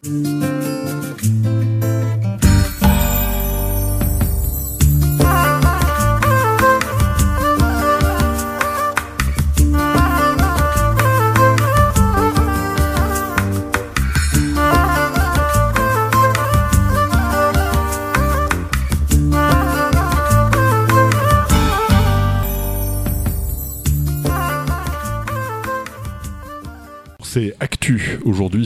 [0.00, 0.37] C'est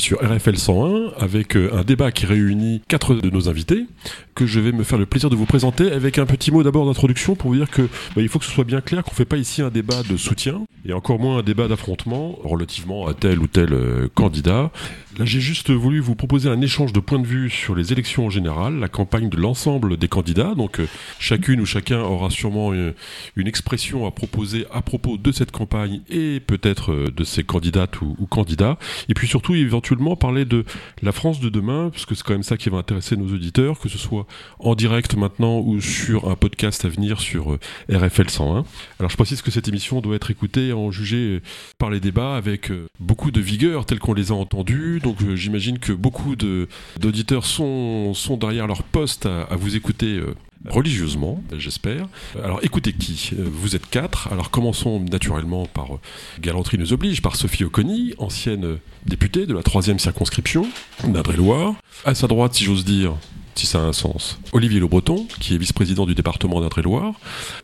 [0.02, 3.86] sur RFL 101 avec euh, un débat qui réunit quatre de nos invités
[4.34, 6.86] que je vais me faire le plaisir de vous présenter avec un petit mot d'abord
[6.86, 9.16] d'introduction pour vous dire que bah, il faut que ce soit bien clair qu'on ne
[9.16, 13.14] fait pas ici un débat de soutien et encore moins un débat d'affrontement relativement à
[13.14, 14.72] tel ou tel euh, candidat.
[15.18, 18.26] Là, j'ai juste voulu vous proposer un échange de points de vue sur les élections
[18.26, 20.54] en général, la campagne de l'ensemble des candidats.
[20.56, 20.88] Donc, euh,
[21.18, 22.94] chacune ou chacun aura sûrement une,
[23.36, 28.78] expression à proposer à propos de cette campagne et peut-être de ses candidates ou, candidats.
[29.10, 30.64] Et puis surtout, éventuellement, parler de
[31.02, 33.78] la France de demain, parce que c'est quand même ça qui va intéresser nos auditeurs,
[33.78, 34.26] que ce soit
[34.58, 37.58] en direct maintenant ou sur un podcast à venir sur euh,
[37.90, 38.64] RFL 101.
[38.98, 41.40] Alors, je précise que cette émission doit être écoutée, en jugée
[41.78, 44.62] par les débats avec beaucoup de vigueur, tels qu'on les a entendus
[45.02, 50.34] donc euh, j'imagine que beaucoup d'auditeurs sont, sont derrière leur poste à, vous écouter euh,
[50.68, 52.06] religieusement, j'espère.
[52.42, 54.28] Alors écoutez qui Euh, Vous êtes quatre.
[54.32, 56.00] Alors commençons naturellement par euh,
[56.40, 60.66] galanterie nous oblige, par Sophie Oconi, ancienne euh, députée de la troisième circonscription
[61.04, 61.74] d'Indre-et-Loire.
[62.04, 63.14] À sa droite, si j'ose dire,
[63.54, 64.38] si ça a un sens.
[64.52, 67.14] Olivier Le Breton, qui est vice-président du département d'Indre-et-Loire.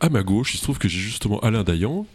[0.00, 2.06] À ma gauche, il se trouve que j'ai justement Alain Dayan,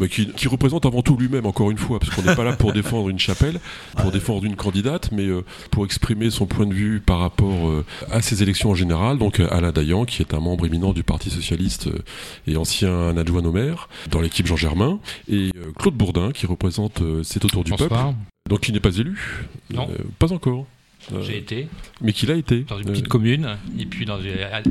[0.00, 2.52] bah, qui, qui, représente avant tout lui-même, encore une fois, parce qu'on n'est pas là
[2.54, 3.60] pour défendre une chapelle,
[3.96, 7.84] pour défendre une candidate, mais euh, pour exprimer son point de vue par rapport euh,
[8.10, 9.18] à ces élections en général.
[9.18, 12.02] Donc euh, Alain Dayan, qui est un membre éminent du Parti Socialiste euh,
[12.46, 17.02] et ancien adjoint au maire dans l'équipe Jean Germain, et euh, Claude Bourdin, qui représente
[17.22, 17.88] C'est autour du Bonsoir.
[17.88, 18.14] peuple.
[18.48, 19.88] Donc qui n'est pas élu Non.
[20.18, 20.66] Pas encore.
[21.12, 21.68] Euh, J'ai été
[22.00, 22.60] mais qu'il a été.
[22.68, 24.18] dans une Euh, petite commune et puis dans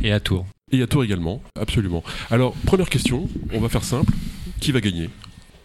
[0.03, 0.45] et à Tours.
[0.71, 2.03] Et à Tours également, absolument.
[2.31, 4.11] Alors, première question, on va faire simple.
[4.59, 5.09] Qui va gagner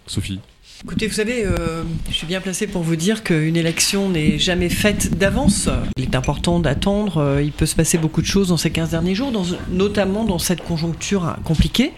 [0.06, 0.40] Sophie?
[0.84, 4.68] Écoutez, vous savez, euh, je suis bien placé pour vous dire qu'une élection n'est jamais
[4.70, 5.68] faite d'avance.
[5.96, 7.18] Il est important d'attendre.
[7.18, 10.24] euh, il peut se passer beaucoup de choses dans ces 15 derniers jours, dans- notamment
[10.24, 11.92] dans cette conjoncture compliquée.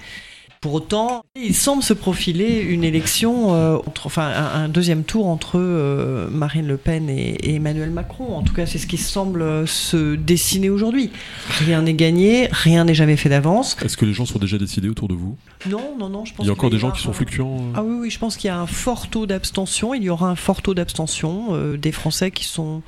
[0.62, 5.27] Pour autant, il semble se profiler une élection, euh, entre, enfin un, un deuxième tour
[5.27, 8.37] entre euh, Marine Le Pen et, et Emmanuel Macron.
[8.37, 11.11] En tout cas, c'est ce qui semble euh, se dessiner aujourd'hui.
[11.49, 13.77] Rien n'est gagné, rien n'est jamais fait d'avance.
[13.84, 15.37] Est-ce que les gens sont déjà décidés autour de vous?
[15.69, 17.83] Non, non, non, je pense Il y a encore des gens qui sont fluctuants ah
[17.83, 19.95] oui, oui, je pense qu'il y a un fort taux d'abstention.
[19.95, 22.83] Il y aura un fort taux d'abstention euh, des Français qui sont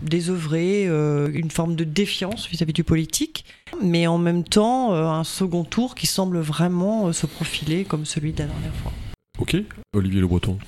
[0.00, 3.44] désœuvrés, une forme de défiance vis-à-vis du politique,
[3.82, 8.04] mais en même temps euh, un second tour qui semble vraiment euh, se profiler comme
[8.04, 8.92] celui de la dernière fois.
[9.38, 9.56] Ok
[9.94, 10.58] Olivier Le Breton.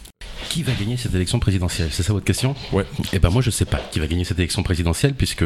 [0.49, 1.91] Qui va gagner cette élection présidentielle?
[1.93, 2.55] C'est ça votre question?
[2.73, 2.85] Ouais.
[3.13, 5.45] Eh ben moi je sais pas qui va gagner cette élection présidentielle puisque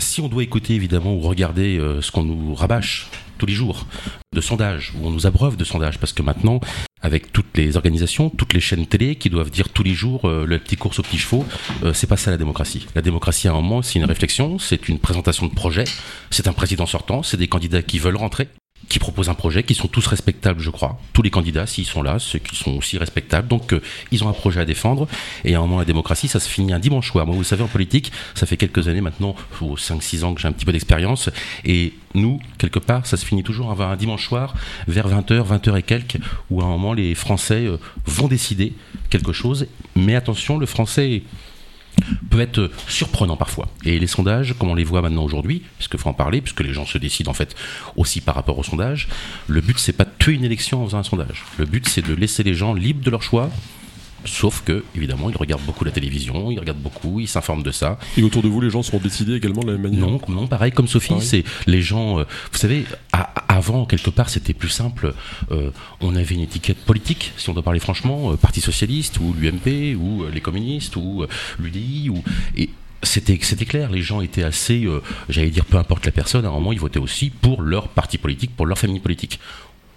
[0.00, 3.08] si on doit écouter évidemment ou regarder euh, ce qu'on nous rabâche
[3.38, 3.86] tous les jours
[4.34, 6.60] de sondages, où on nous abreuve de sondages, parce que maintenant,
[7.02, 10.44] avec toutes les organisations, toutes les chaînes télé qui doivent dire tous les jours euh,
[10.46, 11.44] le petit course aux petits chevaux,
[11.82, 12.86] euh, c'est pas ça la démocratie.
[12.94, 15.84] La démocratie à un moment, c'est une réflexion, c'est une présentation de projet,
[16.30, 18.48] c'est un président sortant, c'est des candidats qui veulent rentrer
[18.88, 20.98] qui proposent un projet, qui sont tous respectables, je crois.
[21.12, 23.46] Tous les candidats, s'ils sont là, ceux qui sont aussi respectables.
[23.46, 23.80] Donc, euh,
[24.10, 25.06] ils ont un projet à défendre.
[25.44, 27.24] Et à un moment, la démocratie, ça se finit un dimanche soir.
[27.26, 30.48] Moi, vous savez, en politique, ça fait quelques années maintenant, ou 5-6 ans que j'ai
[30.48, 31.30] un petit peu d'expérience.
[31.64, 34.54] Et nous, quelque part, ça se finit toujours un, un dimanche soir,
[34.88, 36.18] vers 20h, 20h et quelques,
[36.50, 37.76] où à un moment, les Français euh,
[38.06, 38.72] vont décider
[39.08, 39.66] quelque chose.
[39.94, 41.22] Mais attention, le Français
[42.30, 43.68] peut être surprenant parfois.
[43.84, 46.72] Et les sondages, comme on les voit maintenant aujourd'hui, puisque faut en parler, puisque les
[46.72, 47.54] gens se décident en fait
[47.96, 49.08] aussi par rapport aux sondages,
[49.48, 51.44] le but c'est pas de tuer une élection en faisant un sondage.
[51.58, 53.50] Le but c'est de laisser les gens libres de leur choix.
[54.24, 57.98] Sauf que, évidemment, ils regardent beaucoup la télévision, ils regardent beaucoup, ils s'informent de ça.
[58.16, 60.46] Et autour de vous, les gens seront décidés également de la même manière Non, non,
[60.46, 62.18] pareil comme Sophie, c'est les gens.
[62.20, 65.14] euh, vous savez, à- avant quelque part, c'était plus simple.
[65.50, 65.70] euh,
[66.00, 69.94] on avait une étiquette politique, si on doit parler franchement, euh, Parti socialiste ou l'UMP
[69.96, 71.24] ou les communistes ou
[71.58, 72.22] l'UDI ou
[72.56, 72.70] et
[73.02, 73.90] c'était c'était clair.
[73.90, 76.44] Les gens étaient assez, euh, j'allais dire, peu importe la personne.
[76.44, 79.40] À un moment, ils votaient aussi pour leur parti politique, pour leur famille politique.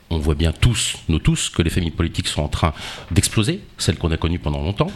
[0.10, 2.74] On voit bien tous, nous tous, que les familles politiques sont en train
[3.12, 4.92] d'exploser, celles qu'on a connues pendant longtemps.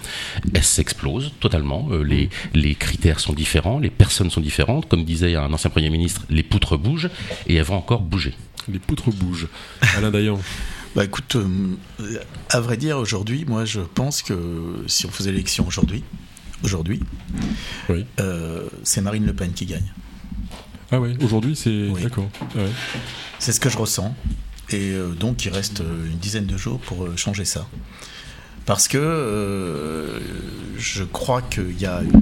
[0.53, 1.87] Elles s'explosent totalement.
[1.91, 4.87] Euh, les, les critères sont différents, les personnes sont différentes.
[4.87, 7.09] Comme disait un ancien Premier ministre, les poutres bougent
[7.47, 8.35] et elles vont encore bouger.
[8.71, 9.47] Les poutres bougent.
[9.95, 10.39] Alain Dayan.
[10.95, 12.17] Bah écoute, euh,
[12.49, 16.03] à vrai dire, aujourd'hui, moi je pense que si on faisait l'élection aujourd'hui,
[16.63, 17.01] aujourd'hui,
[17.87, 18.03] Oui.
[18.19, 19.91] euh, c'est Marine Le Pen qui gagne.
[20.89, 21.89] Ah ouais, aujourd'hui c'est.
[21.89, 22.01] Oui.
[22.01, 22.29] D'accord.
[22.41, 22.69] Ah ouais.
[23.37, 24.15] C'est ce que je ressens.
[24.69, 27.67] Et euh, donc il reste euh, une dizaine de jours pour euh, changer ça.
[28.65, 30.21] Parce que
[30.77, 32.21] je crois qu'il y a une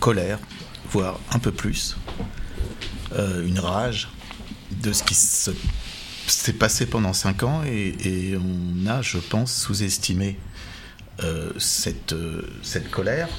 [0.00, 0.38] colère
[0.90, 1.96] voire un peu plus,
[3.16, 4.10] une rage
[4.70, 10.38] de ce qui s'est passé pendant cinq ans et, on a, je pense, sous-estimé
[11.56, 12.14] cette,
[12.62, 13.30] cette colère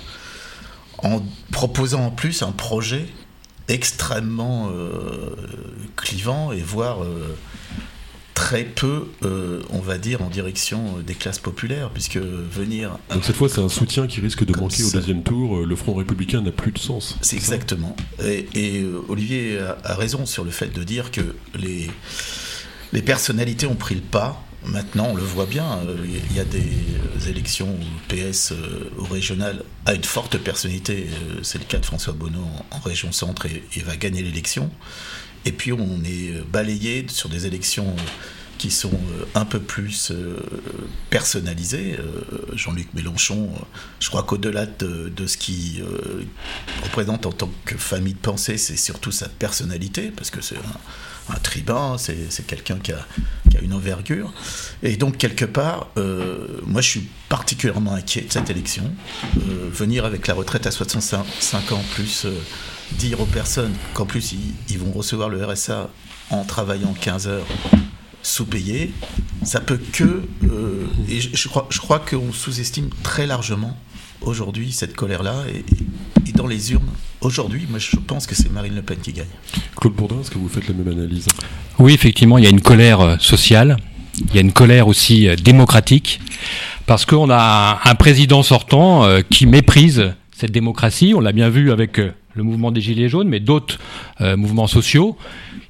[1.04, 3.06] en proposant en plus un projet
[3.68, 4.72] extrêmement
[5.96, 7.06] clivant et voire
[8.50, 12.98] très peu, euh, on va dire, en direction euh, des classes populaires, puisque venir...
[13.14, 15.58] Donc cette fois, c'est un soutien qui risque de manquer au deuxième tour.
[15.58, 17.16] Euh, le Front républicain n'a plus de sens.
[17.22, 17.96] C'est exactement.
[18.56, 21.22] Et, Olivier a, raison sur le fait de dire que
[21.54, 21.92] les,
[22.92, 24.44] les personnalités ont pris le pas.
[24.66, 28.54] Maintenant, on le voit bien, il y a des élections où PS
[28.98, 31.06] au régional a une forte personnalité.
[31.44, 34.72] C'est le cas de François Bonneau en, région centre et, et va gagner l'élection.
[35.46, 37.96] Et puis on est balayé sur des élections
[38.60, 40.38] qui sont euh, un peu plus euh,
[41.10, 41.98] personnalisées.
[41.98, 42.22] Euh,
[42.54, 43.50] Jean-Luc Mélenchon,
[44.00, 45.84] je crois qu'au-delà de, ce qu'il
[46.84, 50.58] représente en tant que famille de pensée, c'est surtout sa personnalité, parce que c'est
[51.30, 53.06] un, tribun, c'est quelqu'un qui a,
[53.62, 54.34] une envergure.
[54.84, 55.90] Et donc, quelque part,
[56.66, 58.92] moi, je suis particulièrement inquiet de cette élection.
[59.72, 62.26] venir avec la retraite à 65 ans, plus
[62.94, 64.34] dire aux personnes qu'en plus
[64.70, 65.90] ils, vont recevoir le RSA
[66.32, 67.46] en travaillant 15 heures
[68.22, 68.92] sous-payées,
[69.44, 70.24] ça peut que...
[70.44, 73.78] Euh, et je, crois, je crois qu'on sous-estime très largement
[74.22, 75.44] aujourd'hui cette colère-là.
[75.54, 75.64] Et,
[76.34, 79.26] dans les urnes, aujourd'hui, moi je pense que c'est Marine Le Pen qui gagne.
[79.76, 81.28] Claude Bourdin, est-ce que vous faites la même analyse?
[81.78, 83.76] Oui, effectivement, il y a une colère euh, sociale,
[84.22, 86.22] il y a une colère aussi euh, démocratique,
[86.86, 91.14] parce qu'on a un président sortant qui méprise cette démocratie.
[91.14, 92.00] On l'a bien vu avec
[92.40, 93.78] le mouvement des Gilets jaunes, mais d'autres
[94.22, 95.18] euh, mouvements sociaux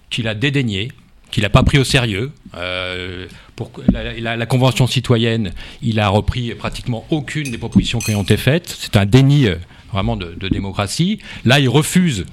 [0.09, 0.89] qu'il a dédaignés,
[1.31, 2.31] qu'il n'a pas pris au sérieux.
[2.55, 8.37] Euh, pour la, Convention citoyenne, il a repris pratiquement aucune des propositions qui ont été
[8.37, 8.67] faites.
[8.79, 9.55] C'est un déni euh,
[9.91, 11.19] vraiment de, démocratie.
[11.45, 12.25] Là, il refuse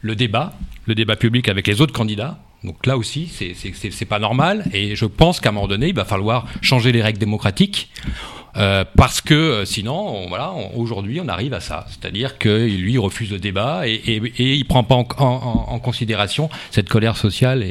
[0.00, 0.54] le débat,
[0.86, 2.38] le débat public avec les autres candidats.
[2.62, 4.64] Donc là aussi, c'est pas normal.
[4.72, 7.90] Et je pense qu'à un moment donné, il va falloir changer les règles démocratiques.
[8.56, 11.86] Euh, parce que euh, sinon, voilà, aujourd'hui, on arrive à ça.
[11.88, 16.50] C'est-à-dire qu'il lui refuse le débat et, et, et il prend pas en, en, considération
[16.70, 17.64] cette colère sociale.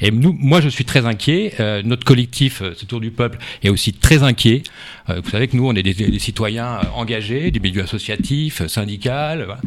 [0.00, 1.54] Et, nous, moi, je suis très inquiet.
[1.60, 4.62] Euh, notre collectif, ce Tour du Peuple, est aussi très inquiet.
[5.08, 9.58] vous savez que nous, on est des, des citoyens engagés, du milieu associatif, syndical.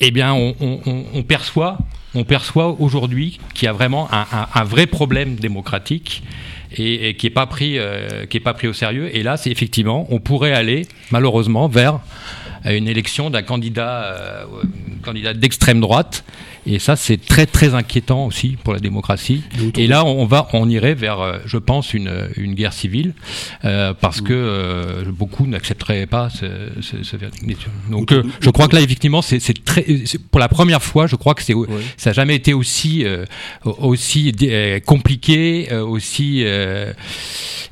[0.00, 1.78] Eh bien, on, on, on perçoit,
[2.14, 6.22] on perçoit aujourd'hui qu'il y a vraiment un, un, un vrai problème démocratique
[6.76, 9.14] et, qui n'est pas pris, euh, qui pas pris au sérieux.
[9.14, 12.00] Et là, c'est effectivement, on pourrait aller malheureusement vers
[12.64, 14.44] une élection d'un candidat, euh,
[15.02, 16.24] candidat d'extrême droite
[16.66, 19.42] et ça, c'est très très inquiétant aussi pour la démocratie.
[19.76, 23.14] Et là, on va, on irait vers, euh, je pense, une, une guerre civile,
[23.64, 26.46] euh, parce que euh, beaucoup n'accepteraient pas ce,
[26.82, 27.16] ce, ce
[27.90, 29.86] Donc, euh, je crois que là, effectivement, c'est très,
[30.30, 31.54] pour la première fois, je crois que c'est,
[31.96, 33.04] ça n'a jamais été aussi
[33.64, 34.32] aussi
[34.84, 36.40] compliqué, aussi.
[36.42, 36.94] et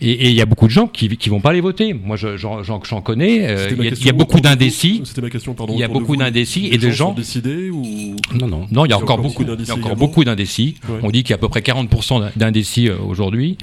[0.00, 1.92] il y a beaucoup de gens qui qui vont pas aller voter.
[1.92, 3.68] Moi, j'en connais.
[3.78, 4.77] Il y, a beaucoup d'indécis.
[5.04, 5.74] C'était ma question, pardon.
[5.74, 7.12] Il y a beaucoup d'indécis et de gens.
[7.12, 8.66] décidés ou non, non.
[8.70, 9.72] Non, il y a encore, beaucoup, d'indécis.
[9.72, 10.76] encore beaucoup d'indécis.
[11.02, 13.58] On dit qu'il y a à peu près 40% d'indécis euh, aujourd'hui.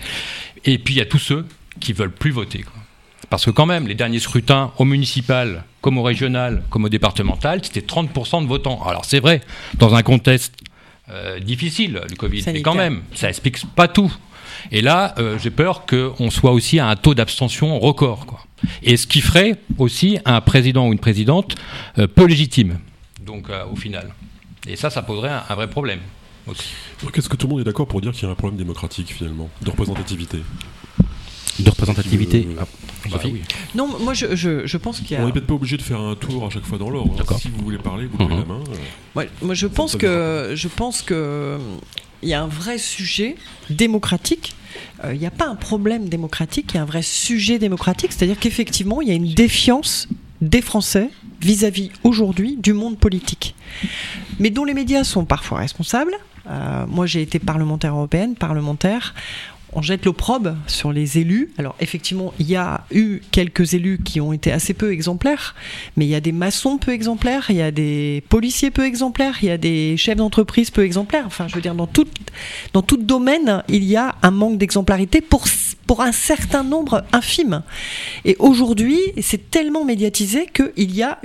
[0.65, 1.45] Et puis il y a tous ceux
[1.79, 2.65] qui veulent plus voter.
[3.29, 7.61] Parce que quand même, les derniers scrutins au municipal, comme au régional, comme au départemental,
[7.63, 8.81] c'était 30% de votants.
[8.85, 9.41] Alors c'est vrai,
[9.77, 10.53] dans un contexte
[11.09, 14.11] euh, difficile, le Covid, mais quand même, ça explique pas tout.
[14.71, 18.25] Et là, euh, j'ai peur qu'on soit aussi à un taux d'abstention record.
[18.25, 18.39] Quoi.
[18.83, 21.55] Et ce qui ferait aussi un président ou une présidente
[21.95, 22.79] peu légitime,
[23.25, 24.13] donc au final.
[24.67, 25.99] Et ça, ça poserait un, vrai problème
[26.47, 26.69] aussi.
[27.13, 29.13] Est-ce que tout le monde est d'accord pour dire qu'il y a un problème démocratique
[29.13, 30.39] finalement, de représentativité?
[31.59, 32.65] De représentativité ah,
[33.11, 33.41] bah oui.
[33.75, 35.21] Non, moi je, je, je pense qu'il y a.
[35.21, 37.15] On n'est peut-être pas obligé de faire un tour à chaque fois dans l'ordre.
[37.19, 37.37] Hein.
[37.39, 38.59] Si vous voulez parler, vous levez la main.
[39.15, 41.57] Euh, moi je pense, que, je pense que
[42.25, 43.35] il y a un vrai sujet
[43.69, 44.55] démocratique.
[45.03, 48.11] Euh, il n'y a pas un problème démocratique, il y a un vrai sujet démocratique.
[48.11, 50.07] C'est-à-dire qu'effectivement, il y a une défiance
[50.41, 53.55] des Français vis-à-vis aujourd'hui du monde politique,
[54.39, 56.15] mais dont les médias sont parfois responsables.
[56.49, 59.13] Euh, moi, j'ai été parlementaire européenne, parlementaire
[59.75, 61.51] on jette l'opprobre sur les élus.
[61.57, 65.53] Alors effectivement, il y a eu quelques élus qui ont été assez peu exemplaires,
[65.97, 69.37] mais il y a des maçons peu exemplaires, il y a des policiers peu exemplaires,
[69.41, 71.25] il y a des chefs d'entreprise peu exemplaires.
[71.27, 72.07] Enfin, je veux dire, dans tout,
[72.73, 75.45] dans tout domaine, il y a un manque d'exemplarité pour,
[75.85, 77.61] pour un certain nombre infime.
[78.23, 81.19] Et aujourd'hui, c'est tellement médiatisé qu'il y a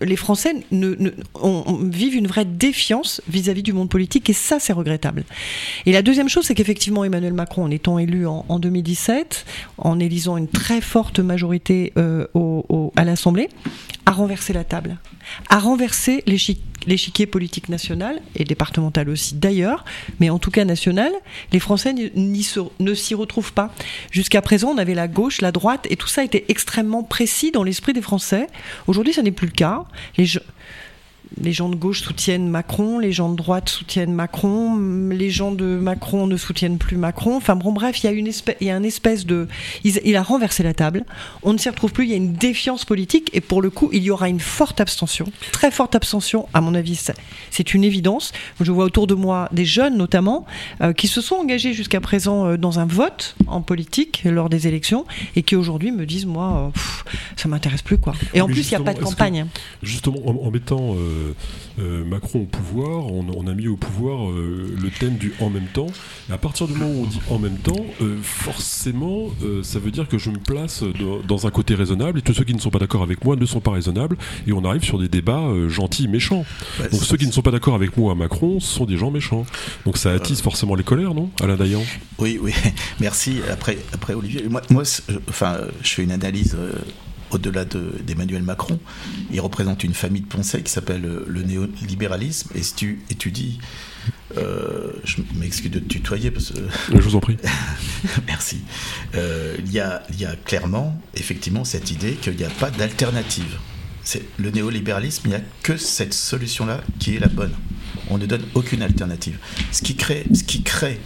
[0.00, 5.24] les Français vivent une vraie défiance vis-à-vis du monde politique et ça c'est regrettable.
[5.86, 9.44] Et la deuxième chose c'est qu'effectivement Emmanuel Macron en étant élu en, 2017,
[9.78, 12.26] en élisant une très forte majorité euh,
[12.96, 13.48] à l'Assemblée,
[14.06, 14.98] a renversé la table,
[15.48, 16.62] a renversé l'échiquier
[17.30, 19.84] politique national et départemental aussi d'ailleurs,
[20.20, 21.12] mais en tout cas national,
[21.52, 23.72] les Français ne s'y retrouvent pas.
[24.10, 27.62] Jusqu'à présent, on avait la gauche, la droite, et tout ça était extrêmement précis dans
[27.62, 28.46] l'esprit des Français.
[28.86, 29.84] Aujourd'hui, ce n'est plus le cas.
[30.16, 30.26] Les,
[31.40, 34.78] les gens de gauche soutiennent Macron, les gens de droite soutiennent Macron,
[35.10, 37.36] les gens de Macron ne soutiennent plus Macron.
[37.36, 39.48] Enfin bon, bref, il y a une espèce, il y a une espèce de,
[39.84, 41.04] il, a renversé la table.
[41.42, 42.04] On ne s'y retrouve plus.
[42.04, 44.80] Il y a une défiance politique et pour le coup, il y aura une forte
[44.80, 46.48] abstention, très forte abstention.
[46.54, 47.00] À mon avis,
[47.50, 48.32] c'est une évidence.
[48.60, 50.46] Je vois autour de moi des jeunes, notamment,
[50.80, 54.68] euh, qui se sont engagés jusqu'à présent euh, dans un vote en politique lors des
[54.68, 55.04] élections
[55.36, 56.80] et qui aujourd'hui me disent, moi, euh,
[57.36, 58.14] ça m'intéresse plus quoi.
[58.32, 59.46] Et en plus, il n'y a pas de campagne.
[59.82, 61.34] justement, en, mettant euh,
[61.80, 65.66] euh, Macron au pouvoir, on, a mis au pouvoir euh, le thème du en même
[65.66, 65.86] temps.
[66.28, 67.84] Et à partir du moment où on dit en même temps,
[68.22, 69.30] forcément,
[69.62, 70.84] ça veut dire que je me place
[71.28, 73.44] dans, un côté raisonnable et tous ceux qui ne sont pas d'accord avec moi ne
[73.44, 74.16] sont pas raisonnables
[74.46, 76.44] et on arrive sur des débats gentils, méchants.
[76.90, 79.44] Donc ceux qui ne sont pas d'accord avec moi, Macron, sont des gens méchants.
[79.84, 81.82] Donc ça attise forcément les colères, non Alain Dayan?
[82.18, 82.52] Oui, oui.
[83.00, 83.40] Merci.
[83.50, 84.84] Après, après Olivier, moi, moi
[85.28, 86.56] enfin, je fais une analyse
[87.34, 88.78] au-delà d'Emmanuel Macron.
[89.30, 92.50] Il représente une famille de pensée qui s'appelle le néolibéralisme.
[92.54, 93.58] Et si tu étudies,
[94.36, 96.60] euh, je m'excuse de te tutoyer parce que.
[96.92, 97.36] Je vous en prie.
[98.26, 98.62] Merci.
[99.14, 102.70] Euh, il, y a, il y a clairement, effectivement, cette idée qu'il n'y a pas
[102.70, 103.58] d'alternative.
[104.02, 107.54] C'est le néolibéralisme, il n'y a que cette solution-là qui est la bonne.
[108.10, 109.38] On ne donne aucune alternative.
[109.72, 111.00] Ce qui crée, ce qui crée,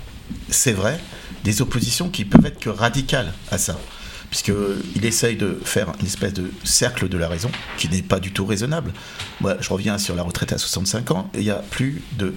[0.49, 0.99] c'est vrai,
[1.45, 3.79] des oppositions qui peuvent être que radicales à ça
[4.31, 8.33] puisqu'il essaye de faire une espèce de cercle de la raison qui n'est pas du
[8.33, 8.93] tout raisonnable.
[9.41, 12.35] Moi, je reviens sur la retraite à 65 ans, il y a plus de.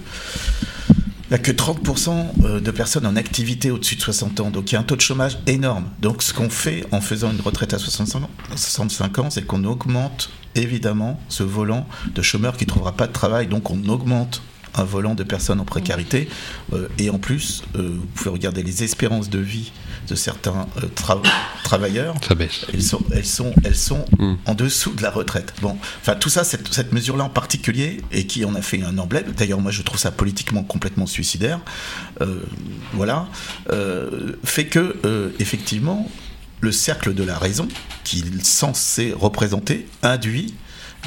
[1.30, 4.50] Il n'y a que 30% euh, de personnes en activité au-dessus de 60 ans.
[4.50, 5.86] Donc il y a un taux de chômage énorme.
[6.02, 11.18] Donc ce qu'on fait en faisant une retraite à 65 ans, c'est qu'on augmente évidemment
[11.28, 13.46] ce volant de chômeurs qui ne trouvera pas de travail.
[13.46, 14.42] Donc on augmente
[14.74, 16.28] un volant de personnes en précarité.
[16.72, 19.72] Euh, et en plus, euh, vous pouvez regarder les espérances de vie
[20.12, 20.88] de certains euh,
[21.64, 22.14] travailleurs.
[22.26, 22.66] Ça baisse.
[22.72, 24.34] Elles sont, elles sont, elles sont hmm.
[24.44, 25.54] en dessous de la retraite.
[25.62, 28.98] Bon, enfin tout ça, cette, cette mesure-là en particulier, et qui en a fait un
[28.98, 29.32] emblème.
[29.36, 31.60] D'ailleurs, moi, je trouve ça politiquement complètement suicidaire.
[32.92, 33.26] voilà,
[34.44, 36.08] fait que effectivement,
[36.60, 37.68] le cercle de la raison
[38.04, 40.54] qu'il est censé représenter induit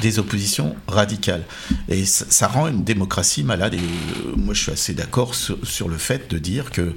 [0.00, 1.44] des oppositions radicales.
[1.88, 3.74] Et ça, rend une démocratie malade.
[3.74, 6.94] Et euh, moi, je suis assez d'accord sur, le fait de dire que,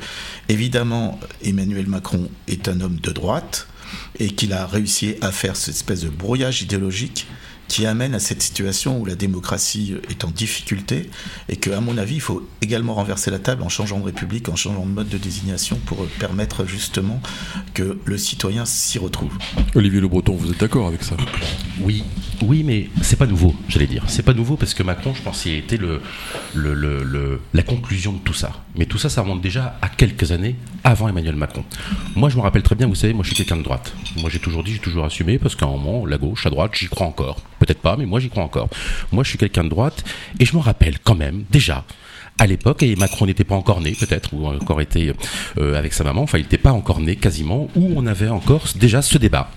[0.48, 3.68] évidemment, Emmanuel Macron est un homme de droite
[4.20, 7.28] et qu'il a réussi à faire cette espèce de brouillage idéologique
[7.68, 11.10] qui amène à cette situation où la démocratie est en difficulté
[11.48, 14.50] et que, à mon avis, il faut également renverser la table en changeant de république,
[14.50, 17.22] en changeant de mode de désignation pour permettre justement
[17.76, 19.32] que le citoyen s'y retrouve.
[19.76, 21.16] Olivier Le Breton, vous êtes d'accord avec ça?
[21.80, 22.04] Oui,
[22.42, 24.04] oui, mais c'est pas nouveau, j'allais dire.
[24.08, 25.64] C'est pas nouveau parce que Macron, je pense, il
[26.56, 28.52] le, la conclusion de tout ça.
[28.76, 31.64] Mais tout ça, ça remonte déjà à quelques années avant Emmanuel Macron.
[32.16, 33.94] Moi, je me rappelle très bien, vous savez, moi, je suis quelqu'un de droite.
[34.18, 36.72] Moi, j'ai toujours dit, j'ai toujours assumé parce qu'à un moment, la gauche, à droite,
[36.74, 37.42] j'y crois encore.
[37.60, 38.70] Peut-être pas, mais moi j'y crois encore.
[39.12, 40.04] Moi je suis quelqu'un de droite
[40.40, 41.86] et je me rappelle quand même déjà
[42.38, 45.12] à l'époque, et Macron n'était pas encore né peut-être, ou encore été
[45.58, 48.64] euh, avec sa maman, enfin il n'était pas encore né quasiment, où on avait encore
[48.76, 49.52] déjà ce débat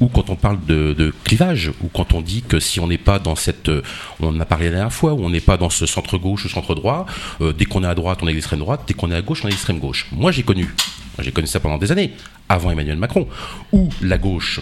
[0.00, 3.18] ou quand on parle de, clivage, ou quand on dit que si on n'est pas
[3.18, 3.82] dans cette, euh,
[4.20, 6.44] on en a parlé la dernière fois, où on n'est pas dans ce centre gauche
[6.44, 7.06] ou centre droit,
[7.40, 9.42] euh, dès qu'on est à droite, on est l'extrême droite, dès qu'on est à gauche,
[9.44, 10.06] on est l'extrême gauche.
[10.12, 10.74] Moi, j'ai connu,
[11.18, 12.12] j'ai connu ça pendant des années,
[12.48, 13.28] avant Emmanuel Macron,
[13.72, 14.60] où la gauche,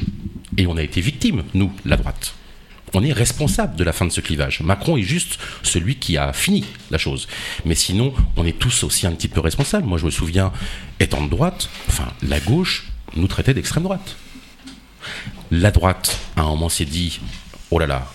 [0.57, 2.35] et on a été victime, nous, la droite
[2.95, 4.61] on est responsable de la fin de ce clivage.
[4.61, 7.29] Macron est juste celui qui a fini la chose.
[7.65, 9.87] Mais sinon, on est tous aussi un petit peu responsables.
[9.87, 10.53] Moi, je me souviens,
[11.01, 12.87] étant de droite, enfin, la gauche
[13.17, 14.17] nous traitait d'extrême droite.
[15.51, 17.21] La droite, à un moment, s'est dit,
[17.71, 18.07] oh là là,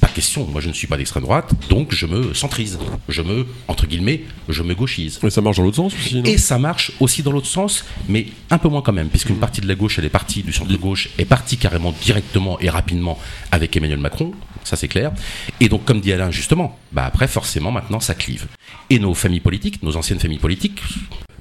[0.00, 2.78] pas question, moi je ne suis pas d'extrême droite, donc je me centrise,
[3.08, 5.18] je me, entre guillemets, je me gauchise.
[5.22, 8.26] Mais ça marche dans l'autre sens aussi, Et ça marche aussi dans l'autre sens, mais
[8.50, 10.70] un peu moins quand même, puisqu'une partie de la gauche, elle est partie du centre
[10.70, 13.18] de gauche, est partie carrément directement et rapidement
[13.50, 14.32] avec Emmanuel Macron,
[14.64, 15.12] ça c'est clair.
[15.60, 18.46] Et donc, comme dit Alain, justement, bah après, forcément, maintenant, ça clive.
[18.90, 20.80] Et nos familles politiques, nos anciennes familles politiques,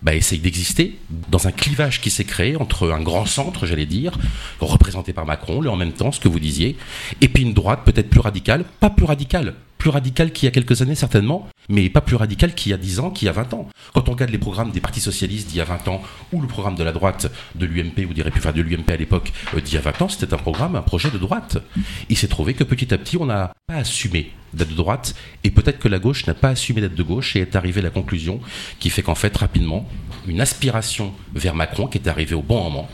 [0.01, 0.98] bah, essayent d'exister
[1.30, 4.18] dans un clivage qui s'est créé entre un grand centre, j'allais dire,
[4.60, 6.77] représenté par Macron, le en même temps, ce que vous disiez,
[7.22, 10.51] et puis une droite peut-être plus radicale, pas plus radicale, plus radicale qu'il y a
[10.51, 13.31] quelques années certainement, mais pas plus radicale qu'il y a 10 ans, qu'il y a
[13.31, 13.67] 20 ans.
[13.93, 16.48] Quand on regarde les programmes des partis socialistes d'il y a 20 ans, ou le
[16.48, 19.75] programme de la droite de l'UMP, ou des enfin de l'UMP à l'époque euh, d'il
[19.75, 21.57] y a 20 ans, c'était un programme, un projet de droite.
[22.10, 25.51] Il s'est trouvé que petit à petit, on n'a pas assumé d'être de droite, et
[25.51, 27.89] peut-être que la gauche n'a pas assumé d'être de gauche, et est arrivé à la
[27.89, 28.39] conclusion
[28.79, 29.88] qui fait qu'en fait, rapidement,
[30.27, 32.89] une aspiration vers Macron qui est arrivée au bon moment,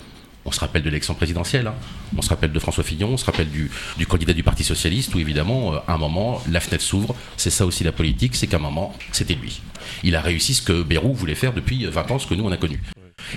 [0.46, 1.76] On se rappelle de l'élection présidentielle, hein.
[2.18, 3.72] on se rappelle de François Fillon, on se rappelle du,
[4.08, 7.16] candidat du Parti Socialiste, où évidemment, euh, à un moment, la fenêtre s'ouvre.
[7.38, 9.62] C'est ça aussi la politique, c'est qu'à un moment, c'était lui.
[10.04, 12.52] Il a réussi ce que Bérou voulait faire depuis 20 ans, ce que nous on
[12.52, 12.82] a connu.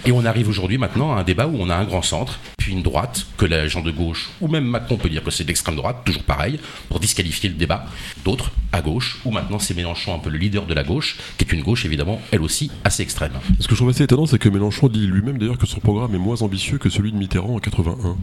[0.05, 2.73] Et on arrive aujourd'hui maintenant à un débat où on a un grand centre, puis
[2.73, 5.76] une droite, que les gens de gauche, ou même Macron peut dire que c'est d'extrême
[5.76, 7.87] droite, toujours pareil, pour disqualifier le débat.
[8.25, 11.45] D'autres, à gauche, où maintenant c'est Mélenchon un peu le leader de la gauche, qui
[11.45, 13.33] est une gauche évidemment, elle aussi, assez extrême.
[13.61, 16.14] Ce que je trouve assez étonnant, c'est que Mélenchon dit lui-même d'ailleurs que son programme
[16.14, 18.16] est moins ambitieux que celui de Mitterrand en 81.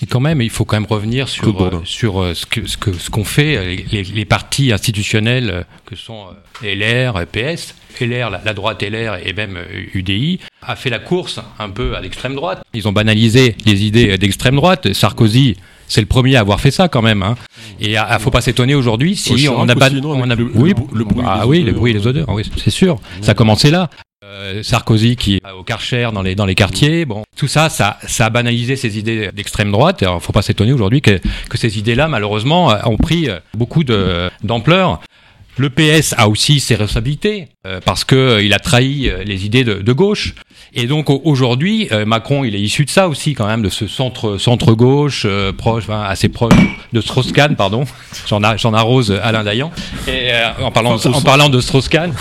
[0.00, 2.76] Et quand même, il faut quand même revenir sur, euh, sur euh, ce qu'ont ce
[2.76, 6.26] que, ce qu'on fait euh, les, les, partis institutionnels que sont
[6.62, 7.74] LR, PS.
[8.00, 9.58] LR, la, la, droite LR et même
[9.94, 12.62] UDI, a fait la course un peu à l'extrême droite.
[12.74, 14.92] Ils ont banalisé les idées d'extrême droite.
[14.92, 15.56] Sarkozy,
[15.88, 17.22] c'est le premier à avoir fait ça quand même.
[17.22, 17.36] Hein.
[17.80, 20.74] Et il ne faut pas s'étonner aujourd'hui si on a, pas, on a le, oui,
[20.92, 22.98] le, le bruit, ah, oui, odeurs, les bruits, les odeurs, oui, c'est sûr.
[23.22, 23.88] Ça a commencé là.
[24.24, 27.98] Euh, Sarkozy qui est au Karcher dans les dans les quartiers, bon, tout ça, ça,
[28.06, 30.02] ça a banalisé ces idées d'extrême droite.
[30.02, 35.00] Il faut pas s'étonner aujourd'hui que, que ces idées-là, malheureusement, ont pris beaucoup d'ampleur.
[35.58, 39.44] Le PS a aussi ses responsabilités euh, parce que euh, il a trahi euh, les
[39.44, 40.34] idées de, de gauche.
[40.72, 43.88] Et donc aujourd'hui, euh, Macron, il est issu de ça aussi quand même, de ce
[43.88, 46.54] centre centre gauche euh, proche, enfin, assez proche
[46.92, 47.84] de Strauss-Kahn, pardon.
[48.28, 49.72] J'en j'en arrose Alain Dayan.
[50.06, 50.30] Et
[50.62, 52.12] en parlant Enfin, en parlant de Strauss-Kahn,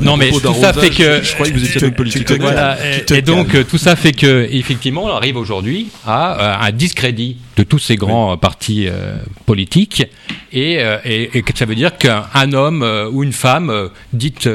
[0.00, 2.30] non mais tout ça fait que Je croyais que vous étiez une politique.
[2.40, 7.36] voilà, et, et donc tout ça fait que effectivement, on arrive aujourd'hui à un discrédit
[7.56, 9.16] de tous ces grands euh, partis euh,
[9.46, 10.04] politiques,
[10.52, 10.98] et, euh,
[11.54, 14.48] ça veut dire qu'un un homme ou une femme dite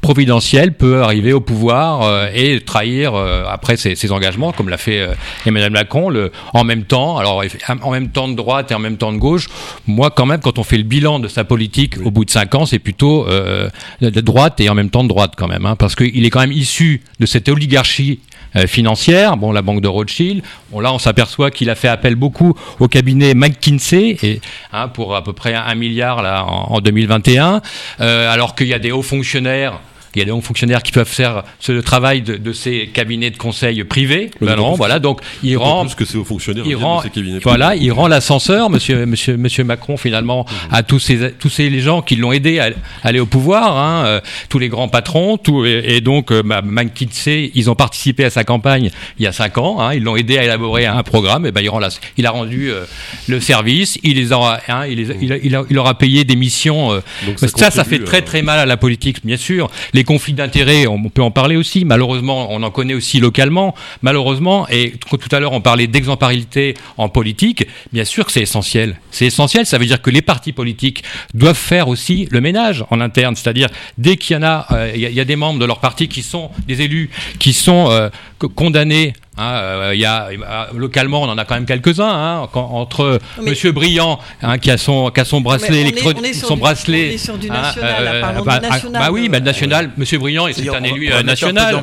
[0.00, 5.14] providentielle peut arriver au pouvoir et trahir après ses, engagements, comme l'a fait euh,
[5.46, 6.12] Emmanuel Macron,
[6.52, 7.18] en même temps.
[7.18, 7.42] Alors
[7.82, 9.48] en même temps de droite et en même temps de gauche.
[9.86, 12.54] Moi, quand même, quand on fait le bilan de sa politique au bout de cinq
[12.54, 15.94] ans, c'est plutôt de droite et en même temps de droite quand même, hein, parce
[15.94, 18.20] qu'il est quand même issu de cette oligarchie
[18.66, 20.42] financière, bon, la banque de Rothschild.
[20.80, 24.40] Là, on s'aperçoit qu'il a fait appel beaucoup au cabinet McKinsey et,
[24.72, 27.60] hein, pour à peu près un milliard là, en, en 2021,
[28.00, 29.80] euh, alors qu'il y a des hauts fonctionnaires.
[30.16, 32.88] Il y a des hauts fonctionnaires qui peuvent faire ce le travail de, de ces
[32.88, 34.30] cabinets de conseil privés.
[34.40, 34.98] Ben non, voilà.
[34.98, 37.76] Donc, il rend, plus que c'est aux fonctionnaires il viennent rend, de ces cabinets voilà,
[37.76, 42.00] il rend l'ascenseur, monsieur, monsieur, monsieur Macron, finalement, à tous ces, tous ces les gens
[42.00, 42.70] qui l'ont aidé à, à
[43.02, 46.62] aller au pouvoir, hein, euh, tous les grands patrons, tout, et, et donc, euh, bah,
[46.64, 50.16] McKinsey, ils ont participé à sa campagne il y a cinq ans, hein, ils l'ont
[50.16, 52.84] aidé à élaborer un programme, et ben, il, rend la- il a rendu euh,
[53.28, 55.98] le service, il les aura, hein, il, les, il, a- il, a- il leur a
[55.98, 59.18] payé des missions, euh, Donc ça, ça, ça fait très très mal à la politique,
[59.24, 59.70] bien sûr.
[59.92, 61.84] Les conflits d'intérêts, on peut en parler aussi.
[61.84, 63.74] Malheureusement, on en connaît aussi localement.
[64.00, 68.98] Malheureusement, et tout à l'heure on parlait d'exemplarité en politique, bien sûr que c'est essentiel.
[69.10, 71.02] C'est essentiel, ça veut dire que les partis politiques
[71.34, 73.36] doivent faire aussi le ménage en interne.
[73.36, 77.10] C'est-à-dire, dès qu'il y euh, a- des membres de leur parti qui sont des élus,
[77.38, 81.44] qui sont euh, co- condamnés Hein, euh, il y a euh, localement, on en a
[81.44, 85.26] quand même quelques-uns hein, quand- entre Mais- Monsieur Brillant hein, qui a son qui a
[85.26, 87.08] son bracelet électronique, on est sur son du- bracelet.
[87.10, 89.38] on est sur du hein, national, là, du bah, ah, national, bah oui, euh, bah,
[89.40, 89.90] le national.
[89.98, 91.82] Monsieur Brillant, c'est un élu euh, national.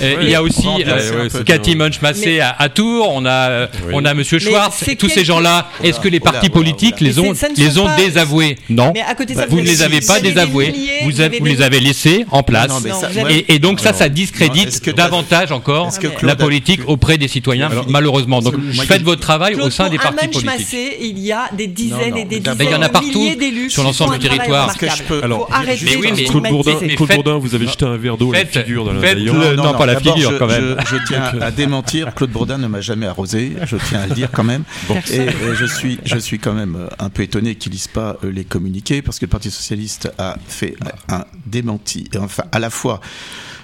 [0.00, 1.28] Et il y a aussi euh.
[1.44, 3.92] Cathy Munch-Massé Mais- à, à Tours, on a, euh, Oui.
[3.96, 7.18] on a Monsieur Mais Schwartz, tous ces gens-là, est-ce que les partis politiques Mais les
[7.18, 8.92] ont, les ont désavoués Non.
[8.94, 9.02] Mais
[9.34, 11.10] ça, Vous ne les avez pas désavoués, vous,
[11.44, 12.70] les avez laissés en place.
[13.16, 17.86] Mais Et, donc ça, ça discrédite davantage encore que la politique auprès des citoyens, Alors,
[17.88, 18.40] malheureusement.
[18.40, 18.54] Donc
[18.86, 20.68] faites votre travail au Claude, sein des partis politiques.
[21.00, 22.88] Il y a des dizaines Non, non, et des mais dizaines il y en a
[22.88, 24.70] de partout, milliers d'élus sur l'ensemble du territoire.
[24.70, 27.38] Est-ce que je peux- Faut alors, arrêter juste- de Claude Claude Bourdin, mais Claude Bourdin,
[27.38, 29.96] vous avez jeté un verre d'eau à la figure d'Alain faites le- non, pas la
[30.00, 30.76] figure, je, quand même.
[30.86, 34.14] Je, je tiens à démentir, Claude Bourdin ne m'a jamais arrosé, je tiens à le
[34.14, 34.64] dire quand même.
[35.10, 38.16] Et, et je, suis, je suis quand même euh, un peu étonné qu'il lise pas
[38.24, 40.76] euh, les communiqués, parce que le Parti Socialiste a fait
[41.08, 43.00] un démenti, enfin à la fois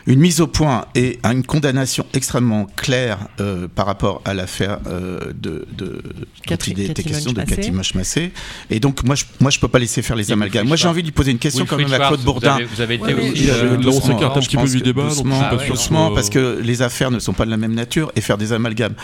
[0.07, 5.19] une mise au point et une condamnation extrêmement claire euh, par rapport à l'affaire euh,
[5.35, 6.03] de, de dont
[6.47, 7.43] Cathy- il était Cathy question de.
[7.43, 8.33] Cathy Moche-Massé.
[8.71, 10.67] Et donc moi je, moi je peux pas laisser faire les Et amalgames.
[10.67, 12.55] Moi j'ai envie de lui poser une question quand même à Claude vous Bourdin.
[12.57, 14.81] avez- Vous avez été aussi, Euh, euh, Là, on doucement, s'écarte un petit peu du
[14.81, 17.45] débat, donc je suis doucement, pas sûr doucement, parce que les affaires ne sont pas
[17.45, 18.95] de la même nature et faire des amalgames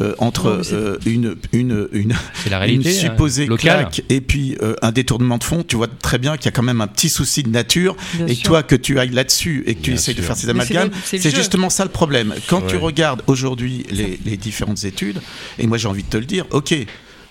[0.00, 3.80] euh, entre euh, une, une, une, c'est la une réalité hein, supposée locale.
[3.80, 6.52] claque et puis euh, un détournement de fond, tu vois très bien qu'il y a
[6.52, 8.44] quand même un petit souci de nature Bien et sûr.
[8.44, 11.70] toi que tu ailles là-dessus et que tu essayes de faire ces c'est amalgames, justement
[11.70, 12.34] ça le problème.
[12.48, 15.20] Quand tu regardes aujourd'hui les, les différentes études,
[15.58, 16.74] et moi j'ai envie de te le dire, ok,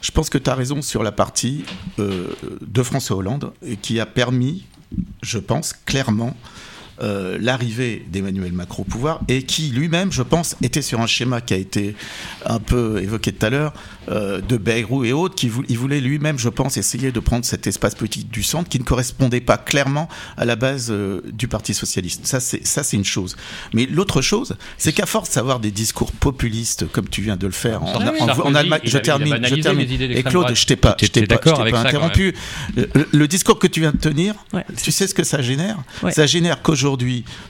[0.02, 1.63] je pense que tu as raison sur la partie
[2.00, 2.28] euh,
[2.62, 4.63] de François Hollande qui a permis,
[5.22, 6.36] je pense clairement,
[7.01, 11.41] euh, l'arrivée d'Emmanuel Macron au pouvoir et qui lui-même, je pense, était sur un schéma
[11.41, 11.95] qui a été
[12.45, 13.73] un peu évoqué tout à l'heure
[14.10, 17.67] euh, de Bayrou et autres, qui il voulait lui-même, je pense, essayer de prendre cet
[17.67, 20.07] espace politique du centre qui ne correspondait pas clairement
[20.38, 22.25] à la base euh, du Parti socialiste.
[22.25, 23.36] Ça, c'est ça, c'est une chose.
[23.73, 27.53] Mais l'autre chose, c'est qu'à force d'avoir des discours populistes comme tu viens de le
[27.53, 29.55] faire en, en Allemagne, je termine, je
[30.17, 32.33] Et Claude, je t'ai pas, Tu je t'ai étais pas, pas ça, interrompu.
[32.75, 34.63] Le, le discours que tu viens de tenir, Ouais.
[34.81, 35.77] tu sais ce que ça génère?
[36.01, 36.12] Ouais.
[36.12, 36.87] Ça génère qu'aujourd'hui,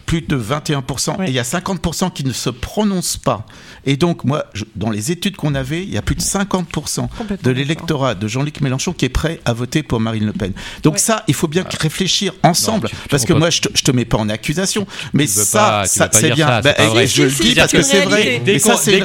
[0.05, 1.25] plus de 21%, Ouais.
[1.27, 3.45] et il y a 50% qui ne se prononcent pas.
[3.85, 7.07] Et donc, moi, je- dans les études qu'on avait, il y a plus de 50%
[7.17, 10.53] Complètement de l'électorat de Jean-Luc Mélenchon qui est prêt à voter pour Marine Le Pen.
[10.83, 13.83] Donc ça, il faut bien réfléchir ensemble, tu- tu parce que moi, je te, je
[13.83, 16.47] te mets pas en accusation, mais ça, pas- ça c'est bien.
[16.47, 17.07] ça, Bah, et vrai.
[17.07, 18.41] je le dis parce que c'est vrai.
[18.43, 18.99] Dès Mais ça, c'est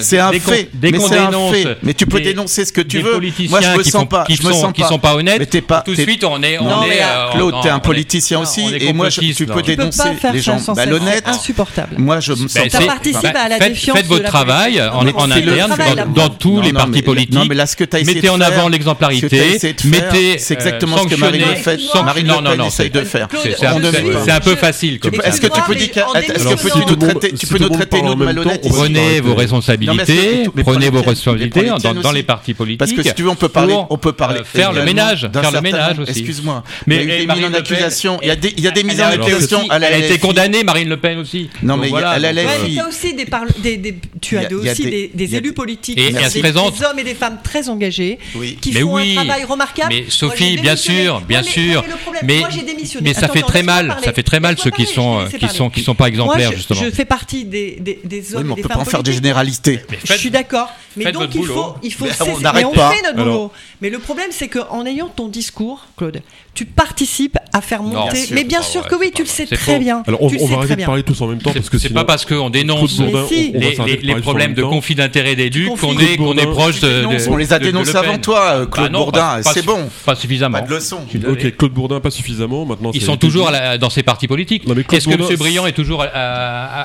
[0.00, 0.70] C'est un fait.
[0.74, 1.78] dès Mais qu'on c'est un dénonce fait.
[1.82, 3.20] Mais tu peux dénoncer ce que tu veux.
[3.48, 4.24] Moi, je me qui sens pas.
[4.24, 4.88] qui Je me sont- sens qui pas.
[4.88, 5.50] sont pas honnêtes,
[5.84, 9.20] tout de suite on est mais euh, Claude, t'es un politicien aussi, et moi, je-
[9.46, 11.24] tu peux Tu dénoncer pas faire les ça gens sans malhonnêtes.
[11.24, 11.96] C'est insupportable.
[11.98, 16.12] Moi, je me sens Ça participe à la faites- défiance Faites votre travail en, interne
[16.14, 17.34] dans, tous Non, les non, partis mais- politiques.
[17.34, 19.58] non, mais là, ce que t'as essayé mettez de en faire, avant l'exemplarité.
[19.84, 20.38] Mettez.
[20.38, 23.28] c'est exactement ce que Marine Le Pen- Marine Le essaye c'est- de faire.
[23.58, 24.94] C'est un, peu facile.
[24.94, 25.28] Tu comme peux- ça.
[25.28, 28.14] Est-ce que tu peux dire est-ce que Si nous traiter, tu peux nous traiter nous
[28.14, 28.66] de malhonnêtes?
[28.68, 32.78] Prenez vos responsabilités, prenez vos responsabilités les dans, les partis politiques.
[32.78, 35.50] Parce que si tu veux, on peut parler, on peut parler faire le ménage, faire
[35.52, 36.10] le ménage aussi.
[36.10, 36.62] Excuse-moi.
[36.86, 38.18] Mais- il y a eu des mises en accusation.
[38.22, 38.36] Il y a
[38.70, 39.29] des, mises en accusation
[39.72, 41.48] Elle a été condamnée, Marine Le Pen aussi.
[41.62, 42.44] Non, mais voilà, LFI.
[42.70, 43.26] mais t'as aussi des,
[43.58, 45.38] des, des- tu Il y as a- a aussi des- des, des il y a
[45.38, 48.58] élus des- politiques, Et- et elle des, des hommes et des femmes très engagés Oui.
[48.60, 49.16] qui Mais font oui.
[49.18, 49.88] un travail remarquable.
[49.94, 51.82] Mais Sophie, bien sûr, bien sûr.
[51.82, 53.08] ouais, le problème, Mais- moi j'ai démissionné.
[53.08, 55.70] mais ça fait très mal, ça fait très mal ceux qui sont, laisser qui sont,
[55.70, 56.80] qui sont pas exemplaires Moi, je- justement.
[56.82, 58.82] Je fais partie des, des, des Oui, hommes mais on et des peut femmes pas
[58.82, 59.80] en faire des généralités.
[60.04, 61.54] Je suis d'accord, mais faites donc il boulot.
[61.54, 62.90] faut, il faut on n'arrête mais on pas.
[62.92, 63.52] fait notre Alors- boulot.
[63.82, 66.20] Mais le problème, c'est qu'en ayant ton discours, Claude,
[66.54, 68.12] tu participes à faire Non, monter.
[68.12, 69.78] bien sûr, mais bien sûr vrai, que oui, tu le sais très faux.
[69.78, 70.02] bien.
[70.06, 72.04] Alors, on, va arrêter de parler tous en même temps C'est- parce que C'est pas
[72.04, 73.52] parce qu'on dénonce Claude Bourdin, si.
[73.54, 75.88] on- on va les, problèmes de conflit d'intérêts d'élus conflit.
[75.88, 78.66] qu'on Claude est, qu'on est proche de, de- On les a dénoncés avant toi, euh,
[78.66, 79.40] Claude non, Bourdin.
[79.42, 79.88] C'est bon.
[80.04, 80.58] Pas suffisamment.
[80.60, 80.98] Pas de leçon.
[81.28, 82.64] Ok, Claude Bourdin, pas suffisamment.
[82.64, 84.64] Maintenant, Ils sont toujours dans ces partis politiques.
[84.92, 85.36] Est-ce que M.
[85.38, 86.04] Briand est toujours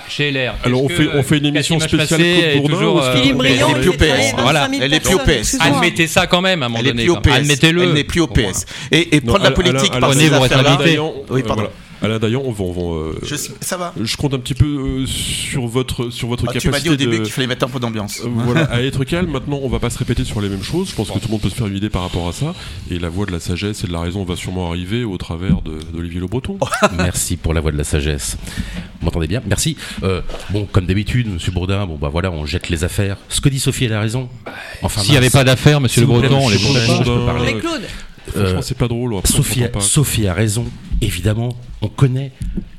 [0.09, 3.01] chez LR Alors, on Est-ce fait- que, on fait une euh, émission spéciale Claude Bourdin
[3.03, 4.31] euh, Philippe Briand, elle est il plus fait travailler PS.
[4.31, 4.69] 25 Voilà.
[4.69, 5.57] 000 Elle est plus au PS.
[5.59, 7.07] Admettez ça quand même à un moment donné.
[7.31, 7.83] Admettez-le.
[7.83, 8.27] Elle n'est plus au.
[8.27, 8.65] PS.
[8.91, 10.29] Et, prendre la politique par Prenez
[10.63, 11.61] Dayan, Oui, euh, pardon.
[11.63, 11.71] voilà.
[12.01, 13.93] Alain Dayan, on va, on va, euh, Je ça va.
[13.99, 16.89] je compte un petit peu euh, sur votre, sur votre Ah, tu capacité m'as dit
[16.89, 18.19] au début de- qu'il fallait mettre un peu d'ambiance.
[18.23, 19.31] Euh, voilà, à être calme.
[19.31, 20.89] Maintenant, on va pas se répéter sur les mêmes choses.
[20.89, 22.53] Je pense que tout le monde peut se faire une idée par rapport à ça.
[22.91, 25.61] Et la voix de la sagesse et de la raison va sûrement arriver au travers
[25.93, 26.57] d'Olivier Le Breton.
[26.97, 28.37] Merci pour la voix de la sagesse.
[28.99, 29.41] Vous m'entendez bien?
[29.47, 29.77] Merci.
[30.03, 33.17] Euh, bon, comme d'habitude, Monsieur Bourdin, bon bah voilà, on jette les affaires.
[33.29, 34.29] Ce que dit Sophie, elle a raison.
[34.81, 37.53] Enfin, S'il n'y avait pas d'affaires, Monsieur Le Breton, on les Bourdin, je peux parler.
[37.53, 37.81] Mais Claude,
[38.27, 39.15] Franchement, Euh, c'est pas drôle.
[39.15, 39.81] après, Sophie, a, pas.
[39.81, 40.65] Sophie a raison,
[41.01, 41.55] évidemment.
[41.85, 42.31] On connaît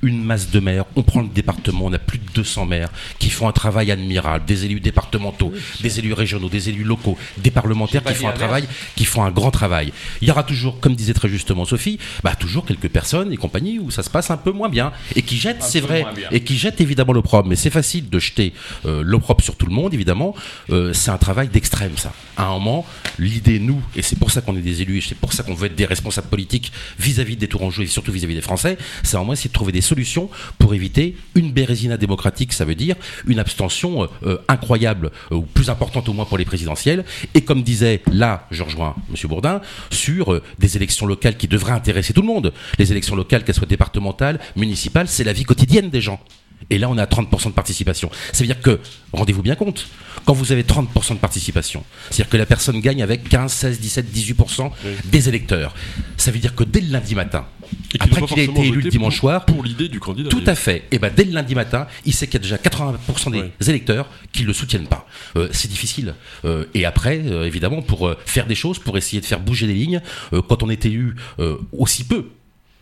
[0.03, 0.85] une masse de maires.
[0.97, 2.90] On prend le département, on a plus de 200 maires
[3.21, 4.45] qui font un travail admirable.
[4.45, 8.66] Des élus départementaux, des élus régionaux, des élus locaux, des parlementaires qui font un travail,
[8.97, 9.92] qui font un grand travail.
[10.23, 13.79] Il y aura toujours, comme disait très justement Sophie, bah, toujours quelques personnes et compagnie
[13.79, 16.57] où ça se passe un peu moins bien et qui jettent, c'est vrai, et qui
[16.57, 17.49] jettent évidemment l'opprobre.
[17.49, 18.55] Mais c'est facile de jeter
[18.87, 20.35] euh, l'opprobre sur tout le monde, évidemment.
[20.71, 22.12] Euh, c'est un travail d'extrême, ça.
[22.37, 22.85] À un moment,
[23.21, 25.55] l'idée, nous, et c'est pour ça qu'on est des élus, et c'est pour ça qu'on
[25.55, 29.20] veut être des responsables politiques vis-à-vis des Tourangeaux et surtout vis-à-vis des Français, c'est à
[29.20, 30.28] un moment essayer de trouver des solutions
[30.59, 35.42] pour éviter une bérésina démocratique, ça veut dire une abstention euh, euh, incroyable, euh, ou
[35.42, 37.04] plus importante au moins pour les présidentielles.
[37.35, 39.16] Et comme disait là, je rejoins M.
[39.28, 42.52] Bourdin, sur des élections locales qui devraient intéresser tout le monde.
[42.78, 46.20] Les élections locales, qu'elles soient départementales, municipales, c'est la vie quotidienne des gens.
[46.70, 48.11] Et là, on est à 30% de participation.
[48.33, 48.81] Ça veut dire que,
[49.12, 49.87] rendez-vous bien compte,
[50.24, 54.07] quand vous avez 30% de participation, c'est-à-dire que la personne gagne avec 15, 16, 17,
[54.12, 54.70] 18%
[55.05, 55.74] des électeurs,
[56.16, 57.46] ça veut dire que dès le lundi matin,
[57.94, 60.29] Et après qu'il a été élu le dimanche pour- soir, Pour l'idée du candidat.
[60.31, 60.85] tout à fait.
[60.90, 64.09] Et ben dès le lundi matin, il sait qu'il y a déjà 80% des électeurs
[64.33, 65.07] qui ne le soutiennent pas.
[65.37, 66.14] Euh, c'est difficile.
[66.44, 69.74] Euh, et après, euh, évidemment, pour faire des choses, pour essayer de faire bouger les
[69.74, 70.00] lignes,
[70.48, 71.14] quand on est élu
[71.72, 72.26] aussi peu,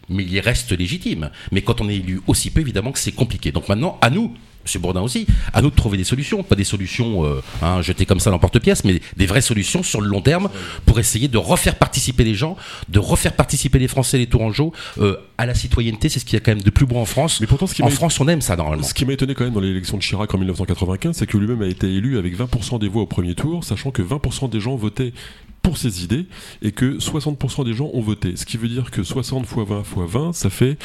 [0.09, 1.31] mais il reste légitime.
[1.53, 3.53] Mais quand on est élu aussi peu, évidemment que c'est compliqué.
[3.53, 4.35] Donc maintenant, à nous.
[4.64, 8.07] Monsieur Bourdin aussi, à nous de trouver des solutions, pas des solutions euh, hein, jetées
[8.07, 10.49] comme ça dans porte-pièce, mais des vraies solutions sur le long terme
[10.87, 12.57] pour essayer de refaire participer les gens,
[12.88, 16.09] de refaire participer les Français, les Tourangeaux euh, à la citoyenneté.
[16.09, 17.43] C'est ce qu'il y a quand même de plus beau en France.
[17.43, 18.83] Mais pourtant, ce qui En France, on aime ça normalement.
[18.83, 21.61] Ce qui m'a étonné quand même dans l'élection de Chirac en 1995, c'est que lui-même
[21.61, 24.77] a été élu avec 20% des voix au premier tour, sachant que 20% des gens
[24.77, 25.12] votaient
[25.64, 26.27] pour ses idées
[26.62, 28.37] et que 60% des gens ont voté.
[28.37, 30.77] Ce qui veut dire que 60 fois 20 fois 20, ça fait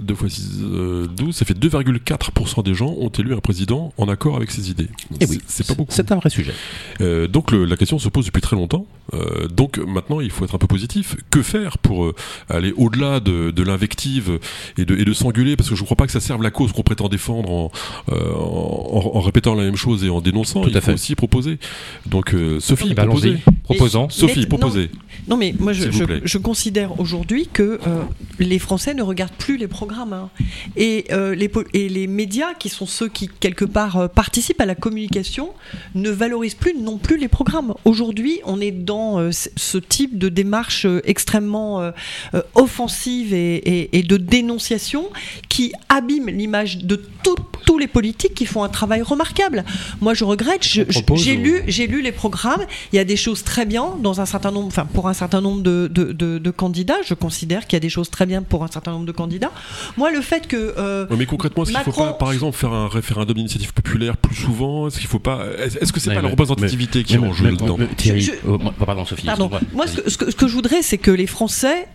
[0.00, 4.08] 2 fois 6, euh, 12, ça fait 2,4% des gens ont élu un président en
[4.08, 4.88] accord avec ses idées.
[5.20, 5.92] Et oui, c'est pas beaucoup.
[5.92, 6.52] C'est un vrai sujet.
[7.00, 8.86] Euh, donc le- la question se pose depuis très longtemps.
[9.14, 11.16] Euh, donc maintenant, il faut être un peu positif.
[11.30, 12.14] Que faire pour euh,
[12.48, 14.38] aller au-delà de, de l'invective
[14.78, 15.56] et de, et de s'engueuler?
[15.56, 17.72] Parce que je ne crois pas que ça serve la cause qu'on prétend défendre en,
[18.12, 20.60] euh, en, en répétant la même chose et en dénonçant.
[20.60, 20.92] Tout à il faut fait.
[20.92, 21.58] aussi proposer.
[22.06, 23.28] Donc euh, Sophie, Eh proposez.
[23.30, 23.40] allons-y.
[23.64, 24.08] Proposons.
[24.10, 24.90] Sophie, proposez.
[25.28, 25.90] Non, mais moi, je,
[26.24, 28.02] je- considère aujourd'hui que euh,
[28.38, 30.12] les Français ne regardent plus les programmes.
[30.12, 30.30] hein.
[30.76, 34.66] Et, euh, les, et les médias, qui sont ceux qui, quelque part, euh, participent à
[34.66, 35.50] la communication,
[35.94, 37.74] ne valorisent plus non plus les programmes.
[37.84, 41.92] Aujourd'hui, on est dans ce type de démarche extrêmement
[42.54, 45.10] offensive et, et- et de dénonciation
[45.48, 49.64] qui abîme l'image de tout- tous les politiques qui font un travail remarquable.
[50.00, 50.62] Moi, je regrette.
[51.24, 52.64] J'ai lu j'ai lu les programmes.
[52.92, 55.40] Il y a des choses très bien dans un certain nombre, enfin pour un certain
[55.40, 56.96] nombre de, de, de- de candidats.
[57.04, 59.50] Je considère qu'il y a des choses très bien pour un certain nombre de candidats.
[59.96, 62.56] Moi, le fait que euh, Ouais, mais concrètement, est-ce qu'il faut Macron- pas, par exemple,
[62.56, 64.88] faire un référendum d'initiative populaire plus souvent?
[64.88, 67.32] Est-ce qu'il faut pas Est-ce que c'est Ouais, pas la mais- représentativité qui est en
[67.32, 67.78] jeu là-dedans?
[67.96, 69.26] Thierry, Je- oh, pardon Sophie.
[69.26, 69.50] Pardon.
[69.74, 71.86] Moi, ce que- ce que je voudrais, c'est que les Français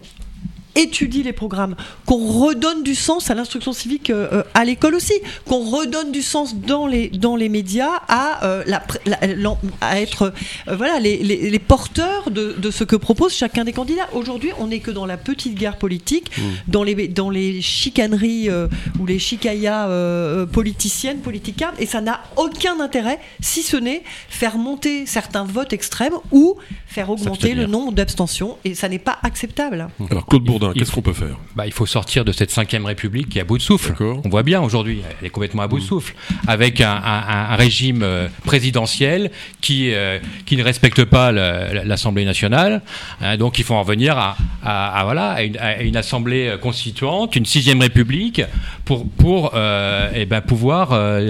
[0.75, 5.13] étudient les programmes, qu'on redonne du sens à l'instruction civique euh, euh, à l'école aussi,
[5.47, 10.33] qu'on redonne du sens dans les, dans les médias à, euh, la, la- à être
[10.67, 14.07] euh, voilà, les, les- les porteurs de, de ce que propose chacun des candidats.
[14.13, 16.31] Aujourd'hui, on n'est que dans la petite guerre politique,
[16.67, 18.67] dans, les, dans les chicaneries euh,
[18.99, 24.57] ou les chicayas euh, politiciennes, politicardes, et ça n'a aucun intérêt, si ce n'est faire
[24.57, 26.55] monter certains votes extrêmes ou
[26.87, 29.87] faire augmenter le nombre d'abstentions, et ça n'est pas acceptable.
[30.09, 33.29] Alors Claude Bourdin, qu'est-ce qu'on peut faire Bah, il faut sortir de cette cinquième république
[33.29, 33.93] qui est à bout de souffle.
[34.23, 36.13] On voit bien aujourd'hui, elle est complètement à bout de souffle,
[36.47, 42.81] avec un, un- un régime euh, présidentiel qui, euh, qui ne respecte pas l'Assemblée nationale.
[43.21, 46.47] Hein, donc il faut en revenir à, à- à, voilà, à, une, à une Assemblée
[46.47, 48.41] euh, constituante, une sixième république,
[48.85, 50.85] pour, pour euh, eh ben, pouvoir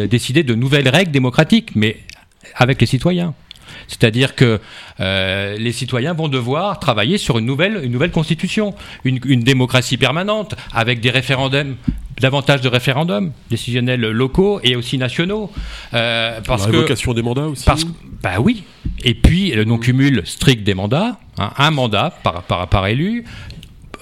[0.07, 1.97] décider de nouvelles règles démocratiques, mais
[2.55, 3.33] avec les citoyens.
[3.87, 4.59] C'est-à-dire que
[4.99, 9.97] euh, les citoyens vont devoir travailler sur une nouvelle, une nouvelle constitution, une, une démocratie
[9.97, 11.75] permanente, avec des référendums,
[12.19, 15.51] davantage de référendums décisionnels locaux et aussi nationaux.
[15.93, 17.85] Euh, parce La que, révocation des mandats aussi parce
[18.23, 18.63] bah oui.
[19.03, 23.25] Et puis le non-cumul strict des mandats, hein, un mandat par, par, par élu.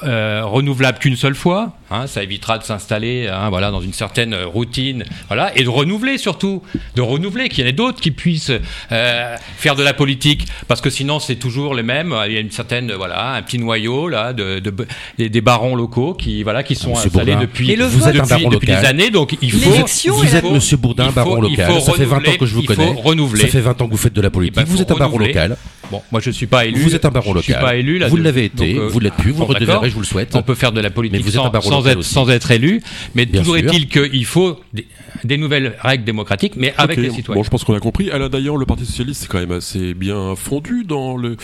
[0.03, 4.35] euh, renouvelable qu'une seule fois, hein, ça évitera de s'installer hein, voilà, dans une certaine
[4.35, 6.61] routine, voilà, et de renouveler surtout,
[6.95, 8.51] de renouveler, qu'il y en ait d'autres qui puissent
[8.91, 12.15] euh, faire de la politique, parce que sinon c'est toujours les mêmes.
[12.27, 14.73] Il y a une certaine, voilà, un petit noyau là, de, de-
[15.17, 17.41] des, des barons locaux qui, voilà, qui sont Monsieur installés Bourdin.
[17.47, 18.85] depuis, Et le vous vote- êtes un baron depuis des local.
[18.89, 19.69] années, donc il faut.
[20.13, 21.71] Vous êtes Monsieur Bourdin, il faut- baron il local.
[21.71, 22.93] faut Ça fait 20 ans que je vous il faut connais.
[23.01, 23.41] renouveler.
[23.41, 24.55] Ça fait 20 ans que vous faites de la Eh politique.
[24.55, 25.57] ben, vous faut êtes un baron local.
[25.91, 26.79] Bon, moi je suis pas élu.
[26.81, 27.65] Vous êtes un baron Je suis local.
[27.65, 28.07] pas élu là.
[28.07, 29.85] Vous de- l'avez été, donc, euh, vous l'êtes plus, vous le d'accord.
[29.85, 30.35] je vous le souhaite.
[30.35, 31.99] On peut faire de la politique Mais vous êtes un sans, baron sans local être,
[31.99, 32.13] aussi.
[32.13, 32.81] sans être élu,
[33.15, 34.87] mais Bien toujours est-il qu'il faut des,
[35.23, 37.39] des nouvelles règles démocratiques, mais avec les citoyens.
[37.39, 38.09] Bon, je pense qu'on a compris.
[38.11, 41.37] Alain, d'ailleurs, le Parti Socialiste, c'est quand même assez bien fondu dans le,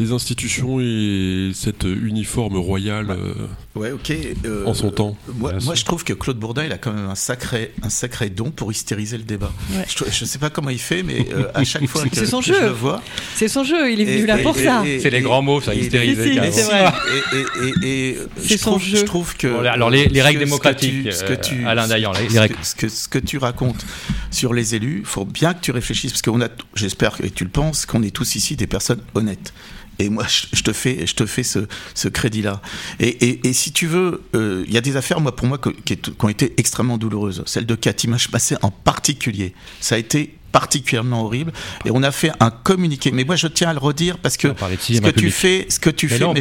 [0.00, 3.34] les institutions et cette uniforme royale euh,
[3.74, 4.12] Ouais, ok.
[4.44, 5.16] euh, en son temps.
[5.38, 8.50] Moi, je trouve que Claude Bourdin, il a quand même un sacré, un sacré don
[8.50, 9.52] pour hystériser le débat.
[9.72, 9.84] Ouais.
[9.88, 12.40] Je, ne sais pas comment il fait, mais euh, à chaque fois que, C'est son
[12.40, 12.54] que jeu.
[12.60, 13.02] je le vois,
[13.34, 14.82] C'est son jeu, il est venu Et- là et- pour et- ça.
[15.00, 16.84] C'est les grands mots, ça, hystériser, Si, si, et- c'est si, vrai.
[17.32, 18.96] Et, et- et- et C'est je, son trouve, jeu.
[18.98, 19.46] je trouve que.
[19.74, 22.38] Alors, les- règles ce démocratiques, ce que euh, tu- Alain Dayan, les- les ce que-
[22.40, 22.56] règles.
[22.62, 23.84] Ce que, ce que tu racontes
[24.30, 27.44] sur les élus, il faut bien que tu réfléchisses, parce qu'on a, j'espère que tu
[27.44, 29.52] le penses, qu'on est tous ici des personnes honnêtes.
[30.00, 31.60] Et moi, je te fais, je te fais ce,
[31.94, 32.60] ce crédit-là.
[32.98, 35.58] Et, et- et si tu veux, euh, il y a des affaires, moi, pour moi,
[35.84, 37.44] qui, ont été extrêmement douloureuses.
[37.46, 38.28] Celle de Cathy Maché
[38.62, 39.54] en particulier.
[39.80, 41.52] Ça a été particulièrement horrible.
[41.84, 43.10] Et on a fait un communiqué.
[43.10, 45.90] Mais moi, je tiens à le redire parce que ce que tu fais, ce que
[45.90, 46.40] tu fais, mais,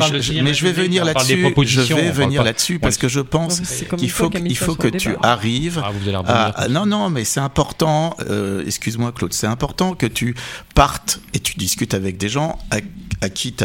[0.54, 1.44] je, vais venir là-dessus.
[1.66, 3.60] Je vais venir là-dessus parce que je pense
[3.98, 5.82] qu'il faut, il faut que tu arrives
[6.28, 8.16] Ah, non, non, mais c'est important.
[8.30, 10.36] euh, Excuse-moi, Claude, c'est important que tu
[10.76, 12.78] partes et tu discutes avec des gens à,
[13.22, 13.64] à qui tu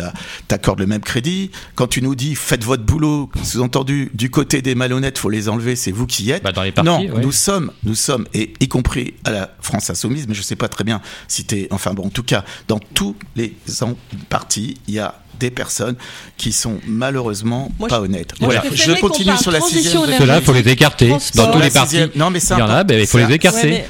[0.49, 1.51] accordes le même crédit.
[1.75, 5.77] Quand tu nous dis faites votre boulot, sous-entendu du côté des malhonnêtes, faut les enlever,
[5.77, 6.43] c'est vous qui y êtes.
[6.43, 7.21] Bah, dans les partis, non, ouais.
[7.21, 10.69] nous sommes, nous sommes, et y compris à la France Insoumise, mais je sais pas
[10.69, 13.55] très bien si t'es, enfin bon, en tout cas, dans tous les
[14.29, 15.95] partis, il y a des personnes
[16.37, 18.33] qui sont malheureusement Moi, pas honnêtes.
[18.41, 18.63] moi, Voilà.
[18.75, 20.03] je continue sur la sixième.
[20.09, 21.47] il faut les écarter Transport.
[21.47, 22.01] dans tous les partis.
[22.17, 22.85] Non, mais c'est Il y en a, important.
[22.87, 23.85] ben, il faut les écarter.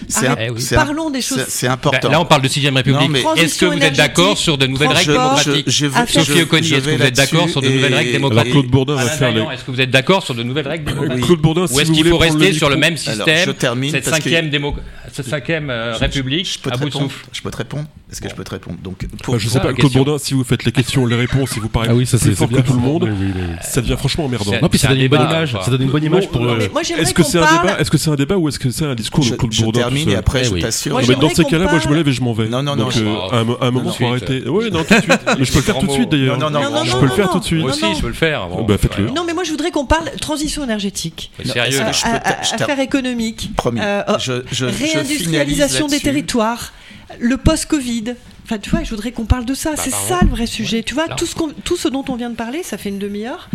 [0.75, 1.39] Parlons des choses.
[1.47, 2.11] c'est- C'est Ben, important.
[2.11, 3.11] là, on parle de sixième République.
[3.11, 6.75] mais- Est-ce que vous êtes d'accord sur de nouvelles règles démocratiques Sophie je- Oconi, je
[6.77, 9.33] est-ce que vais vous êtes d'accord sur de nouvelles règles démocratiques Claude Bourdin va faire
[9.33, 9.41] les...
[9.41, 11.95] Est-ce que vous êtes d'accord sur de nouvelles règles démocratiques Claude Bourdin, Ou est-ce vous
[11.95, 13.55] qu'il faut rester sur le même système
[13.91, 14.75] Cette cinquième démo-
[15.13, 17.27] cette cinquième euh, République Je peux, te à bout de répondre souffle.
[17.33, 18.31] je peux te répondre Est-ce que Bon.
[18.31, 19.93] je peux te répondre Donc, pour, Bah, je sais pas, la Claude.
[19.93, 22.35] Bourdin, si vous faites les questions, les réponses, si vous parlez Ah oui, ça plus
[22.35, 23.43] fort que tout le monde, Oui, oui, oui.
[23.63, 24.53] ça devient franchement emmerdant.
[24.63, 25.57] Non, puis ça donne un une bonne débat, image.
[25.65, 26.43] Ça donne une bonne image pour.
[26.45, 28.15] Euh, Mais moi, j'aimerais Est-ce que qu'on c'est un parle- débat Est-ce que c'est un
[28.17, 30.17] débat ou est-ce que c'est un discours je, de Claude je Bourdin termine tout et
[30.17, 30.61] après Eh je oui.
[30.63, 31.01] t'assure.
[31.07, 32.49] Mais dans ces cas-là, moi je me lève et je m'en vais.
[32.49, 33.17] Non, non, non, Donc, je- euh,
[33.61, 34.43] à, un, moment, faut arrêter.
[34.47, 35.21] Oui, non, tout de suite.
[35.39, 36.39] Mais je peux le faire tout de suite d'ailleurs.
[36.39, 37.61] Non, non, non, Non, Je peux le faire tout de suite.
[37.61, 38.47] Moi Non, aussi, je peux le faire.
[38.67, 39.11] Bah, faites-le.
[39.11, 41.31] Non, mais moi, je voudrais qu'on parle transition énergétique.
[41.45, 41.79] Sérieux.
[41.93, 43.81] Je je affaires économiques, Promis.
[44.19, 46.73] Je- je- je réindustrialisation des territoires,
[47.19, 48.15] le post-Covid.
[48.45, 49.75] Enfin, tu vois, je voudrais qu'on parle de ça.
[49.77, 50.09] c'est pardon.
[50.09, 50.83] ça le vrai sujet.
[50.83, 51.35] Tu vois, ce,
[51.65, 53.51] tout ce dont on vient de parler, ça fait une demi-heure.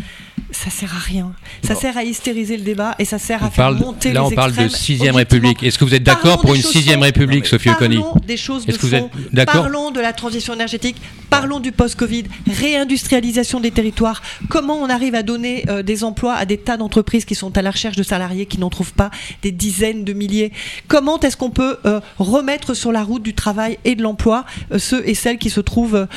[0.54, 1.34] Ça sert à rien.
[1.64, 4.22] Ça sert à hystériser le débat et ça sert On à faire parle, monter là,
[4.22, 5.62] les on parle de sixième République.
[5.64, 7.02] Est-ce que vous êtes d'accord pour une sixième.
[7.02, 10.54] République, Sophie Oconi Parlons des choses de que vous êtes d'accord Parlons de la transition
[10.54, 10.96] énergétique.
[11.30, 12.26] Parlons du post-Covid.
[12.50, 14.22] Réindustrialisation des territoires.
[14.50, 17.62] Comment on arrive à donner euh, des emplois à des tas d'entreprises qui sont à
[17.62, 19.10] la recherche de salariés qui n'en trouvent pas
[19.42, 20.52] des dizaines de milliers?
[20.88, 24.78] Comment est-ce qu'on peut euh, remettre sur la route du travail et de l'emploi euh,
[24.80, 26.08] ceux et celles qui se trouvent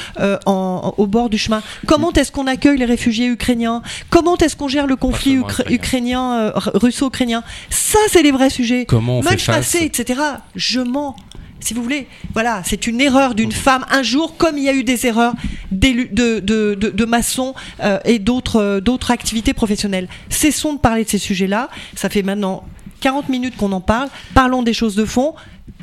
[0.47, 1.63] en- au bord du chemin?
[1.87, 3.83] Comment est-ce qu'on accueille les réfugiés ukrainiens?
[4.11, 5.39] Comment est-ce qu'on gère le conflit
[5.71, 6.33] ukrainien.
[6.35, 7.45] euh, russo-ukrainien?
[7.71, 8.85] Ça, c'est les vrais sujets.
[8.87, 10.21] Comment on fait face passé, etc.
[10.57, 11.15] Je mens.
[11.61, 14.75] Si vous voulez, voilà, c'est une erreur d'une femme un jour, comme il y a
[14.75, 15.33] eu des erreurs
[15.73, 20.09] de, de, de, de maçons euh, et d'autres euh, d'autres activités professionnelles.
[20.29, 21.71] Cessons de parler de ces sujets-là.
[21.95, 22.65] Ça fait maintenant
[23.01, 24.09] 40 minutes qu'on en parle.
[24.35, 25.35] Parlons des choses de fond.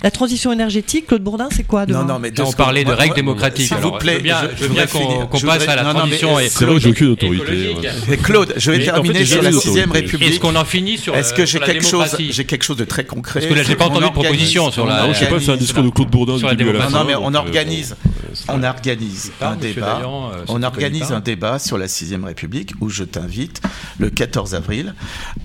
[0.02, 2.84] La transition énergétique, Claude Bourdin, c'est quoi demain Non, non, mais deux Là, on parlait
[2.84, 3.68] de règles moi- démocratiques.
[3.68, 5.68] S'il vous plaît, je veux bien, je- je je veux bien voudrais qu'on passe voudrais-
[5.70, 7.44] à la non, non, mais transition c'est et- C'est vrai que j'ai aucune autorité.
[7.44, 7.88] écologique.
[8.10, 10.06] Mais Claude, je vais Mais en terminer fait, sur la les 6ème autorités.
[10.06, 10.30] République.
[10.30, 12.76] Est-ce qu'on en finit sur Est-ce euh, que j'ai la quelque chose, j'ai quelque chose
[12.78, 15.28] de très concret Parce que là, j'ai pas entendu de proposition sur la- je sais
[15.28, 16.90] pas, c'est un discours de Claude Bourdin Sur du la début à.
[16.90, 17.96] Non, mais on euh, organise,
[18.34, 20.02] c'est on organise un débat.
[20.04, 23.62] Euh, On organise un débat sur la 6ème République où je t'invite
[24.00, 24.96] le 14 avril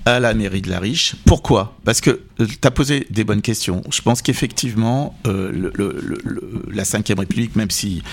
[0.05, 1.15] à la mairie de la Riche.
[1.25, 1.77] Pourquoi?
[1.85, 3.81] Parce que tu as posé des bonnes questions.
[3.93, 8.03] Je pense qu'effectivement, euh, le- le- la 5ème République, même si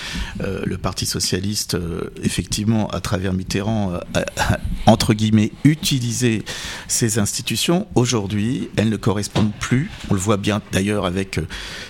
[0.41, 6.43] euh, le Parti Socialiste, euh, effectivement, à travers Mitterrand, a, a, entre guillemets, utilisé
[6.87, 9.91] ces institutions, aujourd'hui, elles ne correspondent plus.
[10.09, 11.39] On le voit bien d'ailleurs avec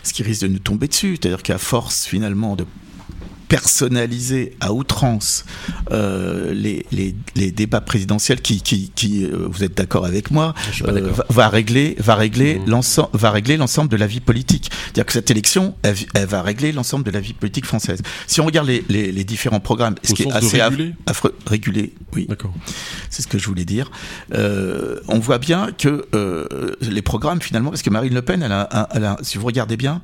[0.04, 1.18] ce qui risque de nous tomber dessus.
[1.22, 2.66] C'est-à-dire qu'à force, finalement, de
[3.48, 5.46] personnaliser à outrance
[5.92, 10.54] euh, les, les, les débats présidentiels qui, qui, qui euh, vous êtes d'accord avec moi,
[10.88, 12.70] euh, va, va régler, va régler Mhm.
[12.70, 14.70] l'ensemble, va régler l'ensemble de la vie politique.
[14.86, 18.02] C'est-à-dire que cette élection, elle, elle va régler l'ensemble de la vie politique française.
[18.28, 20.94] Si on regarde les, les, les différents programmes, ce Au qui est assez réguler?
[21.06, 22.54] affreux, réguler, oui, D'accord.
[23.10, 23.92] c'est ce que je voulais dire.
[24.34, 28.52] Euh, on voit bien que euh, les programmes, finalement, parce que Marine Le Pen, elle
[28.52, 30.02] a, un- elle a- si vous regardez bien,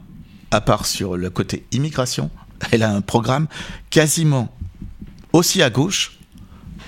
[0.51, 2.29] à part sur le côté immigration,
[2.71, 3.47] elle a un programme
[3.89, 4.55] quasiment
[5.31, 6.13] aussi à gauche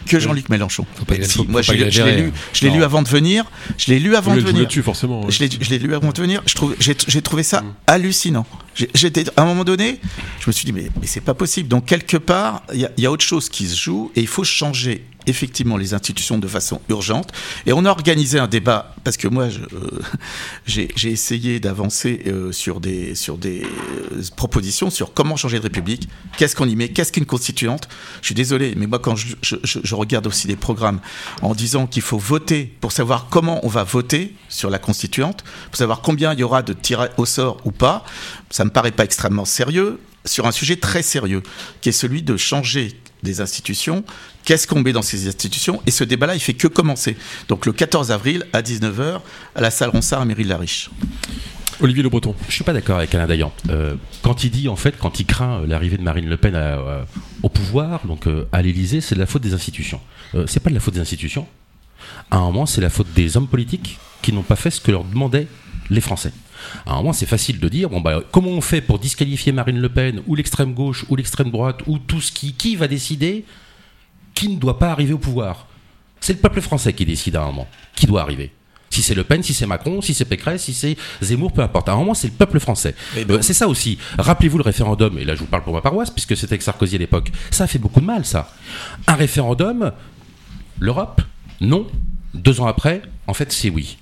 [0.06, 0.86] que Jean-Luc Mélenchon.
[0.96, 2.22] Faut pas- Si, faut- moi, faut je l'ai je l'ai exagérer.
[2.22, 2.76] lu, je l'ai Non.
[2.78, 3.44] lu avant de venir.
[3.78, 4.62] Je l'ai lu avant de venir.
[4.62, 5.26] là-dessus, forcément.
[5.26, 5.32] ouais.
[5.32, 6.44] Je l'ai, lu avant de venir.
[6.46, 8.46] Je trouve, j'ai, trouvé ça hallucinant.
[8.76, 10.00] J'ai- J'étais, à un moment donné,
[10.40, 11.70] je me suis dit, mais, mais c'est pas possible.
[11.70, 14.22] Donc, quelque part, il y, a- il y a autre chose qui se joue et
[14.22, 17.32] il faut changer effectivement les institutions de façon urgente.
[17.66, 20.00] Et on a organisé un débat, parce que moi, euh,
[20.66, 25.64] j'ai, j'ai essayé d'avancer euh, sur des, sur des euh, propositions sur comment changer de
[25.64, 26.08] République,
[26.38, 27.88] qu'est-ce qu'on y met, qu'est-ce qu'une constituante.
[28.22, 31.00] Je suis désolé, mais moi, quand je, je- regarde aussi des programmes
[31.42, 35.78] en disant qu'il faut voter pour savoir comment on va voter sur la constituante, pour
[35.78, 38.04] savoir combien il y aura de tirés au sort ou pas,
[38.50, 41.44] ça me paraît pas extrêmement sérieux sur un sujet très sérieux,
[41.82, 44.06] qui est celui de changer des institutions.
[44.46, 47.18] Qu'est-ce qu'on met dans ces institutions Et ce débat-là, il fait que commencer.
[47.50, 49.20] Donc le 14 avril à 19h
[49.56, 50.90] à la salle Ronsard à Mairie de la Riche.
[51.82, 52.36] Olivier Le Breton.
[52.48, 53.52] Je suis pas d'accord avec Alain Dayan.
[53.70, 56.56] Euh, quand il dit, en fait, quand il craint euh, l'arrivée de Marine Le Pen
[56.56, 57.04] à, euh,
[57.44, 60.00] au pouvoir, donc euh, à l'Élysée, c'est de la faute des institutions.
[60.36, 61.48] Euh, c'est pas de la faute des institutions.
[62.32, 64.92] À un moment, c'est la faute des hommes politiques qui n'ont pas fait ce que
[64.92, 65.48] leur demandaient
[65.90, 66.32] les Français.
[66.86, 69.80] À un moment, c'est facile de dire, bon, bah, comment on fait pour disqualifier Marine
[69.80, 73.46] Le Pen, ou l'extrême gauche, ou l'extrême droite, ou tout ce qui, qui va décider
[74.34, 75.68] qui ne doit pas arriver au pouvoir?
[76.20, 78.52] C'est le peuple français qui décide à un moment qui doit arriver.
[78.90, 81.90] Si c'est Le Pen, si c'est Macron, si c'est Pécresse, si c'est Zemmour, peu importe.
[81.90, 82.96] À un moment, c'est le peuple français.
[83.16, 83.36] Mais bon.
[83.36, 83.98] Euh, c'est ça aussi.
[84.18, 86.96] Rappelez-vous le référendum, et là je vous parle pour ma paroisse, puisque c'était avec Sarkozy
[86.96, 87.32] à l'époque.
[87.52, 88.54] Ça a fait beaucoup de mal, ça.
[89.08, 89.92] Un référendum,
[90.80, 91.22] l'Europe,
[91.60, 91.88] non.
[92.36, 93.98] Deux ans après, en fait, c'est oui.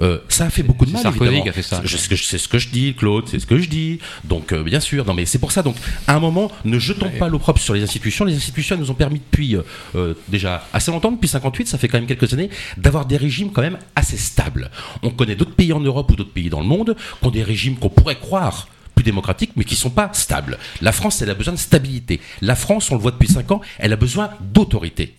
[0.00, 1.02] Euh, ça a fait beaucoup de mal.
[1.02, 1.42] Sarkozy évidemment.
[1.42, 1.82] qui a fait ça.
[1.84, 1.96] C'est
[2.38, 3.98] ce, que je- dis, Claude, c'est ce que je dis.
[4.24, 5.62] Donc, euh, bien sûr, non, mais c'est pour ça.
[5.62, 5.74] Donc,
[6.06, 8.24] à un moment, ne jetons pas l'opprobre sur les institutions.
[8.24, 9.56] Les institutions elles nous ont permis depuis
[9.96, 13.50] euh, déjà assez longtemps, depuis 58, ça fait quand même quelques années, d'avoir des régimes
[13.50, 14.70] quand même assez stables.
[15.02, 17.42] On connaît d'autres pays en Europe ou d'autres pays dans le monde qui ont des
[17.42, 20.58] régimes qu'on pourrait croire plus démocratiques, mais qui sont pas stables.
[20.82, 22.20] La France, elle a besoin de stabilité.
[22.42, 25.14] La France, on le voit depuis 5 ans, elle a besoin d'autorité.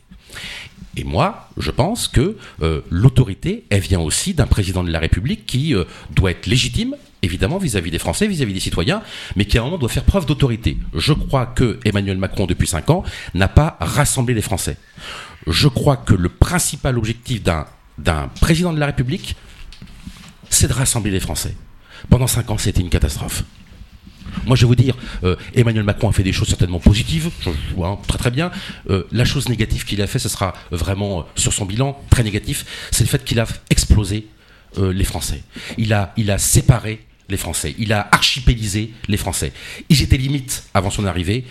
[0.97, 5.45] Et moi, je pense que euh, l'autorité, elle vient aussi d'un président de la République
[5.45, 9.01] qui euh, doit être légitime, évidemment, vis-à-vis des Français, vis-à-vis des citoyens,
[9.35, 10.77] mais qui à un moment doit faire preuve d'autorité.
[10.95, 13.03] Je crois que Emmanuel Macron, depuis cinq ans,
[13.33, 14.77] n'a pas rassemblé les Français.
[15.47, 17.65] Je crois que le principal objectif d'un,
[17.97, 19.35] d'un président de la République,
[20.49, 21.55] c'est de rassembler les Français.
[22.09, 23.43] Pendant cinq ans, c'était une catastrophe.
[24.45, 27.49] Moi, je vais vous dire, euh, Emmanuel Macron a fait des choses certainement positives, je,
[27.81, 28.51] hein, très très bien.
[28.89, 32.23] Euh, la chose négative qu'il a fait, ce sera vraiment euh, sur son bilan très
[32.23, 34.27] négatif, c'est le fait qu'il a explosé
[34.77, 35.41] les Français.
[35.79, 37.73] Il a, séparé les Français.
[37.79, 39.51] Il a archipélisé les Français.
[39.89, 41.43] Ils étaient limite avant son arrivée.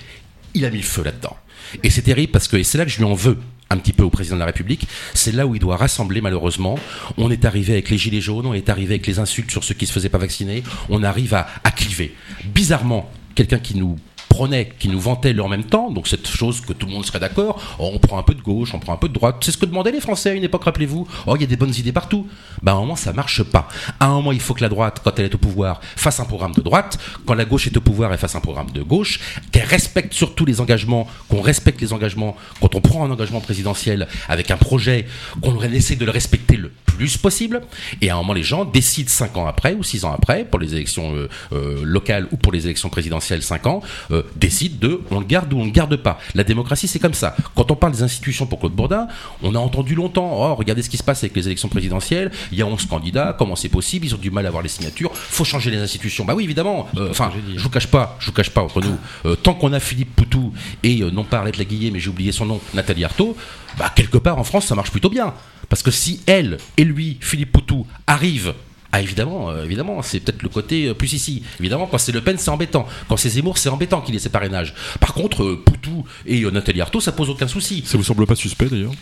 [0.55, 1.37] Il a mis le feu là-dedans.
[1.83, 3.37] Et c'est terrible parce que, c'est là que je lui en veux
[3.71, 6.79] un petit peu au président de la République, c'est là où il doit rassembler malheureusement.
[7.17, 9.75] On est arrivé avec les gilets jaunes, on est arrivé avec les insultes sur ceux
[9.75, 12.15] qui se faisaient pas vacciner, on arrive à, à cliver.
[12.45, 13.97] Bizarrement, quelqu'un qui nous
[14.29, 17.05] prenait, qui nous vantait le en même temps, donc cette chose que tout le monde
[17.05, 19.37] serait d'accord, oh, on prend un peu de gauche, on prend un peu de droite,
[19.41, 21.57] c'est ce que demandaient les Français à une époque, rappelez-vous, oh il y a des
[21.57, 22.27] bonnes idées partout.
[22.63, 23.69] Ben, à un moment ça marche pas.
[24.01, 26.25] À un moment il faut que la droite, quand elle est au pouvoir, fasse un
[26.25, 29.21] programme de droite, quand la gauche est au pouvoir, elle fasse un programme de gauche,
[29.53, 34.09] qu'elle respecte surtout les engagements, qu'on respecte les engagements, quand on prend un engagement présidentiel
[34.29, 35.07] avec un projet,
[35.43, 37.63] qu'on essaie de le respecter le plus possible,
[38.01, 40.59] et à un moment les gens décident 5 ans après ou 6 ans après, pour
[40.59, 45.01] les élections euh, euh, locales ou pour les élections présidentielles 5 ans, euh, décident de
[45.11, 46.19] on le garde ou on le garde pas.
[46.35, 47.37] La démocratie c'est comme ça.
[47.55, 49.09] Quand on parle des institutions pour Claude Bourdin,
[49.43, 52.59] on a entendu longtemps, oh regardez ce qui se passe avec les élections présidentielles, il
[52.59, 55.11] y a 11 candidats, comment c'est possible, ils ont du mal à avoir les signatures,
[55.15, 56.25] faut changer les institutions.
[56.25, 58.97] Bah oui évidemment, Euh, enfin je vous cache pas, je vous cache pas entre nous,
[59.27, 60.53] euh, tant qu'on a Philippe Poutou
[60.83, 63.37] et euh, non pas Arlette Laguillet mais j'ai oublié son nom, Nathalie Arthaud,
[63.79, 65.35] bah quelque part en France ça marche plutôt bien.
[65.69, 68.55] Parce que si elle et lui, Philippe Poutou, arrivent
[68.91, 71.43] ah évidemment, euh, évidemment, c'est peut-être le côté euh, plus ici.
[71.61, 72.87] Évidemment, quand c'est Le Pen, c'est embêtant.
[73.09, 74.75] Quand c'est Zemmour, c'est embêtant qu'il ait ses parrainages.
[74.99, 77.83] Par contre, euh, Poutou et Nathalie Arthaud, ça pose aucun souci.
[77.87, 78.93] Ça vous semble pas suspect d'ailleurs?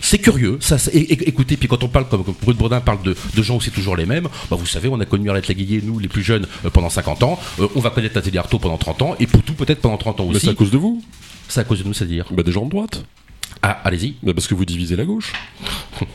[0.00, 0.58] C'est curieux.
[0.60, 3.60] Ça, écoutez, puis quand on parle, comme, comme Bruno Bourdin parle de, de gens où
[3.60, 6.22] c'est toujours les mêmes, bah, vous savez, on a connu Arlette Laguillet, nous, les plus
[6.22, 7.40] jeunes, pendant 50 ans.
[7.74, 10.34] On va connaître Nathalie Arthaud pendant 30 ans, et Poutou peut-être pendant 30 ans Mais
[10.34, 10.48] c'est aussi.
[10.50, 11.02] à cause de vous?
[11.48, 12.26] C'est à cause de nous, c'est-à-dire.
[12.30, 13.02] Bah des gens de droite.
[13.62, 14.14] Ah, allez-y.
[14.22, 15.32] Bah parce que vous divisez la gauche.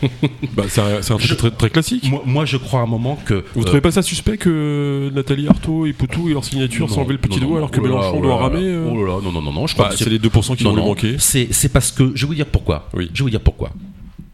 [0.54, 2.10] bah c'est un, c'est un truc Je- très, très classique.
[2.10, 3.44] Moi, moi, je crois à un moment que.
[3.54, 6.94] Vous euh, trouvez pas ça suspect que Nathalie Arthaud et Poutou et leur signature non,
[6.94, 9.06] s'enlever le petit non, doigt non, alors que oh Mélenchon oh doit ramer euh Oh
[9.06, 10.74] là là, non, non, non, non, je crois Bah, que c'est les 2% qui vont
[10.74, 11.16] non, manquer.
[11.20, 12.12] C'est, c'est parce que.
[12.16, 12.90] Je vais vous dire pourquoi.
[12.94, 13.10] Oui.
[13.14, 13.72] Je vais vous dire pourquoi.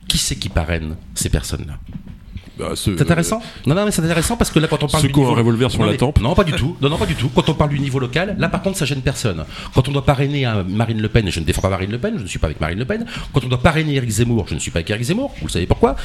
[0.08, 1.80] Qui c'est qui parraine ces personnes-là?
[2.60, 5.01] Bah, ce- C'est intéressant Non, non, mais c'est intéressant parce que là, quand on parle
[5.01, 6.20] Ceux du qui ont un revolver sur non, la mais- tempe.
[6.20, 6.76] Non, pas du tout.
[6.82, 7.30] Non, non, pas du tout.
[7.34, 9.45] Quand on parle du niveau local, là, par contre, ça gêne personne.
[9.74, 11.97] Quand on doit parrainer un Marine Le Pen, et je ne défends pas Marine Le
[11.99, 13.05] Pen, je ne suis pas avec Marine Le Pen.
[13.34, 15.34] Quand on doit parrainer Éric Zemmour, je ne suis pas avec Éric Zemmour.
[15.39, 15.95] Vous le savez pourquoi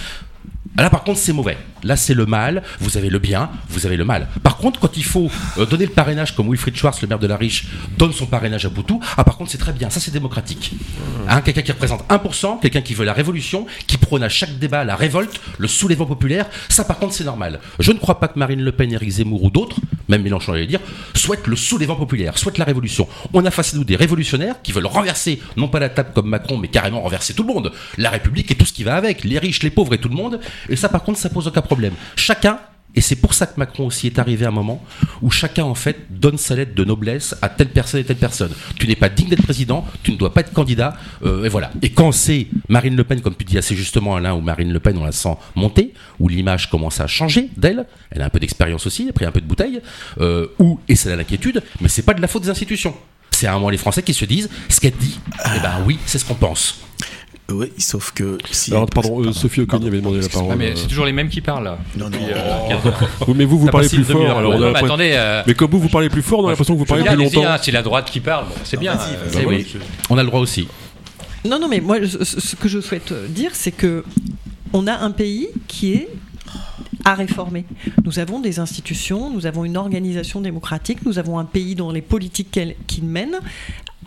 [0.77, 1.57] Là, par contre, c'est mauvais.
[1.85, 2.63] Là, c'est le mal.
[2.81, 4.29] Vous avez le bien, vous avez le mal.
[4.43, 7.27] Par contre, quand il faut euh, donner le parrainage, comme Wilfried Schwartz, le maire de
[7.27, 7.67] la Riche,
[7.97, 9.89] donne son parrainage à Poutou, ah, par contre, c'est très bien.
[9.91, 10.73] Ça, c'est démocratique.
[11.29, 14.85] Hein, quelqu'un qui représente 1%, quelqu'un qui veut la révolution, qui prône à chaque débat
[14.85, 17.61] la révolte, le soulèvement populaire, ça, par contre, c'est normal.
[17.79, 19.77] Je ne crois pas que Marine Le Pen, Éric Zemmour ou d'autres,
[20.09, 20.81] même Mélenchon, j'allais dire,
[21.15, 23.09] souhaitent le soulèvement populaire, souhaitent la révolution.
[23.33, 26.29] On a face à nous des révolutionnaires qui veulent renverser, non pas la table comme
[26.29, 27.73] Macron, mais carrément renverser tout le monde.
[27.97, 30.17] La République et tout ce qui va avec, les riches, les pauvres et tout le
[30.17, 30.41] monde.
[30.69, 31.95] Et ça, par contre, ça pose aucun problème.
[32.17, 32.59] Chacun
[32.95, 34.85] et c'est pour ça que Macron aussi est arrivé à un moment
[35.21, 38.53] où chacun en fait donne sa lettre de noblesse à telle personne et telle personne.
[38.79, 41.73] Tu n'es pas digne d'être président, tu ne dois pas être candidat, euh, et voilà.
[41.83, 44.81] Et quand c'est Marine Le Pen, comme tu dis assez justement Alain, où Marine Le
[44.81, 48.39] Pen on la sent monter, où l'image commence à changer d'elle, elle a un peu
[48.39, 49.81] d'expérience aussi, elle a pris un peu de bouteille,
[50.21, 50.47] euh,
[50.89, 52.95] et c'est l'inquiétude, mais c'est pas de la faute des institutions.
[53.33, 55.19] C'est à un moment les Français qui se disent, ce qu'elle dit,
[55.57, 56.81] eh ben oui, c'est ce qu'on pense.
[57.51, 58.71] Oui, sauf que si.
[58.73, 60.49] Alors, pardon, euh, Sophie Oconi avait demandé la parole.
[60.53, 61.79] Ah, mais c'est toujours les mêmes qui parlent là.
[61.97, 62.17] Non, non.
[62.19, 62.81] Euh, non.
[62.83, 62.97] 15 ans.
[63.29, 64.39] Oui, mais vous, vous parlez plus fort.
[64.39, 64.57] Alors, ouais.
[64.59, 66.51] on a Non, mais attendez, euh, Mais comme vous, vous parlez plus fort, on a
[66.51, 67.45] l'impression que vous parlez bien, plus longtemps.
[67.45, 68.95] hein, c'est la droite qui parle, bon, c'est bien.
[68.95, 69.67] euh, oui.
[69.75, 69.81] oui.
[70.09, 70.69] On a le droit aussi.
[71.45, 74.05] Non, non, mais moi, ce que je souhaite dire, c'est que
[74.73, 76.09] on a un pays qui est
[77.05, 77.67] à réformer.
[78.05, 82.01] Nous avons des institutions, nous avons une organisation démocratique, nous avons un pays dont les
[82.01, 83.39] politiques qu'il mène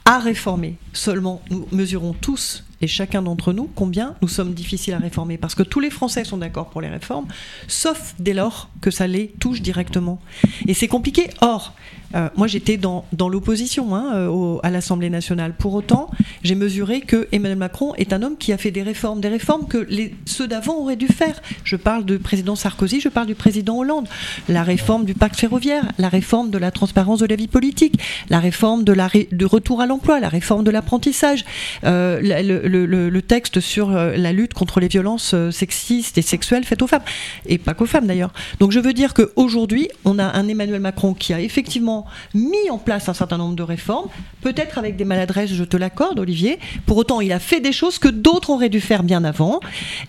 [0.05, 0.77] à réformer.
[0.93, 5.37] Seulement, nous mesurons tous et chacun d'entre nous combien nous sommes difficiles à réformer.
[5.37, 7.27] Parce que tous les Français sont d'accord pour les réformes,
[7.67, 10.19] sauf dès lors que ça les touche directement.
[10.67, 11.29] Et c'est compliqué.
[11.41, 11.73] Or,
[12.15, 15.53] euh, moi j'étais dans, l'opposition hein, euh, à l'Assemblée nationale.
[15.57, 16.09] Pour autant,
[16.43, 19.67] j'ai mesuré que Emmanuel Macron est un homme qui a fait des réformes, des réformes
[19.67, 21.41] que les, ceux d'avant auraient dû faire.
[21.63, 24.07] Je parle du président Sarkozy, je parle du président Hollande.
[24.47, 27.99] La réforme du pacte ferroviaire, la réforme de la transparence de la vie politique,
[28.29, 31.45] la réforme de la de retour à l'emploi, la réforme de l'apprentissage,
[31.83, 36.87] euh, le, le- texte sur la lutte contre les violences sexistes et sexuelles faites aux
[36.87, 37.01] femmes,
[37.45, 38.31] et pas qu'aux femmes d'ailleurs.
[38.59, 41.96] Donc je veux dire qu'aujourd'hui, on a un Emmanuel Macron qui a effectivement
[42.33, 44.07] mis en place un certain nombre de réformes,
[44.41, 46.59] peut-être avec des maladresses, je te l'accorde, Olivier.
[46.85, 49.59] Pour autant, il a fait des choses que d'autres auraient dû faire bien avant.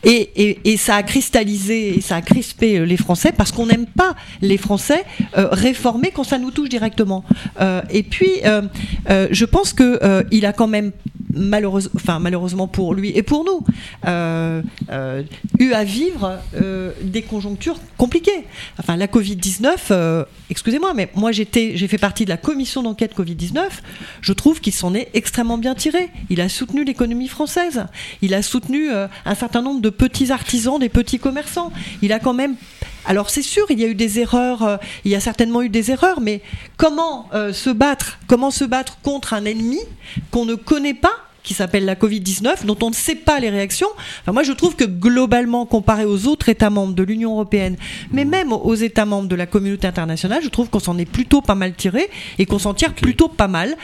[0.05, 4.57] Et, ça a cristallisé, et ça a crispé les Français parce qu'on n'aime pas les
[4.57, 5.05] Français
[5.37, 7.25] euh, réformer quand ça nous touche directement.
[7.61, 8.63] Euh, et puis, euh,
[9.31, 10.93] je pense qu'il a quand même
[11.39, 13.65] malheureusement, pour lui et pour nous,
[14.07, 15.23] euh, euh,
[15.59, 18.45] eu à vivre euh, des conjonctures compliquées.
[18.79, 23.69] Enfin, la Covid-19, excusez-moi, mais moi j'ai fait partie de la commission d'enquête Covid-19.
[24.21, 26.11] Je trouve qu'il s'en est extrêmement bien tiré.
[26.31, 27.87] Il a soutenu l'économie française.
[28.23, 31.73] Il a soutenu un certain nombre de petits artisans, des petits commerçants.
[32.03, 32.57] Il a quand même
[33.07, 35.91] alors c'est sûr, il y a eu des erreurs, il y a certainement eu des
[35.91, 36.43] erreurs, mais
[36.77, 39.81] comment se battre, comment se battre contre un ennemi
[40.31, 43.89] qu'on ne connaît pas qui s'appelle la Covid-19, dont on ne sait pas les réactions.
[44.21, 47.79] Enfin, moi, je trouve que globalement, comparé aux autres États membres de l'Union européenne,
[48.13, 51.41] mais même aux États membres de la communauté internationale, je trouve qu'on s'en est plutôt
[51.41, 53.79] pas mal tiré et qu'on s'en tire plutôt pas mal.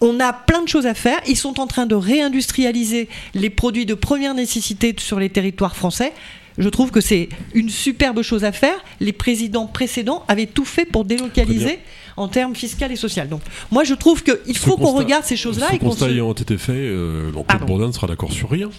[0.00, 1.18] On a plein de choses à faire.
[1.26, 6.12] Ils sont en train de réindustrialiser les produits de première nécessité sur les territoires français.
[6.58, 8.84] Je trouve que c'est une superbe chose à faire.
[9.00, 11.80] Les présidents précédents avaient tout fait pour délocaliser
[12.20, 13.28] en termes fiscal et social.
[13.28, 13.40] Donc,
[13.70, 15.68] moi, je trouve qu'il faut qu'on regarde ces choses-là.
[15.72, 18.70] et qu'on constat ayant été fait, euh, donc Claude Bourdin ne sera d'accord sur rien.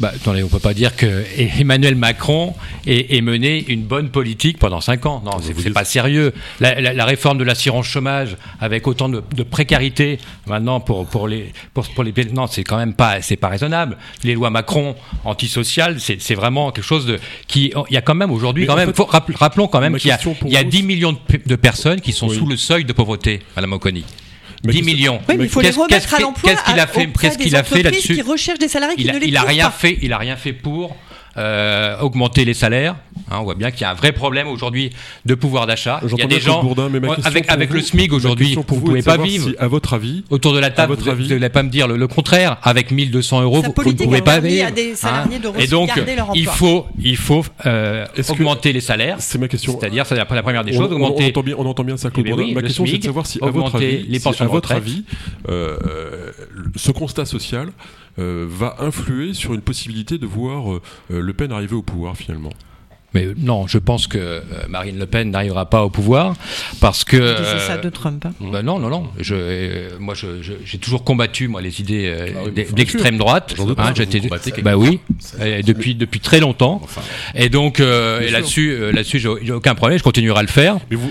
[0.00, 2.54] Bah, attendez, on peut pas dire que Emmanuel Macron
[2.86, 5.22] ait, mené une bonne politique pendant 5 ans.
[5.24, 6.32] Non, c'est pas sérieux.
[6.58, 12.04] La, réforme de l'assurance chômage avec autant de, précarité maintenant pour, pour les pour, pour
[12.04, 13.98] les non, c'est quand même pas c'est pas raisonnable.
[14.24, 18.30] Les lois Macron antisociales, c'est vraiment quelque chose de qui il y a quand même
[18.30, 18.92] aujourd'hui quand même
[19.38, 22.28] rappelons quand même qu'il y a, il y a 10 millions de, personnes qui sont
[22.28, 24.04] sous le seuil de pauvreté, Madame Oconi.
[24.64, 25.20] 10 millions.
[25.28, 26.50] Oui, mais il faut les remettre à l'emploi.
[26.50, 29.12] Qu'est-ce qu'il a fait Qu'est-ce qu'il a fait là-dessus Qui recherchent des salariés qui il
[29.12, 29.70] ne les il a rien pas.
[29.70, 29.98] fait.
[30.02, 30.96] Il a rien fait pour
[31.36, 32.96] euh, augmenter les salaires.
[33.30, 34.90] Hein, on voit bien qu'il y a un vrai problème aujourd'hui
[35.24, 36.00] de pouvoir d'achat.
[36.02, 36.62] Il y a des gens
[37.24, 39.50] avec, avec le SMIC aujourd'hui, vous ne pouvez pas vivre.
[39.58, 42.58] à votre avis, autour de la table, vous n'allez pas me dire le, contraire.
[42.62, 44.68] Avec 1200 euros, vous, ne pouvez pas vivre.
[45.04, 45.24] Hein.
[45.58, 45.90] Et donc,
[46.34, 49.16] il faut, il faut euh, augmenter les salaires.
[49.20, 49.78] C'est ma question.
[49.78, 50.90] C'est-à-dire, c'est la première des choses.
[50.92, 53.38] On, entend bien, on entend bien ça, Claude eh Ma question, c'est de savoir si,
[53.42, 55.04] à votre avis, les à votre avis,
[55.48, 55.76] euh,
[56.76, 57.70] ce constat social euh,
[58.16, 62.52] va influer sur une possibilité de voir euh, Le Pen arriver au pouvoir finalement
[63.14, 66.34] mais non, je pense que euh, Marine Le Pen n'arrivera pas au pouvoir
[66.80, 67.36] parce que.
[67.36, 68.24] C'est ça de Trump.
[68.24, 68.32] Hein.
[68.40, 69.08] Bah non, non, non.
[69.18, 73.54] Je, moi, j'ai toujours combattu moi les idées ah d'extrême droite.
[73.78, 74.20] Hein, J'étais.
[74.62, 75.00] Bah oui.
[75.64, 76.80] depuis depuis très longtemps.
[77.34, 79.98] et donc et là-dessus là-dessus j'ai aucun problème.
[79.98, 80.78] Je continuerai à le faire.
[80.90, 81.10] Mais vous,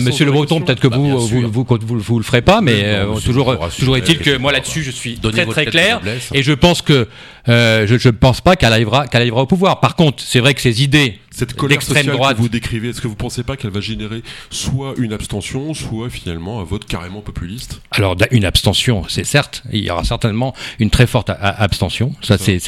[0.00, 3.96] Monsieur Le Breton, peut-être que vous vous, vous, vous, le ferez pas, mais toujours toujours
[3.96, 6.00] est-il que moi là-dessus je suis très très clair
[6.32, 7.08] et je pense que
[7.46, 9.80] je ne pense pas qu'elle arrivera qu'elle arrivera au pouvoir.
[9.80, 12.36] Par contre, c'est vrai que ces idées cette colère sociale droite.
[12.36, 15.74] que vous décrivez, est-ce que vous ne pensez pas qu'elle va générer soit une abstention,
[15.74, 17.80] soit finalement un vote carrément populiste?
[17.90, 22.14] Alors une abstention, c'est certes, il y aura certainement une très forte abstention.
[22.22, 22.58] Ça, c'est,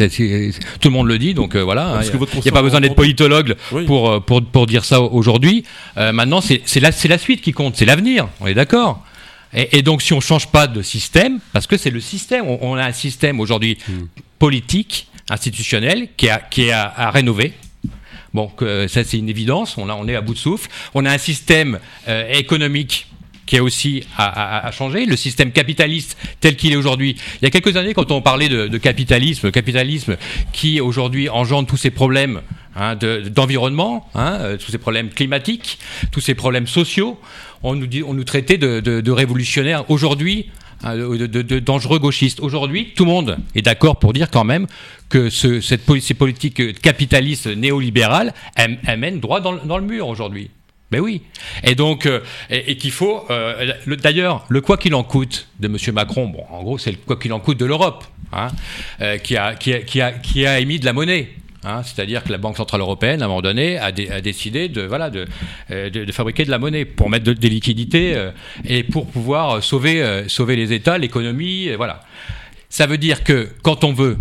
[0.80, 2.00] tout le monde le dit, donc euh, voilà.
[2.02, 3.54] Il n'y a, pas besoin d'être politologue
[3.86, 5.64] pour, euh, pour, pour, dire ça aujourd'hui.
[5.96, 8.28] Euh, maintenant, c'est, la, la suite qui compte, c'est l'avenir.
[8.40, 9.04] On est d'accord?
[9.52, 12.74] Et, donc, si on ne change pas de système, parce que c'est le système, on,
[12.74, 14.04] a un système aujourd'hui hmm.
[14.38, 17.52] Politique, institutionnel, qui, a, qui est à rénover
[18.36, 18.50] Bon,
[18.86, 20.68] ça c'est une évidence, on, on est à bout de souffle.
[20.92, 23.06] On a un système euh, économique
[23.46, 27.16] qui a aussi à, changer, le système capitaliste tel qu'il est aujourd'hui.
[27.40, 30.18] Il y a quelques années, quand on parlait de, de capitalisme, capitalisme
[30.52, 32.42] qui aujourd'hui engendre tous ces problèmes
[32.74, 35.78] hein, d'environnement, hein, euh, tous ces problèmes climatiques,
[36.12, 37.18] tous ces problèmes sociaux,
[37.62, 39.90] on nous, dit, on nous traitait de, de révolutionnaires.
[39.90, 40.50] Aujourd'hui,
[40.84, 42.40] Hein, de, dangereux gauchistes.
[42.40, 44.66] Aujourd'hui, tout le monde est d'accord pour dire quand même
[45.08, 48.34] que ce, cette, ces politiques capitalistes néolibérales
[48.96, 50.50] mènent droit dans, le mur aujourd'hui.
[50.90, 51.22] Ben oui.
[51.64, 52.20] Et donc, euh,
[52.50, 53.24] et, qu'il faut.
[53.30, 55.76] Euh, d'ailleurs, le quoi qu'il en coûte de M.
[55.92, 58.48] Macron, bon, en gros, c'est le quoi qu'il en coûte de l'Europe, hein,
[59.00, 61.30] euh, qui a émis de la monnaie.
[61.66, 66.12] Hein, c'est-à-dire que la Banque Centrale Européenne, à un moment donné, a, décidé euh, de,
[66.12, 68.30] fabriquer de la monnaie pour mettre des liquidités euh,
[68.64, 71.70] et pour pouvoir sauver, euh, sauver les États, l'économie.
[71.76, 72.02] Voilà.
[72.68, 74.16] Ça veut dire que quand on veut,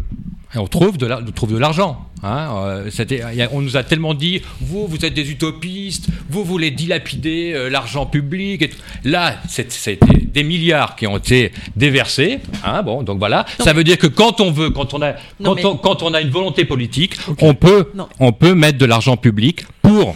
[0.56, 2.10] on trouve de l'argent.
[2.26, 7.54] Hein, euh, on nous a tellement dit, vous, vous êtes des utopistes, vous voulez dilapider
[7.54, 8.72] euh, l'argent public.
[9.04, 10.00] Là, c'est
[10.34, 12.40] des milliards qui ont été déversés.
[12.64, 13.46] Hein, bon, donc voilà.
[13.60, 15.14] ça veut dire que quand on veut, quand on a,
[15.44, 20.16] quand, on, a une volonté politique, on peut, on peut mettre de l'argent public pour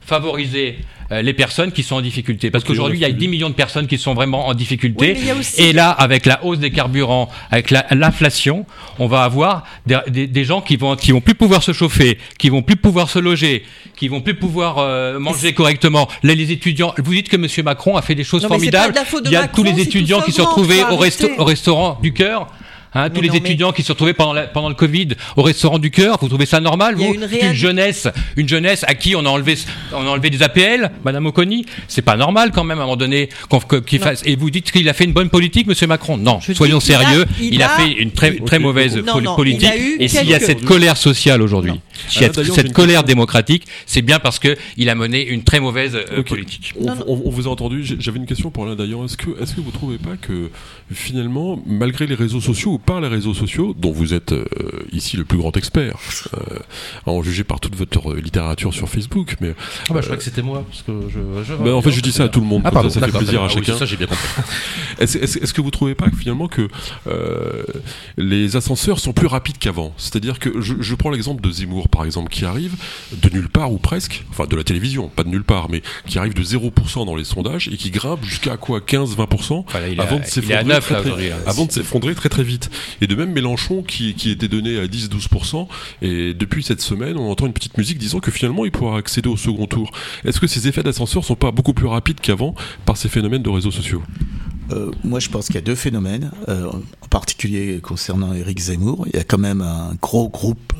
[0.00, 0.78] favoriser
[1.10, 2.50] les personnes qui sont en difficulté.
[2.50, 5.06] Parce qu'aujourd'hui, il y a 10 millions de personnes qui sont vraiment en difficulté.
[5.06, 7.86] Oui, mais il y a aussi- Et là, avec la hausse des carburants, avec la-
[7.90, 8.66] l'inflation,
[8.98, 12.18] on va avoir des, des- des gens qui vont, qui vont plus pouvoir se chauffer,
[12.38, 13.64] qui vont plus pouvoir se loger,
[13.96, 16.08] qui vont plus pouvoir euh, manger correctement.
[16.22, 18.94] Là, les étudiants, vous dites que Monsieur Macron a fait des choses Non, formidables.
[18.94, 21.40] de il y a Macron tous les étudiants qui se retrouvaient au, resto- arrêter.
[21.40, 22.48] au restaurant du cœur.
[22.94, 25.78] Hein, tous les mais- étudiants qui se retrouvaient pendant, la- pendant le Covid au restaurant
[25.78, 29.24] du cœur, vous trouvez ça normal vous une Une jeunesse, une jeunesse à qui on
[29.26, 29.56] a enlevé,
[29.92, 32.96] on a enlevé des APL, Madame Oconi, c'est pas normal quand même à un moment
[32.96, 33.28] donné
[33.86, 34.22] qu'il fasse.
[34.24, 37.24] Et vous dites qu'il a fait une bonne politique, Monsieur Macron Non, Je soyons sérieux.
[37.40, 39.70] il Il a, a- fait une très très mauvaise non, poli- non, politique.
[39.98, 43.06] Et s'il y a cette colère sociale aujourd'hui, s'il y a Ah, cette colère question.
[43.06, 46.72] démocratique, c'est bien parce que il a mené une très mauvaise euh, politique.
[47.06, 47.84] On, vous a entendu.
[47.98, 49.04] J'avais une question pour l'un d'ailleurs.
[49.04, 50.50] Est-ce que, est-ce que vous trouvez pas que
[50.92, 54.44] finalement, malgré les réseaux sociaux par les réseaux sociaux, dont vous êtes euh,
[54.92, 55.96] ici le plus grand expert,
[56.34, 56.58] euh,
[57.06, 59.54] à en juger par toute votre euh, littérature sur Facebook, mais
[59.90, 60.64] Ah bah, je crois que c'était moi.
[60.68, 62.62] Parce que je, je- bah, en fait, je dis ça à tout le monde.
[62.64, 63.76] Ah, pardon, ça, ça fait plaisir à oui, chacun.
[63.78, 64.24] ça, j'ai bien compris.
[65.00, 66.68] Est-ce que vous trouvez pas que finalement que
[68.16, 69.92] les ascenseurs sont plus rapides qu'avant?
[69.96, 72.74] C'est-à-dire que je, je prends l'exemple de Zemmour par exemple qui arrive
[73.12, 76.18] de nulle part ou presque, enfin de la télévision, pas de nulle part, mais qui
[76.18, 78.80] arrive de 0% dans les sondages et qui grimpe jusqu'à quoi?
[78.80, 81.28] 15-20% Voilà, avant de s'effondrer à 9 très, là très- aujourd'hui.
[81.30, 81.36] là.
[81.46, 82.70] avant de s'effondrer très très vite.
[83.00, 85.68] Et de même Mélenchon qui, était donné à 10-12%
[86.02, 89.28] et depuis cette semaine on entend une petite musique disant que finalement il pourra accéder
[89.28, 89.90] au second tour.
[90.24, 92.54] Est-ce que ces effets d'ascenseur sont pas beaucoup plus rapides qu'avant
[92.84, 94.02] par ces phénomènes de réseaux sociaux?
[94.72, 99.06] Euh, moi, je pense qu'il y a deux phénomènes, euh, en particulier concernant Éric Zemmour.
[99.12, 100.72] Il y a quand même un gros groupe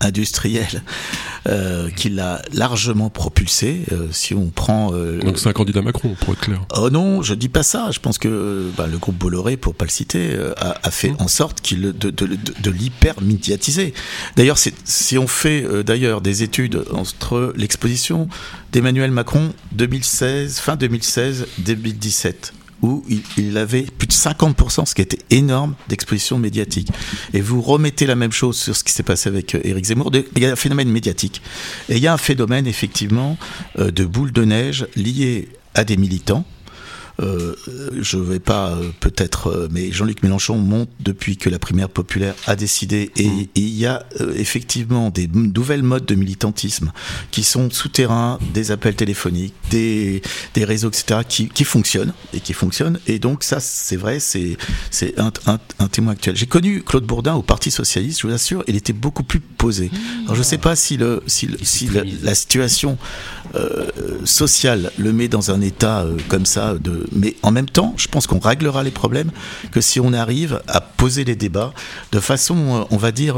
[0.00, 0.82] industriel
[1.48, 3.84] euh, qui l'a largement propulsé.
[3.92, 6.60] Euh, si on prend euh, Donc c'est un candidat Macron pour être clair.
[6.76, 7.90] Oh non, je dis pas ça.
[7.90, 11.12] Je pense que bah, le groupe Bolloré, pour pas le citer, euh, a, a fait
[11.18, 13.94] en sorte qu'il de, de, de, de l'hyper médiatiser.
[14.36, 18.28] D'ailleurs, si on fait euh, d'ailleurs des études entre l'exposition
[18.72, 22.52] d'Emmanuel Macron 2016, fin 2016, 2017
[22.82, 23.04] où
[23.36, 26.88] il, avait plus de 50%, ce qui était énorme, d'exposition médiatique.
[27.34, 30.10] Et vous remettez la même chose sur ce qui s'est passé avec euh, Éric Zemmour.
[30.14, 31.42] Il y a un phénomène médiatique.
[31.88, 33.36] Et il y a un phénomène, effectivement,
[33.78, 36.44] euh, de boule de neige lié à des militants.
[37.20, 37.54] Euh,
[38.00, 42.34] je vais pas euh, peut-être, euh, mais Jean-Luc Mélenchon monte depuis que la primaire populaire
[42.46, 46.92] a décidé et et il y a euh, effectivement des nouvelles modes de militantisme
[47.30, 50.22] qui sont souterrains, des appels téléphoniques, des,
[50.54, 52.98] des réseaux, etc., qui, qui fonctionnent et qui fonctionnent.
[53.06, 54.56] Et donc ça, c'est vrai, c'est
[54.90, 56.36] c'est un, un, un témoin actuel.
[56.36, 59.90] J'ai connu Claude Bourdin au Parti socialiste, je vous assure, il était beaucoup plus posé.
[60.24, 62.96] Alors je sais pas si le si, le- si la, la situation
[63.56, 63.88] euh,
[64.24, 68.06] sociale le met dans un état euh, comme ça de mais en même temps je
[68.06, 69.32] pense qu'on réglera les problèmes
[69.72, 71.72] que si on arrive à poser les débats
[72.12, 73.36] de façon euh, on va dire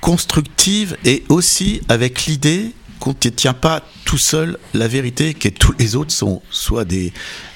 [0.00, 2.72] constructive et aussi avec l'idée
[3.02, 7.12] qu'on ne tient pas tout seul la vérité que tous les autres sont soit des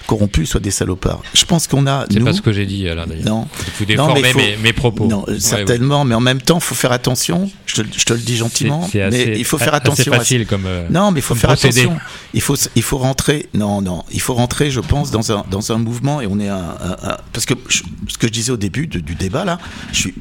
[0.08, 3.06] corrompus soit des salopards je pense qu'on a C'est pas ce que j'ai dit d'ailleurs.
[3.24, 3.46] non
[3.78, 5.06] Vous Non, déformez faut- mes, mes propos.
[5.06, 7.48] non, Ouais, certainement, mais en même temps, il faut faire attention.
[7.66, 10.12] Je te, je te le dis gentiment, C'est- c'est mais il faut faire attention.
[10.12, 10.66] à- facile comme.
[10.66, 11.96] euh, Non, mais il faut faire attention.
[12.34, 13.48] Il faut, il faut rentrer.
[13.54, 16.48] Non, non, il faut rentrer, je pense, dans un, dans un mouvement et on est
[16.48, 19.44] un, un- un- parce que je- ce que je disais au début de- du débat
[19.44, 19.58] là,
[19.92, 20.14] je suis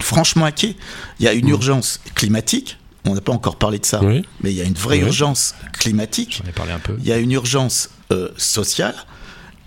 [0.00, 0.74] franchement inquiet.
[1.20, 2.76] Il y a une urgence climatique.
[3.08, 4.24] On n'a pas encore parlé de ça, Oui.
[4.42, 5.06] mais il y a une vraie Oui.
[5.06, 6.40] urgence climatique.
[6.42, 6.94] J'en ai parlé un peu.
[6.98, 8.94] Il y a une urgence euh, sociale.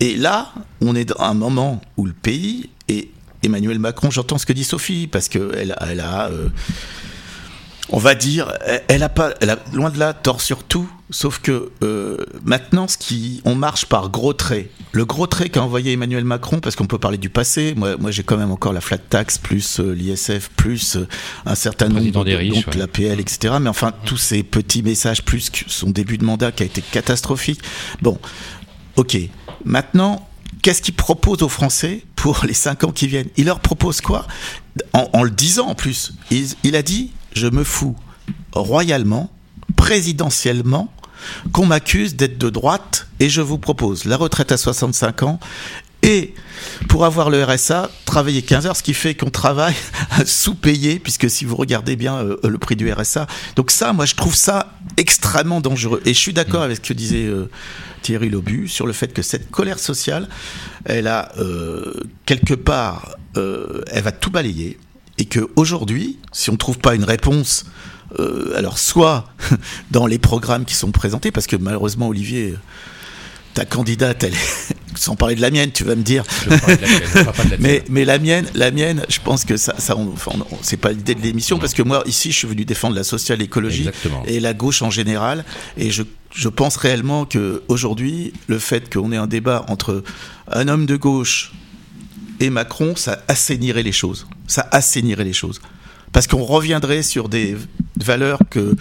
[0.00, 3.10] Et là, on est dans un moment où le pays et
[3.44, 6.48] Emmanuel Macron, j'entends ce que dit Sophie, parce qu'elle elle a, euh,
[7.88, 8.52] on va dire,
[8.88, 12.86] elle, a pas, elle a loin de là tort sur tout, sauf que euh, maintenant,
[12.88, 14.70] ce qui, on marche par gros traits.
[14.92, 17.74] Le gros trait qu'a envoyé Emmanuel Macron, parce qu'on peut parler du passé.
[17.76, 21.08] Moi, moi j'ai quand même encore la flat tax plus euh, l'ISF plus euh,
[21.44, 22.80] un certain nombre des de- riches, donc ouais.
[22.80, 23.54] l'APL, etc.
[23.60, 26.82] Mais enfin, tous ces petits messages plus que son début de mandat qui a été
[26.82, 27.60] catastrophique.
[28.00, 28.18] Bon,
[28.96, 29.18] ok.
[29.64, 30.28] Maintenant,
[30.62, 33.28] qu'est-ce qu'il propose aux Français pour les cinq ans qui viennent?
[33.36, 34.26] Il leur propose quoi?
[34.92, 36.14] En, en le disant en plus.
[36.30, 37.96] Il, il a dit Je me fous
[38.52, 39.30] royalement,
[39.76, 40.92] présidentiellement,
[41.52, 45.40] qu'on m'accuse d'être de droite et je vous propose la retraite à 65 ans
[46.02, 46.34] et
[46.88, 49.76] pour avoir le RSA, travailler 15 heures, ce qui fait qu'on travaille
[50.26, 53.28] sous-payé, puisque si vous regardez bien euh, le prix du RSA.
[53.54, 56.02] Donc ça, moi, je trouve ça extrêmement dangereux.
[56.04, 57.48] Et je suis d'accord avec ce que disait euh,
[58.02, 60.28] Thierry Lobu sur le fait que cette colère sociale,
[60.84, 61.94] elle a euh,
[62.26, 64.78] quelque part, elle va tout balayer.
[65.22, 67.64] Et qu'aujourd'hui, si on ne trouve pas une réponse,
[68.18, 69.28] euh, alors soit
[69.92, 72.56] dans les programmes qui sont présentés, parce que malheureusement, Olivier,
[73.54, 74.36] ta candidate, elle est,
[74.96, 76.24] sans parler de la mienne, tu vas me dire.
[76.42, 78.72] Je parle de la tienne, on parle pas de la Mais, mais la mienne, la
[78.72, 81.72] mienne, je pense que ça, ça on- enfin, on- c'est pas l'idée de l'émission parce
[81.72, 84.24] que moi ici, je suis venu défendre la sociale écologie Exactement.
[84.26, 85.44] et la gauche en général.
[85.76, 86.02] Et je,
[86.34, 90.02] je pense réellement que aujourd'hui, le fait qu'on ait un débat entre
[90.50, 91.52] un homme de gauche
[92.42, 94.26] et Macron, ça assainirait les choses.
[94.48, 95.60] Ça assainirait les choses.
[96.12, 97.56] Parce qu'on reviendrait sur des
[97.96, 98.74] valeurs que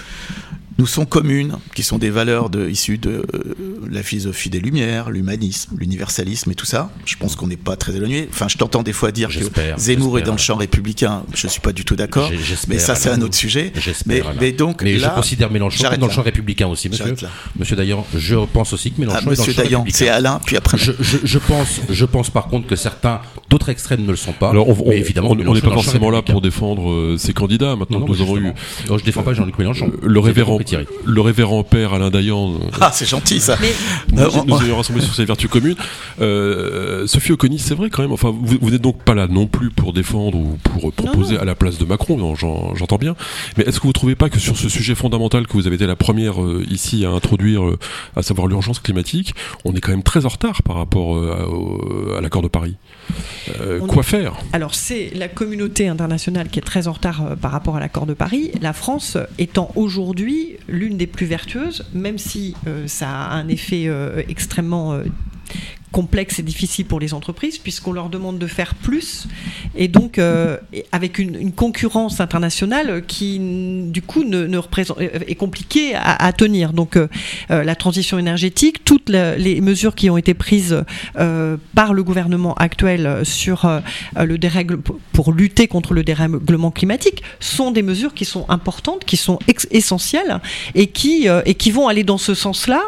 [0.82, 3.54] nous sont communes, qui sont des valeurs de, issues de euh,
[3.92, 6.90] la philosophie des Lumières, l'humanisme, l'universalisme et tout ça.
[7.06, 8.28] Je pense qu'on n'est pas très éloigné.
[8.32, 11.22] Enfin, je t'entends des fois dire que Zemmour est dans le champ républicain.
[11.36, 12.32] Je suis pas du tout d'accord.
[12.68, 13.72] Mais ça, c'est un autre sujet.
[13.76, 17.14] J'espère, Mais, donc, Mais là, je considère Mélenchon comme dans le champ républicain aussi, monsieur.
[17.60, 20.10] Monsieur Dayan, je pense aussi que Mélenchon Ah, est dans Monsieur le champ Dayan, c'est
[20.10, 20.80] Alain, puis après.
[20.80, 23.22] Je, je- je pense, je pense par contre que certains
[23.52, 24.50] d'autres extrêmes ne le sont pas.
[24.50, 27.76] Alors, on mais évidemment, on- n'est pas forcément là pour défendre euh, ces candidats.
[27.76, 28.52] Maintenant Non, non, que nous avons eu.
[28.90, 29.92] Non, je défends pas Jean-Luc Mélenchon.
[29.94, 30.86] euh, le révérend, Thierry.
[31.06, 32.54] le révérend père Alain Dayan.
[32.54, 33.58] euh, Ah, c'est gentil ça.
[33.62, 33.74] Mais
[34.14, 35.76] nous, Euh, nous ayons rassemblés sur ces vertus communes.
[36.22, 38.12] Euh, Sophie Oconi, c'est vrai quand même.
[38.12, 41.42] Enfin, vous, vous n'êtes donc pas là non plus pour défendre ou pour proposer non.
[41.42, 42.18] à la place de Macron.
[42.18, 43.16] non, j'en- J'entends bien.
[43.58, 45.86] Mais est-ce que vous trouvez pas que sur ce sujet fondamental que vous avez été
[45.88, 47.78] la première euh, ici à introduire, euh,
[48.16, 49.34] à savoir l'urgence climatique,
[49.66, 52.48] on est quand même très en retard par rapport euh, à, au- à l'accord de
[52.48, 52.76] Paris?
[53.60, 54.34] Euh, quoi est- faire?
[54.54, 58.06] Alors c'est la communauté internationale qui est très en retard euh, par rapport à l'accord
[58.06, 58.52] de Paris.
[58.62, 63.88] La France étant aujourd'hui l'une des plus vertueuses, même si euh, ça a un effet
[63.88, 65.04] euh, extrêmement euh,
[65.92, 69.28] complexe et difficile pour les entreprises, puisqu'on leur demande de faire plus,
[69.76, 70.58] et donc euh,
[70.92, 76.74] avec une, concurrence internationale qui, du coup, ne, représente, est compliquée à, tenir.
[76.74, 77.08] Donc euh,
[77.52, 80.84] euh, la transition énergétique, toutes les mesures qui ont été prises
[81.18, 83.80] euh, par le gouvernement actuel sur euh,
[84.16, 84.38] le
[85.14, 89.40] pour lutter contre le dérèglement climatique sont des mesures qui sont importantes, qui sont
[89.72, 90.40] essentielles
[90.76, 92.82] et qui, euh, et qui vont aller dans ce sens-là.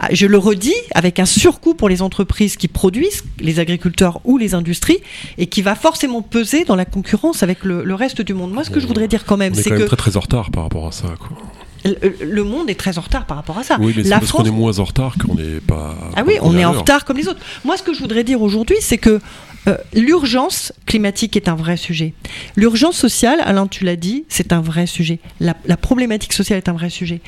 [0.00, 4.38] Ah, Je le redis, avec un surcoût pour les entreprises qui produisent, les agriculteurs ou
[4.38, 4.98] les industries,
[5.38, 8.52] et qui va forcément peser dans la concurrence avec le, le reste du monde.
[8.52, 10.10] Moi, ce que je voudrais dire quand même, On est c'est quand même que très
[10.10, 11.14] très en retard par rapport à ça.
[11.18, 11.36] Quoi.
[11.84, 13.76] le, le monde est très en retard par rapport à ça.
[13.80, 15.94] Oui, mais c'est la parce qu'on France est moins en retard qu'on n'est pas.
[16.16, 17.40] ah oui, on est en retard comme les autres.
[17.64, 19.20] Moi, ce que je voudrais dire aujourd'hui, c'est que
[19.68, 22.14] euh, l'urgence climatique est un vrai sujet.
[22.56, 25.20] L'urgence sociale, Alain, tu l'as dit, c'est un vrai sujet.
[25.38, 27.20] La, la problématique sociale est un vrai sujet.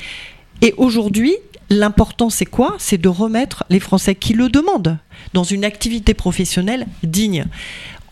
[0.61, 1.35] Et aujourd'hui,
[1.69, 2.75] l'important, c'est quoi?
[2.79, 4.97] C'est de remettre les Français qui le demandent
[5.33, 7.45] dans une activité professionnelle digne.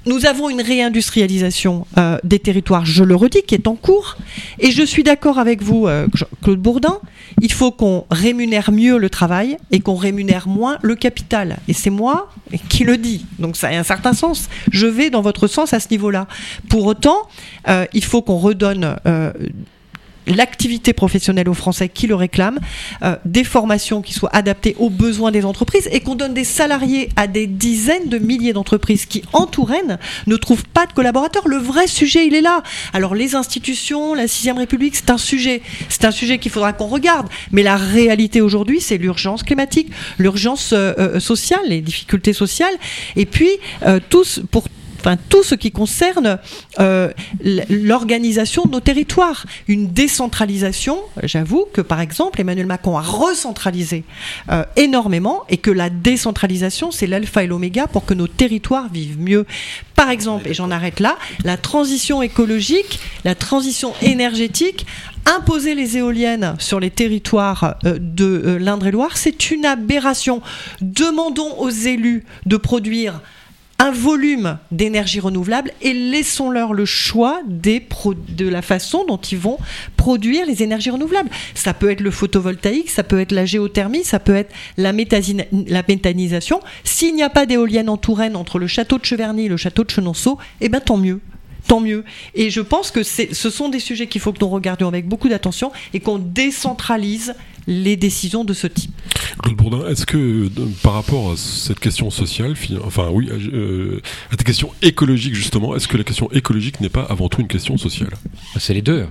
[0.05, 4.17] Nous avons une réindustrialisation euh, des territoires, je le redis, qui est en cours.
[4.59, 6.07] Et je suis d'accord avec vous, euh,
[6.41, 6.99] Claude Bourdin,
[7.39, 11.57] il faut qu'on rémunère mieux le travail et qu'on rémunère moins le capital.
[11.69, 12.29] Et c'est moi
[12.67, 13.25] qui le dis.
[13.39, 14.49] Donc ça a un certain sens.
[14.71, 16.27] Je vais dans votre sens à ce niveau-là.
[16.67, 17.29] Pour autant,
[17.69, 18.97] euh, il faut qu'on redonne...
[20.27, 22.59] l'activité professionnelle aux Français qui le réclament,
[23.03, 27.09] euh, des formations qui soient adaptées aux besoins des entreprises et qu'on donne des salariés
[27.15, 31.47] à des dizaines de milliers d'entreprises qui, en Touraine, ne trouvent pas de collaborateurs.
[31.47, 32.63] Le vrai sujet, il est là.
[32.93, 35.61] Alors les institutions, la sixième République, c'est un sujet.
[35.89, 37.27] C'est un sujet qu'il faudra qu'on regarde.
[37.51, 42.73] Mais la réalité aujourd'hui, c'est l'urgence climatique, l'urgence euh, euh, sociale, les difficultés sociales,
[43.15, 43.49] et puis
[44.09, 44.65] tous pour
[45.03, 46.39] enfin tout ce qui concerne
[46.79, 47.11] euh,
[47.69, 49.45] l'organisation de nos territoires.
[49.67, 54.05] Une décentralisation, j'avoue que par exemple Emmanuel Macron a recentralisé
[54.49, 59.19] euh, énormément et que la décentralisation c'est l'alpha et l'oméga pour que nos territoires vivent
[59.19, 59.45] mieux.
[59.95, 64.85] Par exemple, et j'en arrête là, la transition écologique, la transition énergétique,
[65.25, 70.41] imposer les éoliennes sur les territoires euh, de l'Indre-et-Loire, c'est une aberration.
[70.81, 73.21] Demandons aux élus de produire
[73.83, 79.57] un volume d'énergie renouvelable et laissons-leur le choix de la façon dont ils vont
[79.97, 81.29] produire les énergies renouvelables.
[81.53, 86.61] Ça peut être le photovoltaïque, ça peut être la géothermie, ça peut être la, méthanisation.
[86.85, 89.83] S'il n'y a pas d'éolienne en Touraine entre le château de Cheverny et le château
[89.83, 91.19] de Chenonceau, eh ben tant mieux.
[91.67, 92.05] Tant mieux.
[92.35, 95.27] Et je pense que ce sont des sujets qu'il faut que nous regardions avec beaucoup
[95.27, 97.35] d'attention et qu'on décentralise
[97.67, 98.91] les décisions de ce type.
[99.41, 100.49] Claude Bourdin, est-ce que euh,
[100.83, 103.99] par rapport à cette question sociale, fi- enfin oui, euh,
[104.31, 107.47] à ta question écologique justement, est-ce que la question écologique n'est pas avant tout une
[107.47, 108.11] question sociale?
[108.59, 109.05] C'est les deux.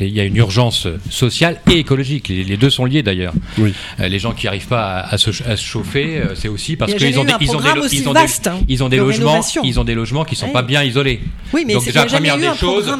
[0.00, 2.28] Il y a une urgence sociale et écologique.
[2.28, 3.34] Les, les deux sont liés d'ailleurs.
[3.58, 3.72] Oui.
[4.00, 6.74] Euh, les gens qui n'arrivent pas à, à se, à se chauffer, euh, c'est aussi
[6.76, 8.46] parce qu'ils ont, des- un ils ont des, programme lo- aussi ils ont des- vaste,
[8.48, 9.62] hein, ils ont des de logements, rénovation.
[9.64, 10.52] ils ont des logements qui sont Ouais.
[10.52, 11.20] pas bien isolés.
[11.52, 12.98] Oui, mais Donc c'est- déjà il y a jamais première des un choses, un,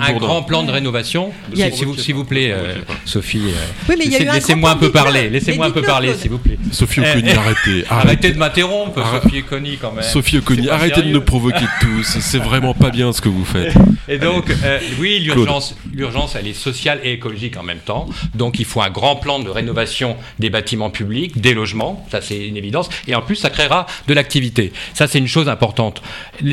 [0.00, 1.30] un grand plan de rénovation.
[1.54, 3.52] Si vous, s'il vous plaît, euh, Sophie, euh,
[3.88, 5.30] Oui, mais il y a laissez- eu un laissez-moi un peu parler.
[5.30, 5.82] Laissez-moi un peu
[6.20, 6.58] s'il vous plaît.
[6.72, 10.02] Sophie Eh, Oconi, eh, arrêtez, Arrêtez de m'interrompre, Sophie Conny, quand même.
[10.04, 13.74] Sophie Oconi, arrêtez de me provoquer tous, c'est vraiment pas bien ce que vous faites.
[14.08, 18.06] Et donc, euh, oui, l'urgence, elle est sociale et écologique en même temps.
[18.34, 22.06] Donc, il faut un grand plan de rénovation des bâtiments publics, des logements.
[22.10, 22.88] Ça, c'est une évidence.
[23.08, 24.72] Et en plus, ça créera de l'activité.
[24.94, 26.02] Ça, c'est une chose importante.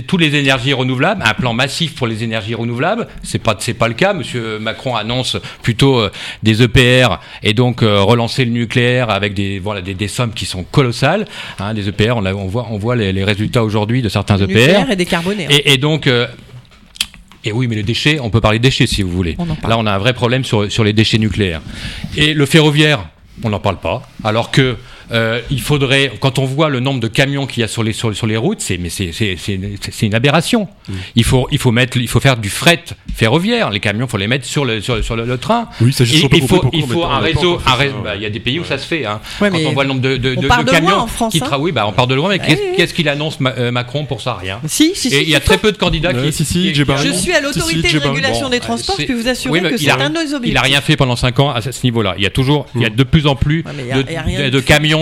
[0.08, 3.88] Tous les énergies renouvelables, un plan massif pour les énergies renouvelables, c'est pas, c'est pas
[3.88, 4.14] le cas.
[4.14, 9.60] Monsieur Macron annonce plutôt euh, des EPR et donc euh, relancer le nucléaire avec des,
[9.60, 11.26] voilà, des, des sommes qui sont colossales.
[11.60, 14.36] Hein, des EPR, on, a- on voit, on voit les, les résultats aujourd'hui de certains
[14.38, 14.48] EPR.
[14.48, 15.46] Nucléaire et décarboné.
[15.46, 15.50] hein.
[15.50, 16.28] Et, et donc, euh,
[17.46, 19.36] et oui, mais les déchets, on peut parler de déchets si vous voulez.
[19.40, 19.68] On.
[19.68, 21.62] Là, on a un vrai problème sur, sur les déchets nucléaires.
[22.16, 23.06] Et le ferroviaire,
[23.44, 24.04] on n'en parle pas.
[24.24, 24.78] Alors que
[25.14, 27.94] euh, il faudrait, quand on voit le nombre de camions qu'il y a sur les,
[27.94, 29.60] sur, sur les routes, c'est, mais c'est, c'est, c'est,
[29.92, 30.68] c'est une aberration.
[30.88, 30.94] Mm.
[31.16, 32.84] Il, faut, il, faut mettre, il faut faire du fret
[33.16, 33.70] ferroviaire.
[33.70, 35.68] Les camions, il faut les mettre sur le, sur, sur le, le train.
[35.82, 37.58] Oui, ça, Et il faut, il faut un réseau.
[37.58, 37.92] ouais.
[38.04, 39.06] bah, Il y a des pays où ça se fait.
[39.06, 39.20] Hein.
[39.42, 41.40] Ouais, quand on voit le nombre de, de, on de- de camions en France, qui
[41.44, 41.48] hein.
[41.50, 42.74] tra- oui, bah, on part de loin, mais Ouais, qu'est-ce, ouais.
[42.76, 44.36] qu'est-ce qu'il annonce Ma- euh, Macron pour ça?
[44.42, 44.60] Rien.
[44.68, 45.16] Si, si, si.
[45.16, 46.32] Et il y a très peu de candidats qui.
[46.98, 49.90] Je suis à l'autorité de régulation des transports, je peux vous assurer que il c'est
[49.92, 50.54] a- un de nos Il objectifs.
[50.56, 52.16] n'a rien fait pendant 5 ans à ce niveau-là.
[52.18, 54.52] Il y a toujours, il y a de plus en plus il de, il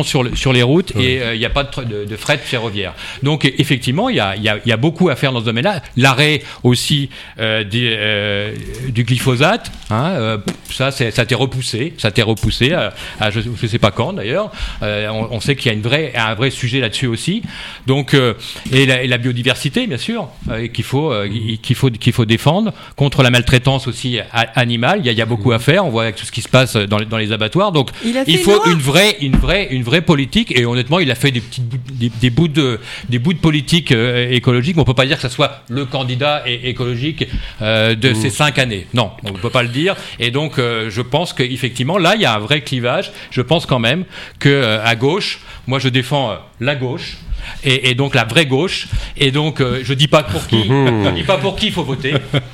[0.03, 2.15] sur, le- sur les routes et euh, il n'y a pas de, tr- de, de
[2.15, 2.93] fret ferroviaire.
[3.23, 5.39] Donc effectivement, il y a, il y a- il y a beaucoup à faire dans
[5.41, 5.81] ce domaine-là.
[5.97, 8.53] L'arrêt aussi euh, des, euh,
[8.89, 10.37] du glyphosate, hein, euh,
[10.71, 13.79] ça, c'est- ça a été repoussé, ça a été repoussé à, à je ne sais
[13.79, 14.51] pas quand d'ailleurs.
[14.83, 17.41] Euh, on, on sait qu'il y a une vraie, un vrai sujet là-dessus aussi.
[17.87, 18.33] Donc euh,
[18.71, 21.27] et, la, et la biodiversité, bien sûr, euh, qu'il faut, euh,
[21.61, 24.25] qu'il faut, qu'il faut défendre contre la maltraitance aussi a-
[24.59, 24.99] animale.
[25.01, 25.85] Il y, a, il y a beaucoup à faire.
[25.85, 27.71] On voit avec tout ce qui se passe dans les, dans les abattoirs.
[27.71, 27.89] Donc
[28.27, 30.51] Il faut une vraie, une vraie, une vraie politique.
[30.57, 32.79] Et honnêtement, il a fait des petites, bouts- des, des bouts de,
[33.09, 34.75] des bouts de politique euh, écologique.
[34.75, 37.27] Mais on peut pas dire que ça soit le candidat écologique
[37.61, 38.87] euh, de ces cinq années.
[38.93, 39.95] Non, on ne peut pas le dire.
[40.19, 43.11] Et donc, euh, je pense qu'effectivement, là, il y a un vrai clivage.
[43.31, 44.05] Je pense quand même
[44.39, 47.17] que à gauche, moi, je défends la gauche.
[47.63, 48.87] Et, et donc la vraie gauche.
[49.17, 51.83] Et donc euh, je dis pas pour qui, je dis pas pour qui il faut
[51.83, 52.13] voter.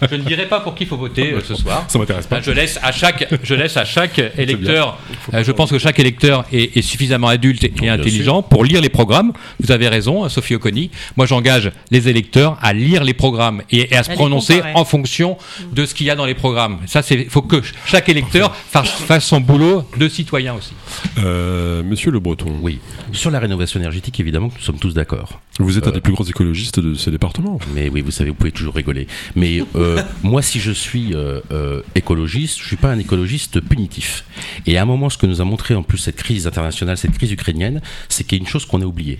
[0.09, 1.85] Je ne dirai pas pour qui il faut voter euh, ce soir.
[1.87, 2.37] Ça m'intéresse pas.
[2.37, 4.97] Ben, je laisse à chaque, je laisse à chaque électeur.
[5.33, 8.89] euh, je pense que chaque électeur est, est suffisamment adulte et, intelligent pour lire les
[8.89, 9.33] programmes.
[9.59, 10.91] Vous avez raison, hein, Sophie Oconi.
[11.15, 15.37] Moi, j'engage les électeurs à lire les programmes et, et à se prononcer en fonction
[15.71, 16.79] de ce qu'il y a dans les programmes.
[16.85, 20.73] Ça, c'est, faut que chaque électeur fasse, fasse son boulot de citoyen aussi.
[21.19, 22.79] Euh, Monsieur Le Breton, Oui.
[23.13, 25.41] Sur la rénovation énergétique, évidemment, nous sommes tous d'accord.
[25.59, 27.59] vous êtes un Euh, des plus grands écologistes de ces départements.
[27.73, 29.07] Mais oui, vous savez, vous pouvez toujours rigoler.
[29.35, 34.25] Mais euh, moi, si je suis euh, écologiste, je suis pas un écologiste punitif.
[34.65, 37.17] Et à un moment, ce que nous a montré en plus cette crise internationale, cette
[37.17, 39.19] crise ukrainienne, c'est qu'il y a une chose qu'on a oubliée.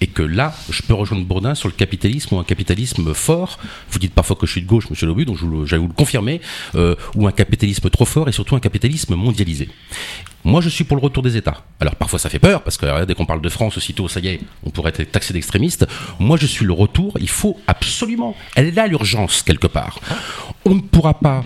[0.00, 3.58] Et que là, je peux rejoindre Bourdin sur le capitalisme ou un capitalisme fort.
[3.90, 6.40] Vous dites parfois que je suis de gauche, monsieur Lobu, donc j'allais vous le confirmer.
[6.74, 9.68] euh, ou un capitalisme trop fort et surtout un capitalisme mondialisé.
[10.44, 11.64] Moi, je suis pour le retour des États.
[11.80, 14.20] Alors parfois, ça fait peur parce que euh, dès qu'on parle de France, aussitôt, ça
[14.20, 15.86] y est, on pourrait être taxé d'extrémiste.
[16.20, 17.14] Moi, je suis le retour.
[17.20, 18.36] Il faut absolument.
[18.54, 20.00] Elle est là l'urgence quelque part.
[20.64, 21.44] On ne pourra pas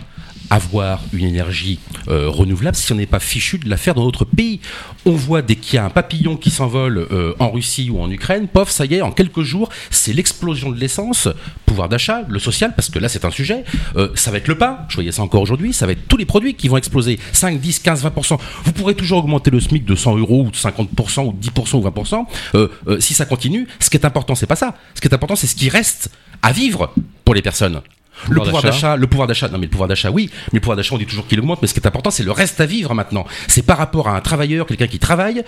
[0.53, 1.79] avoir une énergie
[2.09, 4.61] euh, renouvelable si on n'est pas fichu de la faire dans notre pays.
[5.07, 8.11] On voit dès qu'il y a un papillon qui s'envole euh, en Russie ou en
[8.11, 11.29] Ukraine, pof, ça y est, en quelques jours, c'est l'explosion de l'essence,
[11.65, 13.65] pouvoir d'achat, le social, parce que là c'est un sujet,
[13.97, 16.17] Euh, ça va être le pain, je voyais ça encore aujourd'hui, ça va être tous
[16.17, 18.39] les produits qui vont exploser, 5, 10, 15, 20%.
[18.65, 21.77] Vous pourrez toujours augmenter le SMIC de 100 euros ou de 50% ou de 10%
[21.77, 22.27] ou 20%.
[22.55, 24.75] Euh, euh, si ça continue, ce qui est important, c'est pas ça.
[24.95, 26.11] Ce qui est important, c'est ce qui reste
[26.43, 26.93] à vivre
[27.25, 27.81] pour les personnes.
[28.29, 30.77] Le Pouvoir d'achat, le pouvoir d'achat, non mais le pouvoir d'achat, oui, mais le pouvoir
[30.77, 32.67] d'achat, on dit toujours qu'il augmente, mais ce qui est important, c'est le reste à
[32.67, 33.27] vivre maintenant.
[33.49, 35.45] C'est par rapport à un travailleur, quelqu'un qui travaille,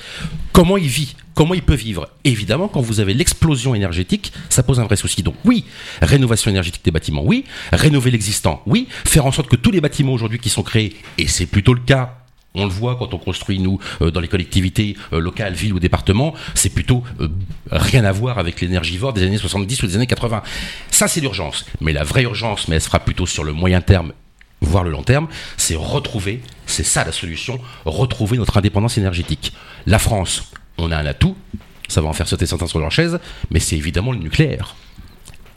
[0.53, 2.09] comment il vit, comment il peut vivre.
[2.25, 5.23] Évidemment, quand vous avez l'explosion énergétique, ça pose un vrai souci.
[5.23, 5.65] Donc oui,
[6.03, 10.13] rénovation énergétique des bâtiments, oui, rénover l'existant, oui, faire en sorte que tous les bâtiments
[10.13, 12.19] aujourd'hui qui sont créés, et c'est plutôt le cas
[12.55, 15.81] on le voit quand on construit, nous, euh, dans les collectivités euh, locales, villes ou
[15.81, 17.29] départements, c'est plutôt euh,
[17.71, 20.43] rien à voir avec l'énergivore des années 70 ou des années 80.
[20.91, 21.67] Ça, c'est l'urgence.
[21.81, 24.13] Mais la vraie urgence, mais elle sera plutôt sur le moyen terme,
[24.61, 29.53] voire le long terme, c'est retrouver, c'est ça la solution, retrouver notre indépendance énergétique.
[29.87, 31.37] La France, on a un atout,
[31.89, 33.19] ça va en faire sauter certains sur leur chaise,
[33.51, 34.77] mais c'est évidemment le nucléaire.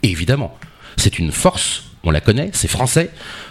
[0.02, 0.56] Évidemment.
[0.96, 3.10] C'est une force, on la connaît, c'est français.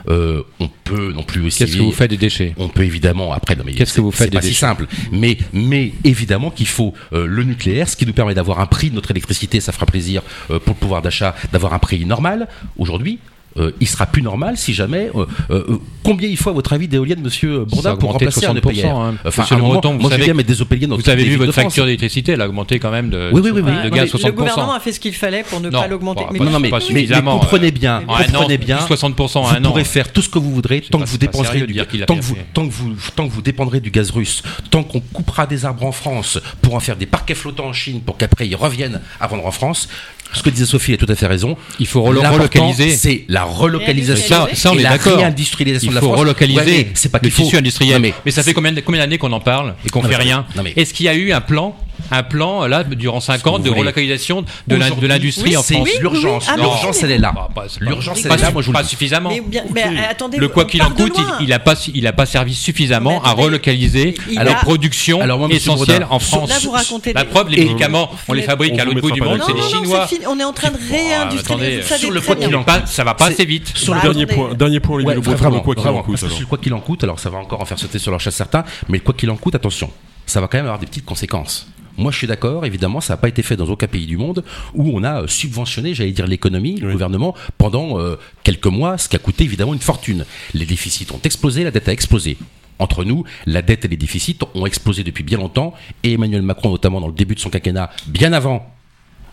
[0.10, 1.60] Euh, on peut non plus aussi.
[1.60, 2.54] Qu'est-ce que vous faites des déchets?
[2.58, 3.56] On peut évidemment après.
[3.56, 4.88] non, mais Qu'est-ce que vous faites C'est pas des si simple.
[5.12, 8.90] Mais mais évidemment qu'il faut euh, le nucléaire, ce qui nous permet d'avoir un prix
[8.90, 9.60] de notre électricité.
[9.60, 12.48] Ça fera plaisir euh, pour le pouvoir d'achat d'avoir un prix normal.
[12.78, 13.20] Aujourd'hui.
[13.58, 15.10] Euh, il sera plus normal si jamais.
[15.16, 18.58] euh, euh, combien il faut, à votre avis, d'éoliennes, monsieur Bourdin, pour remplacer un 60%,
[18.58, 19.16] EPR hein.
[19.26, 21.10] Enfin, à un Le moment, Breton, vous moi, je bien mettre des EPR dans Vous
[21.10, 23.72] avez vu votre facture d'électricité, elle a augmenté quand même de, Oui, oui, oui, oui.
[23.72, 24.26] de Ouais, gaz mais 60%.
[24.28, 26.26] Le gouvernement a fait ce qu'il fallait pour ne Non, pas l'augmenter.
[26.32, 28.78] Mais Non, non, mais, pas mais, mais comprenez bien, comprenez bien.
[28.78, 29.68] 60% en vous un an.
[29.70, 32.36] pourrez faire tout ce que vous voudrez tant que vous dépenserez du tant que vous
[32.54, 35.86] tant que vous tant que vous dépendrez du gaz russe, tant qu'on coupera des arbres
[35.86, 39.28] en France pour en faire des parquets flottants en Chine pour qu'après ils reviennent à
[39.28, 39.90] vendre en France,
[40.34, 41.58] ce que disait Sophie a tout à fait raison.
[41.80, 42.90] Il faut relocaliser.
[42.92, 44.28] C'est la relocalisation.
[44.28, 46.20] Ça, ça, on et est la réindustrialisation Il de la faut France.
[46.20, 47.44] relocaliser Ouais, mais c'est pas le faut.
[47.44, 47.96] tissu industriel.
[47.96, 50.46] Non, mais, mais ça fait combien, d'années qu'on en parle et qu'on fait mais- rien
[50.64, 51.76] mais- Est-ce qu'il y a eu un plan
[52.12, 55.62] un plan là durant 5 ans de relocalisation de l'in- de Aujourd'hui, l'industrie oui, en
[55.64, 56.46] c'est- France oui, l'urgence.
[56.48, 56.54] oui.
[56.54, 57.34] Ah, L'urgence, elle est là.
[57.56, 58.90] Bah, L'urgence, elle est là, moi, je vous pas le dis.
[58.90, 59.30] suffisamment.
[59.30, 61.38] Mais, bien, mais, attendez, Le quoi qu'il en coûte, il, loin.
[61.42, 65.48] il a pas, il a pas servi suffisamment à relocaliser il la production Alors, moi,
[65.48, 66.50] monsieur essentielle Brodin, en France.
[66.50, 69.12] Là, vous racontez La des- preuve, les médicaments, on les fabrique On à l'autre bout
[69.12, 70.08] du monde, c'est des Chinois.
[70.30, 71.82] On est en train de réindustrialiser.
[71.98, 73.72] sur le quoi qu'il en Pas- ça va pas assez vite.
[73.76, 76.46] Sur le Bah, Dernier point, dernier point, vraiment, quoi qu'il en coûte.
[76.50, 78.64] quoi qu'il en coûte, alors ça va encore en faire sauter sur leur chasse certains,
[78.90, 79.90] mais le quoi qu'il en coûte, attention,
[80.26, 81.68] ça va quand même avoir des petites conséquences.
[81.98, 84.44] Moi, je suis d'accord, évidemment, ça n'a pas été fait dans aucun pays du monde
[84.76, 89.10] où on a euh, subventionné, j'allais dire, l'économie, le gouvernement, pendant euh, quelques mois, ce
[89.10, 90.26] qui a coûté évidemment une fortune.
[90.54, 92.38] Les déficits ont explosé, la dette a explosé.
[92.80, 95.74] Entre nous, la dette et les déficits ont explosé depuis bien longtemps,
[96.04, 98.72] et Emmanuel Macron, notamment dans le début de son quinquennat, bien avant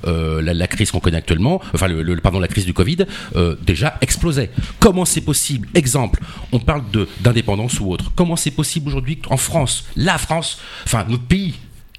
[0.07, 3.05] euh, la, la crise qu'on connaît actuellement, enfin le, le- pardon la crise du Covid,
[3.37, 4.51] euh, déjà explosait.
[4.79, 5.69] Comment c'est possible?
[5.75, 6.21] Exemple,
[6.53, 6.85] on parle
[7.21, 8.13] d'indépendance ou autre.
[8.15, 11.55] Comment c'est possible aujourd'hui en France, la France, enfin notre pays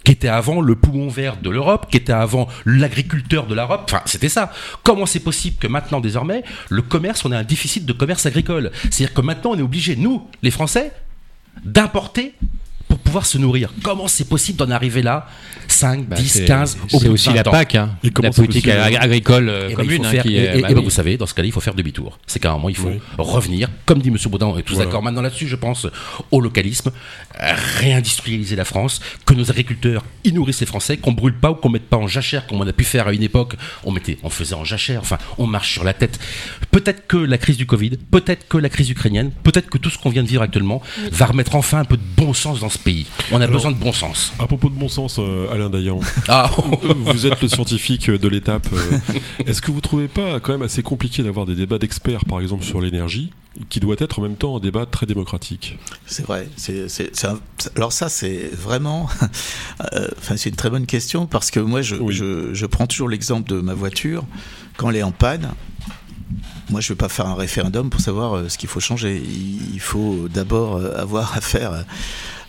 [0.05, 4.01] qui était avant le poumon vert de l'Europe, qui était avant l'agriculteur de l'Europe, enfin
[4.05, 4.53] c'était ça.
[4.83, 8.71] Comment c'est possible que maintenant désormais le commerce, on a un déficit de commerce agricole?
[8.83, 10.93] C'est-à-dire que maintenant on est obligé, nous, les Français,
[11.65, 12.35] d'importer
[13.05, 13.71] pouvoir se nourrir.
[13.83, 15.27] Comment c'est possible d'en arriver là
[15.67, 17.43] 5, Bah, 10, c'est- 15, au C'est aussi 20 la.
[17.43, 20.05] PAC, hein, Et la politique agricole euh, Eh ben, commune.
[20.05, 20.83] hein, faire- qui et, est- et- bah et oui.
[20.83, 22.19] vous savez, dans ce cas-là, il faut faire demi-tour.
[22.27, 22.99] C'est qu'à un moment, il faut Oui.
[23.17, 24.17] revenir, comme dit M.
[24.29, 24.85] Baudin, on est tous Voilà.
[24.87, 25.87] d'accord maintenant là-dessus, je pense,
[26.31, 26.91] au localisme,
[27.39, 31.69] réindustrialiser la France, que nos agriculteurs y nourrissent les Français, qu'on brûle pas ou qu'on
[31.69, 33.55] mette pas en jachère, comme on a pu faire à une époque.
[33.83, 36.19] On mettait, on faisait en jachère, enfin, on marche sur la tête.
[36.71, 39.97] Peut-être que la crise du Covid, peut-être que la crise ukrainienne, peut-être que tout ce
[39.97, 40.81] qu'on vient de vivre actuellement
[41.11, 42.94] va remettre enfin un peu de bon sens dans ce pays.
[43.31, 44.33] On a Alors- besoin de bon sens.
[44.39, 46.49] À propos de bon sens, euh, Alain Dayan, Ah,
[46.95, 48.67] vous êtes le scientifique de l'étape.
[48.73, 48.97] euh,
[49.45, 52.63] Est-ce que vous trouvez pas quand même assez compliqué d'avoir des débats d'experts, par exemple,
[52.63, 53.31] sur l'énergie,
[53.69, 55.77] qui doit être en même temps un débat très démocratique?
[56.05, 56.47] C'est vrai.
[56.57, 57.39] C'est, c'est- c'est un-
[57.75, 59.07] alors ça, c'est vraiment,
[59.93, 62.13] euh, enfin, c'est une très bonne question parce que moi, je, Oui.
[62.13, 64.23] je, je prends toujours l'exemple de ma voiture
[64.77, 65.51] quand elle est en panne.
[66.71, 69.21] Moi, je ne vais pas faire un référendum pour savoir euh, ce qu'il faut changer.
[69.23, 71.85] Il, il faut d'abord euh, avoir affaire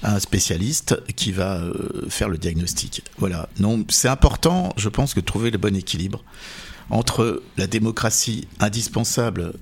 [0.06, 3.02] un spécialiste qui va euh, faire le diagnostic.
[3.18, 3.48] Voilà.
[3.58, 6.24] Non, c'est important, je pense, de trouver le bon équilibre
[6.90, 9.52] entre la démocratie indispensable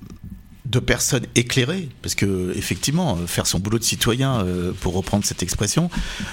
[0.65, 5.25] de personnes éclairées, parce que effectivement, euh, faire son boulot de citoyen, euh, pour reprendre
[5.25, 5.89] cette expression,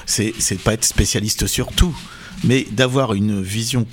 [0.07, 0.33] c'est
[0.63, 1.97] pas être spécialiste sur tout,
[2.45, 3.87] mais d'avoir une vision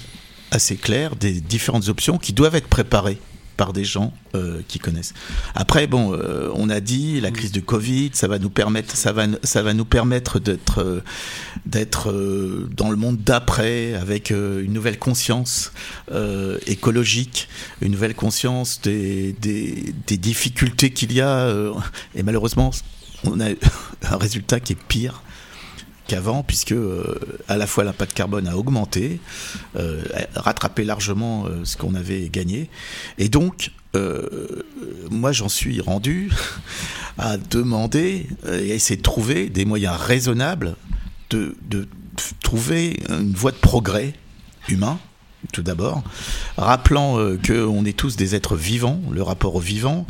[0.51, 3.19] assez claire des différentes options qui doivent être préparées
[3.59, 5.13] par des gens euh, qui connaissent.
[5.53, 9.11] Après, bon, euh, on a dit la crise du Covid, ça va nous permettre, ça
[9.11, 11.03] va, ça va nous permettre d'être, euh,
[11.65, 12.09] d'être
[12.71, 15.73] dans le monde d'après avec une nouvelle conscience
[16.67, 17.49] écologique,
[17.81, 19.35] une nouvelle conscience des,
[20.07, 21.53] difficultés qu'il y a.
[22.15, 22.71] et malheureusement,
[23.25, 23.49] on a
[24.09, 25.21] un résultat qui est pire
[26.09, 29.21] qu'avant, puisque euh, à la fois l'impact carbone a augmenté,
[29.77, 30.03] euh,
[30.35, 32.69] rattrapé largement euh, ce qu'on avait gagné,
[33.17, 33.71] et donc
[35.09, 36.29] moi j'en suis rendu
[37.17, 40.75] à demander et à essayer de trouver des moyens raisonnables
[41.31, 41.87] de, de
[42.43, 44.13] trouver une voie de progrès
[44.67, 44.99] humain
[45.53, 46.03] tout d'abord,
[46.57, 50.05] rappelant euh, qu'on est tous des êtres vivants, le rapport au vivant,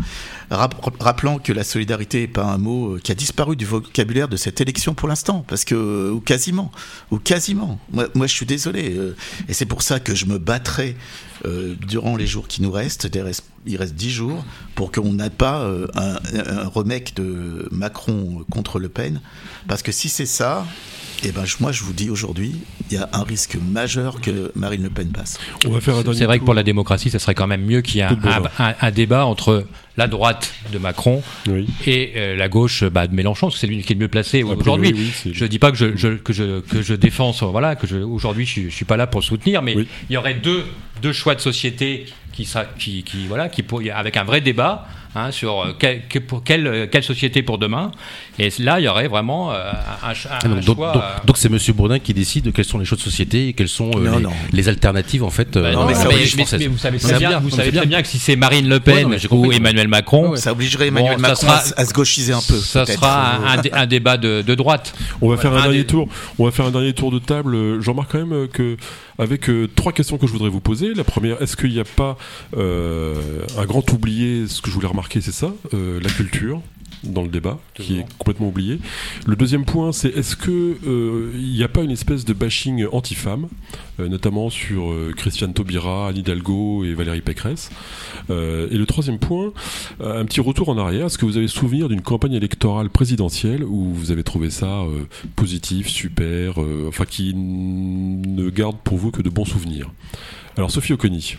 [0.49, 4.27] rap- rappelant que la solidarité n'est pas un mot euh, qui a disparu du vocabulaire
[4.27, 6.71] de cette élection pour l'instant, parce que, euh, ou quasiment,
[7.11, 7.80] ou quasiment.
[7.91, 9.15] Moi, je suis désolé, euh,
[9.47, 10.95] et c'est pour ça que je me battrai
[11.88, 13.07] durant les jours qui nous restent,
[13.65, 14.43] il reste- dix jours,
[14.75, 15.65] pour qu'on n'ait pas
[15.95, 19.21] un, un remake de Macron contre Le Pen,
[19.67, 20.65] parce que si c'est ça,
[21.24, 22.55] eh ben, je- moi je vous dis aujourd'hui,
[22.89, 25.39] il y a un risque majeur que Marine Le Pen passe.
[25.65, 27.97] On va faire C'est vrai que pour la démocratie, ça serait quand même mieux qu'il
[27.97, 28.07] y ait
[28.59, 29.65] un, débat entre
[29.97, 31.67] la droite de Macron Oui.
[31.86, 34.07] et euh, la gauche bah, de Mélenchon, parce que c'est lui qui est le mieux
[34.07, 34.93] placé aujourd'hui.
[34.93, 37.97] oui, je dis pas que je, je- que je, que je défends, voilà, que je,
[37.97, 39.88] aujourd'hui je, suis- je suis pas là pour le soutenir, mais Oui.
[40.09, 40.63] il y aurait deux,
[41.01, 44.88] deux choix de société qui, sera, qui, qui voilà, qui pour, avec un vrai débat.
[45.15, 47.91] hein, sur euh, quel- que- pour quelle, quelle société pour demain
[48.39, 49.71] et là il y aurait vraiment euh,
[50.03, 50.13] un, un-
[50.45, 52.79] un donc, donc- choix donc- euh, donc c'est Monsieur Bourdin qui décide de quelles sont
[52.79, 54.29] les choix de société et quelles sont euh, Non, les, non.
[54.51, 55.53] les alternatives en fait.
[55.53, 57.85] Bah euh, non, non, mais vous savez très bien, bien, vous savez c'est très bien.
[57.85, 59.57] bien que si c'est Marine Le Ouais, Pen ou compris.
[59.57, 62.57] Emmanuel Macron, Ça obligerait Emmanuel Bon, Macron sera- à, se gauchiser un peu.
[62.57, 64.93] ça sera un, un dé- un débat de, de droite.
[65.21, 66.07] On va faire un, dernier tour.
[66.37, 67.81] On va faire un dernier tour de table.
[67.81, 68.77] Je remarque quand même que
[69.17, 70.93] avec euh, trois questions que je voudrais vous poser.
[70.93, 72.17] La première, est-ce qu'il n'y a pas
[72.57, 73.15] euh,
[73.57, 74.45] un grand oublié?
[74.47, 76.61] Ce que je voulais remarquer, c'est ça, euh, la culture.
[77.04, 78.80] Dans le débat, qui est complètement oublié.
[79.26, 80.78] Le deuxième point, c'est est-ce que
[81.36, 83.47] il n'y a pas une espèce de bashing anti-femmes,
[84.00, 87.70] notamment sur Christiane Taubira, Anne Hidalgo et Valérie Pécresse
[88.30, 89.52] Et le troisième point,
[90.04, 91.08] un petit retour en arrière.
[91.08, 94.84] Est-ce que vous avez souvenir d'une campagne électorale présidentielle où vous avez trouvé ça
[95.36, 99.89] positif, super, enfin qui ne garde pour vous que de bons souvenirs?
[100.58, 101.36] Alors Sophie Oconi.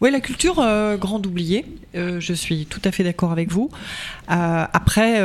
[0.00, 1.64] Oui, la culture, euh, grande oubliée.
[1.96, 3.68] Euh, je suis tout à fait d'accord avec vous.
[4.30, 5.20] Euh, après,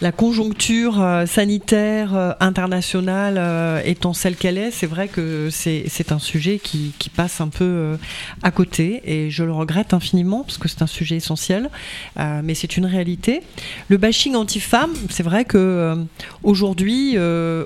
[0.00, 6.92] la conjoncture sanitaire internationale étant celle qu'elle est, c'est vrai que c'est un sujet qui,
[7.16, 7.96] passe un peu
[8.42, 11.70] à côté et je le regrette infiniment parce que c'est un sujet essentiel,
[12.16, 13.42] mais c'est une réalité.
[13.88, 15.96] Le bashing anti-femmes, c'est vrai que
[16.42, 17.18] aujourd'hui,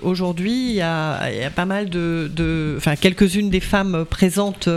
[0.02, 4.68] aujourd'hui, il y, y a, pas mal de, enfin quelques-unes des femmes présentes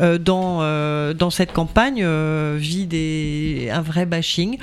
[0.00, 4.58] dans euh, dans cette campagne euh, vit des, un vrai bashing.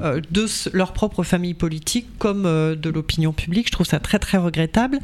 [0.00, 3.68] Euh, de leur propre famille politique comme de l'opinion publique.
[3.68, 4.98] Je trouve ça très très regrettable.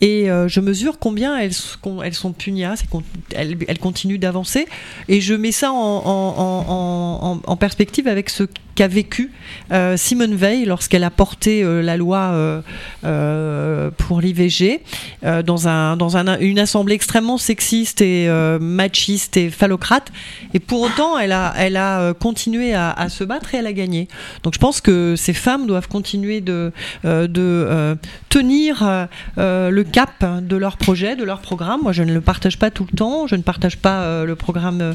[0.00, 2.86] Et je mesure combien elles, sont pugnaces et
[3.30, 4.66] qu'elles elles continuent d'avancer.
[5.08, 9.30] Et je mets ça en, en perspective avec ce qu'a vécu
[9.72, 12.62] euh, Simone Veil lorsqu'elle a porté euh, la loi
[13.04, 14.80] euh, pour l'IVG
[15.44, 18.28] dans, un, dans un, une assemblée extrêmement sexiste et
[18.60, 20.12] machiste et phallocrate.
[20.52, 24.08] Et pour autant, elle a, elle a continué à, se battre et elle a gagné.
[24.42, 26.72] Donc je pense que ces femmes doivent continuer de,
[27.04, 27.96] de
[28.28, 29.06] tenir
[29.36, 31.80] le cap de leur projet, de leur programme.
[31.82, 33.26] Moi, je ne le partage pas tout le temps.
[33.26, 34.94] Je ne partage pas le programme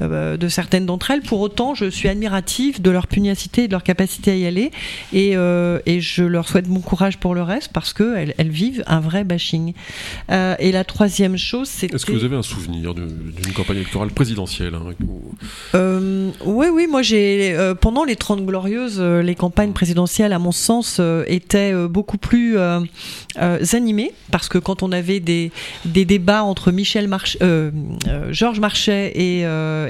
[0.00, 1.22] de certaines d'entre elles.
[1.22, 4.70] Pour autant, je suis admirative de leur et de leur capacité à y aller.
[5.12, 8.82] Et, euh, et je leur souhaite bon courage pour le reste parce qu'elles elles vivent
[8.86, 9.72] un vrai bashing.
[10.30, 11.92] Euh, et la troisième chose, c'est.
[11.92, 14.94] Est-ce que vous avez un souvenir d'une campagne électorale présidentielle hein,
[15.74, 17.56] euh, Oui, oui, moi j'ai.
[17.80, 22.56] pendant les 30 Glorieuses, les campagnes présidentielles, à mon sens, étaient beaucoup plus
[23.36, 25.50] animées parce que quand on avait des,
[25.84, 27.38] des débats entre Michel March
[28.30, 29.44] Georges Marchais et,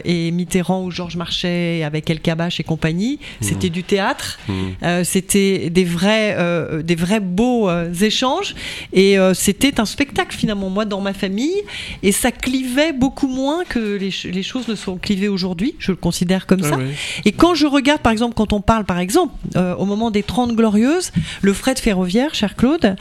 [0.04, 3.70] et Mitterrand ou Georges Marchais avec El Kabache et compagnie, c'était mmh.
[3.70, 4.52] du théâtre, mmh.
[4.82, 8.54] euh, c'était des vrais, euh, des vrais beaux euh, échanges,
[8.92, 11.62] et c'était un spectacle finalement, moi, dans ma famille,
[12.02, 16.46] et ça clivait beaucoup moins que les, choses ne sont clivées aujourd'hui, je le considère
[16.46, 16.78] comme ah ça.
[17.24, 20.54] Et quand je regarde, par exemple, quand on parle, par exemple, au moment des 30
[20.56, 21.12] Glorieuses,
[21.42, 22.96] le fret ferroviaire, cher Claude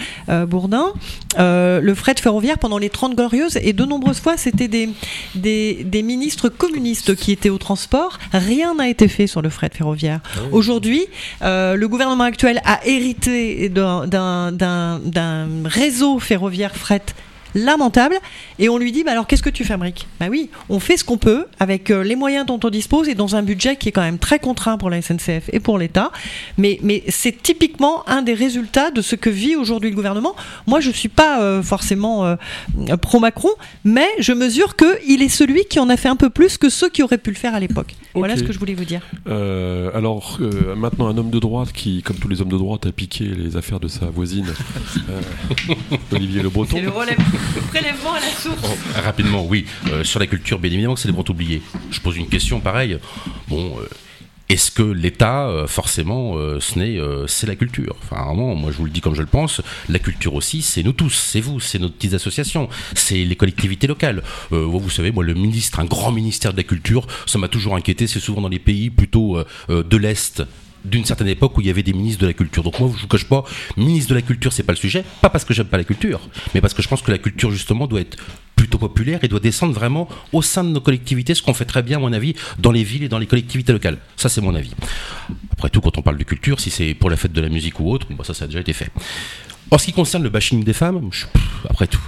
[0.48, 0.94] Bourdin,
[1.38, 4.90] le fret ferroviaire pendant les 30 Glorieuses, et de nombreuses fois, c'était des,
[5.36, 9.70] des, des ministres communistes qui étaient au transport, rien n'a été fait sur le fret
[9.74, 10.09] ferroviaire.
[10.10, 11.06] Ah Aujourd'hui,
[11.42, 17.02] euh, le gouvernement actuel a hérité d'un réseau ferroviaire fret
[17.56, 18.16] lamentable
[18.58, 21.04] et on lui dit bah alors qu'est-ce que tu fabriques Bah oui, on fait ce
[21.04, 23.92] qu'on peut avec euh, les moyens dont on dispose et dans un budget qui est
[23.92, 26.12] quand même très contraint pour la SNCF et pour l'État.
[26.58, 30.36] Mais, mais c'est typiquement un des résultats de ce que vit aujourd'hui le gouvernement.
[30.68, 32.36] Moi, je suis pas euh, forcément euh,
[33.02, 33.50] pro-Macron,
[33.84, 36.90] mais je mesure qu'il est celui qui en a fait un peu plus que ceux
[36.90, 37.96] qui auraient pu le faire à l'époque.
[38.16, 39.02] Voilà ce que je voulais vous dire.
[39.28, 40.40] alors
[40.76, 43.56] maintenant, un homme de droite qui, comme tous les hommes de droite, a piqué les
[43.56, 44.48] affaires de sa voisine,
[46.12, 46.78] Olivier Le Breton.
[46.78, 47.18] C'est le relève
[47.70, 48.60] prélèvement à la source.
[48.64, 49.66] Oh, rapidement, oui.
[49.92, 51.62] Euh, sur la culture, bien évidemment que c'est des grands oubliés.
[51.92, 52.98] Je pose une question pareille.
[53.48, 53.78] Bon.
[53.80, 53.88] Euh,
[54.52, 57.96] est-ce que l'État, euh, forcément, ce n'est, c'est la culture?
[58.02, 60.82] Enfin, vraiment, moi je vous le dis comme je le pense, la culture aussi, c'est
[60.82, 64.24] nous tous, c'est vous, c'est nos petites associations, c'est les collectivités locales.
[64.50, 68.08] vous savez, moi, le ministre, un grand ministère de la culture, ça m'a toujours inquiété,
[68.08, 69.38] c'est souvent dans les pays plutôt
[69.68, 70.42] de l'Est
[70.86, 72.64] d'une certaine époque où il y avait des ministres de la culture.
[72.64, 73.44] Donc moi, je vous cache pas,
[73.78, 75.04] ministre de la culture, c'est pas le sujet.
[75.22, 76.22] Pas parce que j'aime pas la culture,
[76.54, 78.18] mais parce que je pense que la culture justement doit être
[78.56, 81.82] plutôt populaire et doit descendre vraiment au sein de nos collectivités, ce qu'on fait très
[81.82, 83.98] bien, à mon avis, dans les villes et dans les collectivités locales.
[84.18, 84.74] Ça, c'est mon avis.
[85.54, 87.80] Après tout, quand on parle de culture, si c'est pour la fête de la musique
[87.80, 88.92] ou autre, ça, ça a déjà été fait.
[89.72, 91.10] En ce qui concerne le bashing des femmes,
[91.70, 92.02] après tout,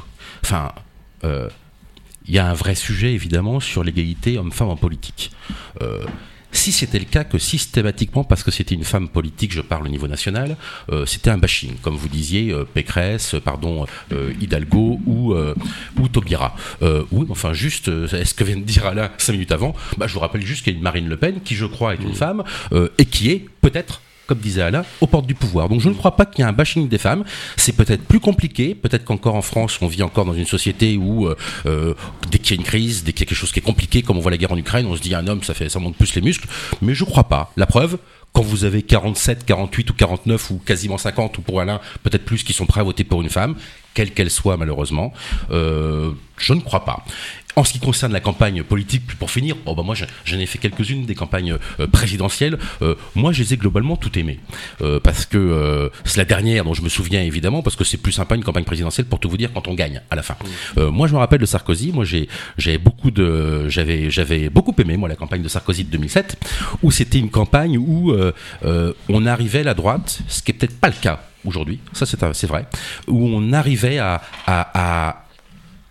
[0.44, 0.74] enfin,
[1.24, 1.48] euh,
[2.28, 5.32] il y a un vrai sujet évidemment sur l'égalité homme-femme en politique.
[5.82, 6.04] Euh,
[6.52, 9.90] si c'était le cas que systématiquement, parce que c'était une femme politique, je parle au
[9.90, 10.58] niveau national,
[10.92, 15.34] euh, c'était un bashing, comme vous disiez, euh, Pécresse, pardon, euh, Hidalgo ou,
[16.00, 16.56] ou Taubira.
[17.12, 20.20] oui, enfin juste, est-ce que vient de dire Alain cinq minutes avant bah, Je vous
[20.20, 22.16] rappelle juste qu'il y a une Marine Le Pen, qui je crois est une mmh.
[22.16, 22.44] femme,
[22.98, 25.70] et qui est peut-être comme disait Alain, aux portes du pouvoir.
[25.70, 27.24] Donc je ne crois pas qu'il y ait un bashing des femmes.
[27.58, 28.76] C'est peut-être plus compliqué.
[28.76, 31.94] Peut-être qu'encore en France, on vit encore dans une société où euh, euh,
[32.30, 34.02] dès qu'il y a une crise, dès qu'il y a quelque chose qui est compliqué,
[34.02, 35.80] comme on voit la guerre en Ukraine, on se dit un homme, ça fait, ça
[35.80, 36.48] monte plus les muscles.
[36.82, 37.52] Mais je ne crois pas.
[37.58, 37.98] La preuve,
[38.44, 42.54] vous avez 47, 48 ou 49 ou quasiment 50 ou pour Alain, peut-être plus, qui
[42.54, 43.56] sont prêts à voter pour une femme,
[43.94, 45.14] quelle qu'elle soit malheureusement,
[45.52, 47.06] euh, je ne crois pas.
[47.58, 50.58] En ce qui concerne la campagne politique, pour finir, bon bah moi j'en ai fait
[50.58, 52.58] quelques-unes des campagnes euh, présidentielles.
[52.82, 54.40] Euh, moi, je les ai globalement tout aimées
[55.04, 58.36] parce que c'est la dernière dont je me souviens évidemment parce que c'est plus sympa
[58.36, 60.36] une campagne présidentielle pour tout vous dire quand on gagne à la fin.
[60.78, 61.92] Moi, je me rappelle de Sarkozy.
[61.92, 62.06] Moi,
[62.58, 66.38] j'avais beaucoup beaucoup aimé moi la campagne de Sarkozy de 2007
[66.84, 68.16] où c'était une campagne où
[69.10, 71.80] on arrivait la droite, ce qui est peut-être pas le cas aujourd'hui.
[71.94, 72.66] Ça c'est vrai
[73.08, 75.26] où on arrivait à, à, à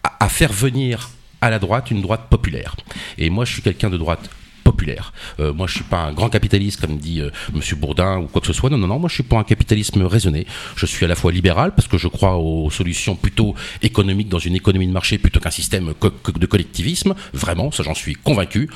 [0.02, 1.10] à- à faire venir
[1.42, 2.74] à la droite une droite populaire.
[3.18, 4.30] Et moi, je suis quelqu'un de droite
[4.64, 5.12] populaire.
[5.40, 8.40] Euh, moi, je suis pas un grand capitaliste comme dit euh, Monsieur Bourdin ou quoi
[8.40, 8.70] que ce soit.
[8.70, 8.98] Non, non, non.
[8.98, 10.46] Moi, je suis pour un capitalisme raisonné.
[10.76, 14.38] Je suis à la fois libéral parce que je crois aux solutions plutôt économiques dans
[14.38, 15.92] une économie de marché plutôt qu'un système
[16.34, 17.14] de collectivisme.
[17.34, 18.70] Vraiment, ça, j'en suis convaincu.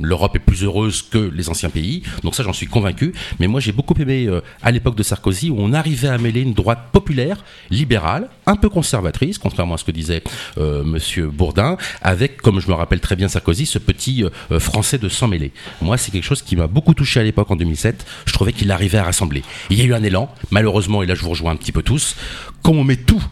[0.00, 3.12] L'Europe est plus heureuse que les anciens pays, donc ça j'en suis convaincu.
[3.38, 6.42] Mais moi j'ai beaucoup aimé euh, à l'époque de Sarkozy où on arrivait à mêler
[6.42, 10.22] une droite populaire, libérale, un peu conservatrice, contrairement à ce que disait
[10.58, 14.60] euh, Monsieur Bourdin, avec, comme je me rappelle très bien Sarkozy, ce petit euh, euh,
[14.60, 15.52] français de sans mêler.
[15.82, 18.06] Moi c'est quelque chose qui m'a beaucoup touché à l'époque en 2007.
[18.26, 19.42] Je trouvais qu'il arrivait à rassembler.
[19.70, 21.82] Il y a eu un élan, malheureusement, et là je vous rejoins un petit peu
[21.82, 22.16] tous,
[22.62, 23.22] quand on met tout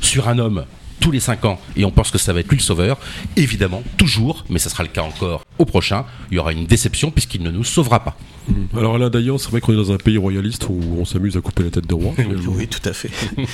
[0.00, 0.64] sur un homme
[1.02, 2.96] tous les 5 ans et on pense que ça va être lui le sauveur,
[3.36, 7.10] évidemment, toujours, mais ça sera le cas encore au prochain, il y aura une déception
[7.10, 8.16] puisqu'il ne nous sauvera pas.
[8.48, 8.76] Mm.
[8.76, 11.40] Alors Alain Dayan, c'est vrai qu'on est dans un pays royaliste où on s'amuse à
[11.40, 12.14] couper la tête de roi.
[12.48, 13.10] Oui, tout à fait.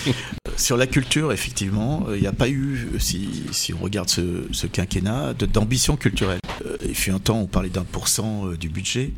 [0.57, 5.35] Sur la culture, effectivement, euh, il n'y a pas eu, si, on regarde ce, quinquennat,
[5.35, 6.41] d'ambition culturelle.
[6.67, 9.13] Euh, il fut un temps, on parlait d'un pour cent euh, du budget.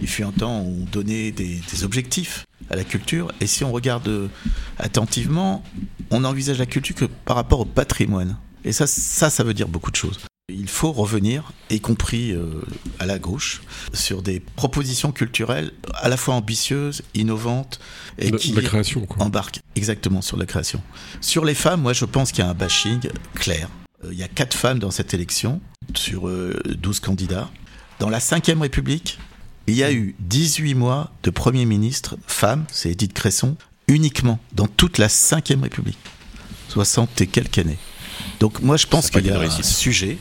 [0.00, 3.30] Il fut un temps, on donnait des, objectifs à la culture.
[3.40, 4.28] Et si on regarde
[4.78, 5.62] attentivement,
[6.10, 8.36] on envisage la culture que par rapport au patrimoine.
[8.64, 10.18] Et ça, ça, ça veut dire beaucoup de choses.
[10.52, 12.46] Il faut revenir, y compris euh,
[12.98, 13.62] à la gauche,
[13.92, 17.80] sur des propositions culturelles à la fois ambitieuses, innovantes
[18.18, 19.22] et La- qui la création, quoi.
[19.24, 20.82] embarquent exactement sur la création.
[21.20, 23.00] Sur les femmes, moi je pense qu'il y a un bashing
[23.34, 23.68] clair.
[24.04, 25.60] Euh, Il y a quatre femmes dans cette élection
[25.94, 27.50] sur euh, 12 candidats.
[27.98, 29.18] Dans la Ve République,
[29.66, 33.56] il y a eu 18 mois de Premier ministre femme, c'est Edith Cresson,
[33.88, 35.98] uniquement dans toute la Ve République.
[36.68, 37.78] 60 et quelques années.
[38.38, 40.18] Donc moi je pense qu'il y a un sujet.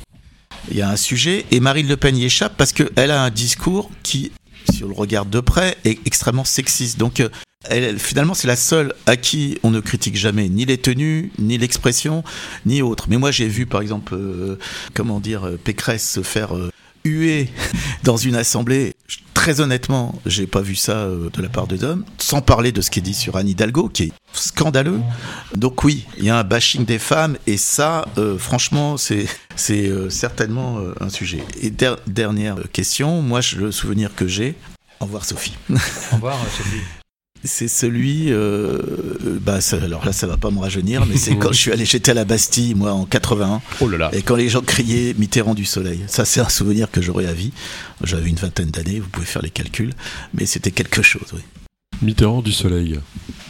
[0.71, 3.29] Il y a un sujet et Marine Le Pen y échappe parce qu'elle a un
[3.29, 4.31] discours qui,
[4.71, 6.97] si on le regarde de près, est extrêmement sexiste.
[6.99, 7.29] Donc euh,
[7.65, 11.57] elle, finalement, c'est la seule à qui on ne critique jamais ni les tenues, ni
[11.57, 12.23] l'expression,
[12.65, 13.07] ni autre.
[13.09, 14.57] Mais moi, j'ai vu, par exemple, euh,
[14.93, 16.71] comment dire, euh, Pécresse se faire euh,
[17.03, 17.49] huer
[18.03, 18.93] dans une assemblée.
[19.33, 22.03] Très honnêtement, j'ai pas vu ça euh, de la part de hommes.
[22.17, 24.99] Sans parler de ce qui est dit sur Anne Hidalgo, qui est scandaleux.
[25.55, 29.27] Donc oui, il y a un bashing des femmes et ça, euh, franchement, c'est
[29.71, 31.43] euh, certainement un sujet.
[31.61, 34.55] Et der- dernière question, moi, je- le souvenir que j'ai.
[34.99, 35.55] Au revoir, Sophie.
[36.11, 36.81] Au revoir, Sophie.
[37.45, 38.35] C'est celui, euh,
[39.25, 41.71] euh, bah ça- alors là ça va pas me rajeunir, mais c'est quand je suis
[41.71, 44.09] allé, j'étais à la Bastille moi en 81, Oh là là.
[44.13, 46.01] et quand les gens criaient Mitterrand du soleil.
[46.07, 47.51] Ça c'est un souvenir que j'aurai à vie.
[48.03, 49.93] J'avais une vingtaine d'années, vous pouvez faire les calculs,
[50.33, 51.39] mais c'était quelque chose, oui.
[52.01, 52.99] Mitterrand du soleil.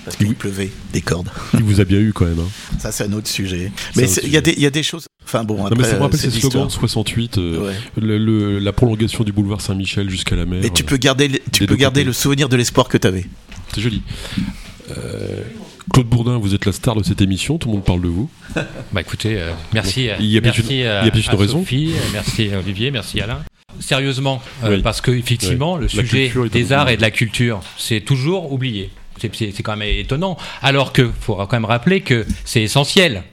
[0.06, 1.30] Parce qu'il pleuvait des cordes.
[1.54, 2.40] Il vous a bien eu quand même.
[2.40, 2.78] hein.
[2.80, 3.72] Ça c'est un autre sujet.
[3.96, 5.06] Mais il y, a des- il y a des choses.
[5.24, 6.72] Enfin bon, Non, après mais ça me rappelle ces slogans l'histoire.
[6.72, 7.74] 68, euh, Ouais.
[8.02, 10.62] le- le- la prolongation du boulevard Saint-Michel jusqu'à la mer.
[10.64, 13.26] Mais tu peux garder, le- tu peux garder le souvenir de l'espoir que tu avais.
[13.76, 14.02] C'est joli.
[14.98, 15.44] Euh,
[15.94, 18.30] Claude Bourdin, vous êtes la star de cette émission, tout le monde parle de vous.
[18.92, 21.30] Bah écoutez, euh, merci, Il y a peut-être merci une- à, il y a peut-être
[21.30, 21.60] à une raison.
[21.60, 23.40] Sophie, euh, merci Olivier, merci Alain.
[23.80, 24.82] Sérieusement, euh, Oui.
[24.82, 25.82] parce que effectivement, Oui.
[25.82, 28.90] le La sujet des arts et de la culture, c'est toujours oublié.
[29.20, 30.38] C'est- quand même étonnant.
[30.62, 33.24] Alors que faut quand même rappeler que c'est essentiel.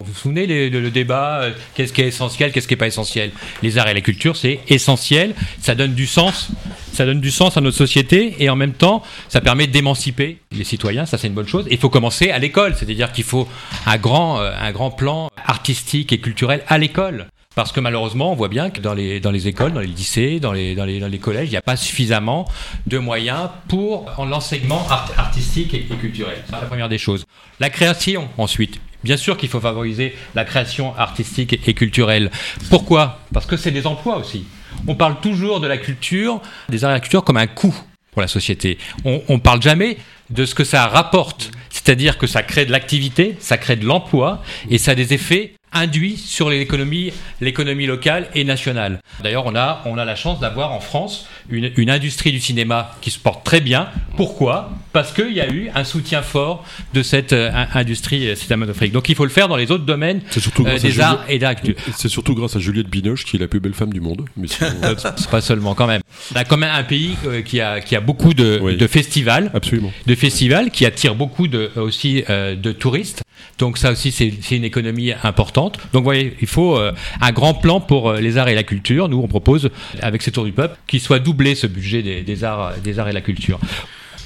[0.00, 2.78] Vous vous souvenez les- le, le débat euh, Qu'est-ce qui est essentiel Qu'est-ce qui n'est
[2.78, 3.30] pas essentiel?
[3.62, 5.34] Les arts et la culture, c'est essentiel.
[5.60, 6.48] Ça donne du sens.
[6.92, 10.64] Ça donne du sens à notre société et en même temps, ça permet d'émanciper les
[10.64, 11.06] citoyens.
[11.06, 11.66] Ça, c'est une bonne chose.
[11.70, 13.46] Il faut commencer à l'école, c'est-à-dire qu'il faut
[13.86, 17.26] un grand, euh, un grand plan artistique et culturel à l'école.
[17.54, 20.40] Parce que malheureusement, on voit bien que dans les, dans les écoles, dans les lycées,
[20.40, 22.48] dans les, dans les, dans les collèges, il n'y a pas suffisamment
[22.86, 26.42] de moyens pour en l'enseignement art- artistique et, culturel.
[26.46, 27.24] C'est la première des choses.
[27.60, 28.80] La création, ensuite.
[29.04, 32.30] Bien sûr qu'il faut favoriser la création artistique et culturelle.
[32.70, 33.20] Pourquoi?
[33.32, 34.46] Parce que c'est des emplois aussi.
[34.88, 36.40] On parle toujours de la culture,
[36.70, 37.74] des arts et la culture comme un coût
[38.10, 38.78] pour la société.
[39.04, 39.98] On ne parle jamais
[40.30, 41.50] de ce que ça rapporte.
[41.68, 45.52] C'est-à-dire que ça crée de l'activité, ça crée de l'emploi et ça a des effets
[45.74, 49.00] induit sur l'économie, l'économie locale et nationale.
[49.22, 52.92] D'ailleurs, on a, on a la chance d'avoir en France une, une, industrie du cinéma
[53.00, 53.88] qui se porte très bien.
[54.16, 54.70] Pourquoi?
[54.92, 58.92] Parce qu'il y a eu un soutien fort de cette euh, industrie cinématographique.
[58.92, 60.20] Donc il faut le faire dans les autres domaines
[60.60, 63.60] euh, des arts et de C'est surtout grâce à Juliette Binoche qui est la plus
[63.60, 64.24] belle femme du monde.
[64.36, 66.00] Mais c'est pas seulement quand même.
[66.34, 69.50] On a quand même un pays euh, qui, a, qui a beaucoup de, de festivals.
[69.54, 69.92] Absolument.
[70.06, 73.22] De festivals qui attirent beaucoup de, aussi de touristes.
[73.58, 75.63] Donc ça aussi, c'est une économie importante.
[75.70, 78.62] Donc vous voyez, il faut euh, un grand plan pour euh, les arts et la
[78.62, 79.08] culture.
[79.08, 79.70] Nous, on propose,
[80.00, 83.12] avec ces tours du peuple, qu'il soit doublé ce budget des, arts, des arts et
[83.12, 83.58] la culture.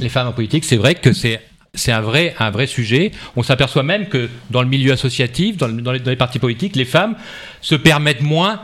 [0.00, 1.40] Les femmes en politique, c'est vrai que c'est
[1.74, 2.34] c'est un vrai,
[2.66, 3.12] sujet.
[3.36, 7.14] On s'aperçoit même que dans le milieu associatif, dans, dans, les, partis politiques, les femmes
[7.60, 8.62] se permettent moins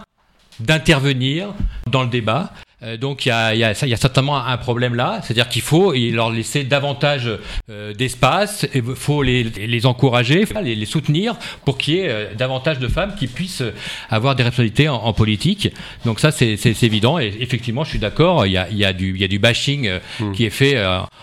[0.58, 1.54] d'intervenir
[1.90, 2.52] dans le débat.
[2.84, 6.30] Euh, donc il y a, y a, certainement un problème là, c'est-à-dire qu'il faut leur
[6.30, 7.30] laisser davantage
[7.70, 12.34] euh, d'espace, il faut les, les encourager, les, les, soutenir pour qu'il y ait euh,
[12.34, 13.62] davantage de femmes qui puissent
[14.10, 15.70] avoir des responsabilités en, politique.
[16.04, 19.16] Donc ça c'est évident et effectivement je suis d'accord, il y a, y, a du,
[19.16, 19.88] y a du bashing
[20.18, 20.32] hmm.
[20.32, 20.76] qui est fait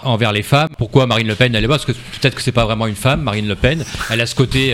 [0.04, 0.70] envers les femmes.
[0.78, 3.22] Pourquoi Marine Le Pen elle est Parce que peut-être que c'est pas vraiment une femme,
[3.22, 3.84] Marine Le Pen.
[4.10, 4.74] Elle a ce côté,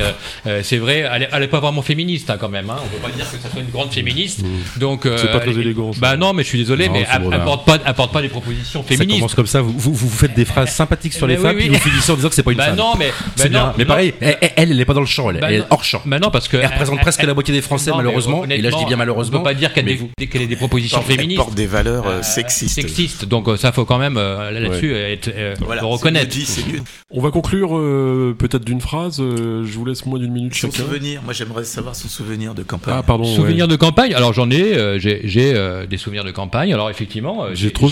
[0.61, 2.69] c'est vrai, elle est, pas vraiment féministe hein, quand même.
[2.69, 2.77] Hein.
[2.83, 4.43] On peut pas dire que ça soit une grande féministe.
[4.43, 4.79] Hmm.
[4.79, 5.91] Donc c'est pas très élégant.
[5.97, 9.11] Bah non, mais je suis désolé mais apporte pas, apporte pas des propositions féministes.
[9.11, 11.69] Ça commence comme ça, vous, vous, vous faites des phrases sympathiques sur les femmes, puis
[11.69, 12.75] vous finissez en disant que c'est pas une bah femme.
[12.75, 15.63] Non, mais, bah non, mais pareil, elle, elle, est pas dans le champ, elle, est
[15.69, 16.01] hors champ.
[16.05, 18.43] Bah non, parce que elle représente presque la moitié des Français, malheureusement.
[18.45, 19.39] Et là, je dis bien malheureusement.
[19.39, 21.31] On peut pas dire qu'elle ait des propositions féministes.
[21.31, 22.75] Elle porte des valeurs euh, sexistes.
[22.75, 26.35] Sexistes, donc euh, ça faut quand même euh, là-dessus le reconnaître.
[27.09, 27.69] On va conclure
[28.37, 29.17] peut-être d'une phrase.
[29.17, 30.77] Je vous laisse moins d'une minute chacun.
[30.77, 32.95] Son souvenir, moi j'aimerais savoir son souvenir de campagne.
[32.97, 33.25] Ah pardon.
[33.25, 34.13] Souvenir de campagne?
[34.13, 36.66] Alors j'en ai, j'ai des souvenirs de campagne.
[36.73, 37.89] Alors effectivement euh, j'ai trop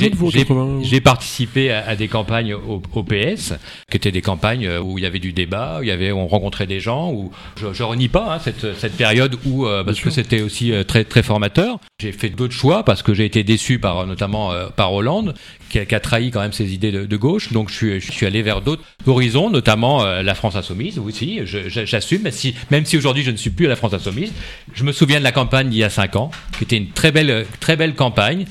[0.82, 3.54] J'ai participé à, des campagnes au, PS,
[3.90, 6.28] qui étaient des campagnes où il y avait du débat, où il y avait, on
[6.28, 10.00] rencontrait des gens, où je, je renie pas hein, cette, cette, période où euh, parce
[10.00, 11.80] que c'était aussi euh, très très formateur.
[12.00, 15.34] J'ai fait d'autres choix parce que j'ai été déçu par notamment par Hollande,
[15.70, 17.52] qui a, qui a, trahi quand même ses idées de, de, gauche.
[17.52, 21.00] Donc je suis, je suis allé vers d'autres horizons, notamment la France insoumise.
[21.00, 24.34] Aussi, j'assume, même si, même si aujourd'hui je ne suis plus à la France insoumise.
[24.74, 27.12] Je me souviens de la campagne d'il y a cinq ans, qui était une très
[27.12, 28.46] belle très belle campagne,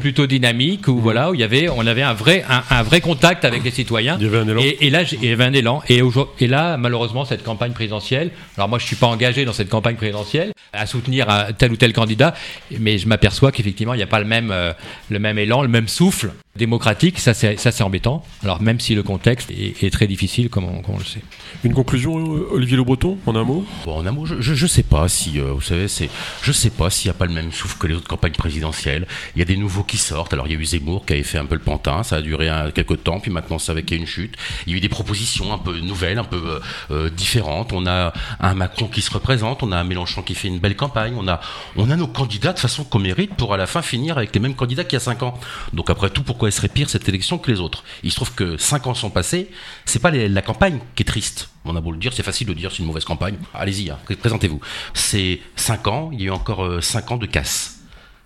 [0.00, 1.00] plutôt dynamique où mmh.
[1.00, 4.16] voilà où il y avait on avait un vrai un, vrai contact avec les citoyens.
[4.20, 4.62] Il y avait un élan.
[4.80, 6.00] Et, là il y avait un élan et,
[6.40, 8.30] et là malheureusement cette campagne présidentielle.
[8.56, 11.26] Alors moi je suis pas engagé dans cette campagne présidentielle à soutenir
[11.58, 12.34] tel ou tel candidat,
[12.78, 14.72] mais je m'aperçois qu'effectivement il n'y a pas le même euh,
[15.10, 17.18] le même élan, le même souffle démocratique.
[17.18, 18.24] Ça c'est ça c'est embêtant.
[18.42, 21.20] Alors même si le contexte est, très difficile comme on, le sait.
[21.64, 23.66] Une conclusion Olivier Le Breton en un mot?
[23.84, 26.08] Bon, en un mot je, je, sais pas si euh, vous savez c'est
[26.42, 29.06] je sais pas s'il n'y a pas le même souffle que les autres campagnes présidentielles.
[29.34, 30.32] Il y a des nouveaux qui sortent.
[30.32, 32.22] Alors il y a eu Zemmour qui avait fait un peu le pantin, ça a
[32.22, 34.36] duré un, quelques temps, puis maintenant ça avec une chute.
[34.66, 36.60] Il y a eu des propositions un peu nouvelles, un peu euh,
[36.92, 37.72] euh, différentes.
[37.72, 40.76] On a un Macron qui se représente, on a un Mélenchon qui fait une belle
[40.76, 41.40] campagne, on a,
[41.74, 44.40] on a nos candidats de façon qu'on mérite pour à la fin finir avec les
[44.40, 45.34] mêmes candidats qu'il y a 5 ans.
[45.72, 47.82] Donc après tout, pourquoi serait pire cette élection que les autres?
[48.04, 49.50] Il se trouve que 5 ans sont passés,
[49.84, 51.50] c'est pas la campagne qui est triste.
[51.64, 53.36] On a beau le dire, c'est facile de dire c'est une mauvaise campagne.
[53.52, 54.60] Allez-y, hein, présentez-vous.
[54.94, 57.79] C'est 5 ans, il y a eu encore 5 euh, ans de casse.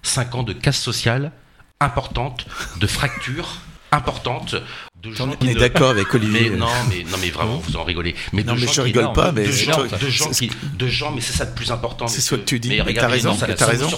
[0.05, 1.33] 5 ans de casse sociale
[1.81, 2.47] importante,
[2.81, 3.59] de fractures
[3.93, 4.57] importantes.
[5.03, 6.51] De gens on est d'accord avec Olivier.
[6.51, 8.15] Mais non, mais non, mais vraiment, vous en rigolez.
[8.33, 11.21] Mais non, mais je rigole pas, mais de gens, de gens, qui, de gens, mais
[11.21, 12.07] c'est ça le plus important.
[12.09, 12.71] C'est ce que tu dis.
[12.71, 13.91] Mais, mais t'as raison, ça, as raison.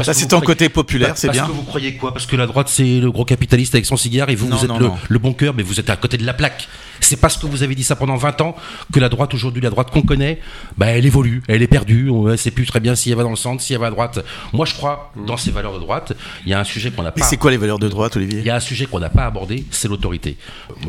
[0.00, 1.42] Ça, c'est ton côté populaire, c'est bien.
[1.42, 2.12] Parce que vous croyez quoi?
[2.12, 4.70] Parce que la droite, c'est le gros capitaliste avec son cigare et vous, vous êtes
[5.08, 6.68] le, bon cœur, mais vous êtes à côté de la plaque.
[7.00, 8.56] C'est parce que vous avez dit ça pendant 20 ans
[8.92, 10.40] que la droite aujourd'hui, la droite qu'on connaît,
[10.76, 13.22] bah, elle évolue, elle est perdue, on ne sait plus très bien si elle va
[13.22, 14.24] dans le centre, si elle va à droite.
[14.52, 16.12] Moi, je crois dans ces valeurs de droite.
[16.44, 17.22] Il y a un sujet qu'on n'a pas.
[17.22, 18.40] c'est quoi les valeurs de droite, Olivier?
[18.40, 20.36] Il y a un sujet qu'on n'a pas abordé, c'est l'autorité.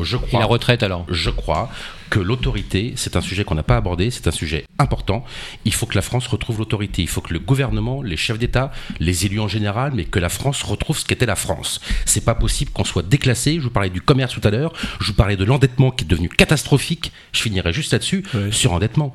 [0.02, 0.38] Je crois.
[0.38, 1.06] Et la retraite alors?
[1.08, 1.70] Je crois
[2.10, 5.24] que l'autorité, c'est un sujet qu'on n'a pas abordé, c'est un sujet important.
[5.64, 7.02] Il faut que la France retrouve l'autorité.
[7.02, 10.28] Il faut que le gouvernement, les chefs d'État, les élus en général, mais que la
[10.28, 11.80] France retrouve ce qu'était la France.
[12.04, 13.54] C'est pas possible qu'on soit déclassé.
[13.54, 14.72] Je vous parlais du commerce tout à l'heure.
[15.00, 17.12] Je vous parlais de l'endettement qui est devenu catastrophique.
[17.32, 19.14] Je finirai juste là-dessus, sur endettement.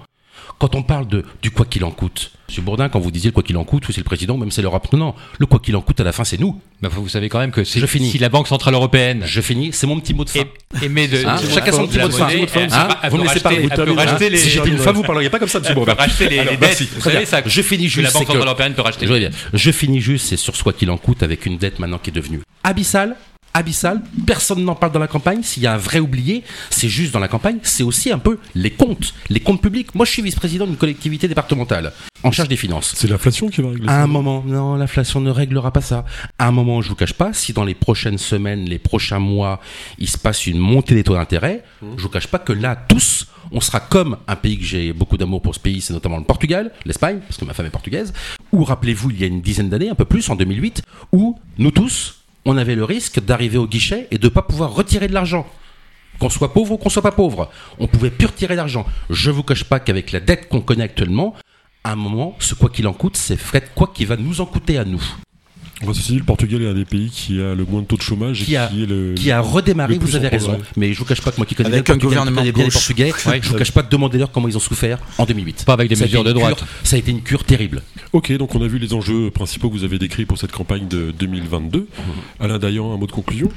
[0.60, 3.34] Quand on parle de, du quoi qu'il en coûte, Monsieur Bourdin, quand vous disiez le
[3.34, 4.88] quoi qu'il en coûte, c'est le président, même c'est l'Europe.
[4.94, 6.62] Non, non, le quoi qu'il en coûte à la fin, c'est nous.
[6.82, 8.12] Mais vous savez quand même que je finis.
[8.12, 9.24] si la Banque Centrale Européenne.
[9.26, 10.42] Je finis, c'est mon petit mot de fin.
[10.82, 12.28] Et, mais de, hein chacun son petit mot de fin.
[13.10, 13.68] Vous me laissez parler.
[14.30, 15.94] Les, si j'étais une femme, vous parleriez pas comme ça, Monsieur Bourdin.
[15.94, 16.84] racheter les, les dettes.
[16.96, 17.42] Vous savez ça.
[17.46, 18.06] Je finis juste.
[18.06, 19.08] La Banque Centrale Européenne peut racheter.
[19.54, 22.12] Je finis juste, c'est sur ce quoi qu'il en coûte avec une dette maintenant qui
[22.12, 23.16] est devenue abyssale
[23.56, 25.42] abyssal, personne n'en parle dans la campagne.
[25.42, 28.38] S'il y a un vrai oublié, c'est juste dans la campagne, c'est aussi un peu
[28.54, 29.96] les comptes, les comptes publics.
[29.96, 32.94] Moi, je suis vice-président d'une collectivité départementale en charge des finances.
[32.96, 33.94] C'est l'inflation qui va régler ça.
[33.94, 36.06] À un moment, non, l'inflation ne réglera pas ça.
[36.38, 39.62] À un moment, je vous cache pas, si dans les prochaines semaines, les prochains mois,
[40.00, 41.64] il se passe une montée des taux d'intérêt,
[41.98, 45.18] je vous cache pas que là, tous, on sera comme un pays que j'ai beaucoup
[45.18, 48.14] d'amour pour ce pays, c'est notamment le Portugal, l'Espagne, parce que ma femme est portugaise,
[48.52, 51.72] où rappelez-vous, il y a une dizaine d'années, un peu plus, en 2008, où nous
[51.72, 55.14] tous, on avait le risque d'arriver au guichet et de ne pas pouvoir retirer de
[55.14, 55.48] l'argent.
[56.20, 57.50] Qu'on soit pauvre ou qu'on soit pas pauvre,
[57.80, 58.86] on pouvait plus retirer d'argent.
[59.10, 61.36] Je vous cache pas qu'avec la dette qu'on connaît actuellement,
[61.84, 64.46] à un moment, ce quoi qu'il en coûte, c'est Fred quoi qui va nous en
[64.46, 65.04] coûter à nous.
[65.94, 68.02] Ceci dit, le Portugal est un des pays qui a le moins de taux de
[68.02, 69.14] chômage et Qui a, qui est le.
[69.14, 70.54] qui a redémarré, vous avez raison.
[70.54, 70.68] progrès.
[70.78, 72.52] Mais je vous cache pas que moi qui connais Avec bien le un gouvernement bien
[72.66, 72.72] les.
[72.72, 73.40] Portugais, Ouais.
[73.42, 75.66] je vous cache pas de demander leur comment ils ont souffert en 2008.
[75.66, 76.58] Pas avec des Ça mesures de droite.
[76.58, 77.82] cure- ça a été une cure terrible.
[78.14, 80.88] Ok, donc on a vu les enjeux principaux que vous avez décrits pour cette campagne
[80.88, 81.80] de 2022.
[81.80, 81.88] Mhm.
[82.40, 83.50] Alain Dayan, un mot de conclusion?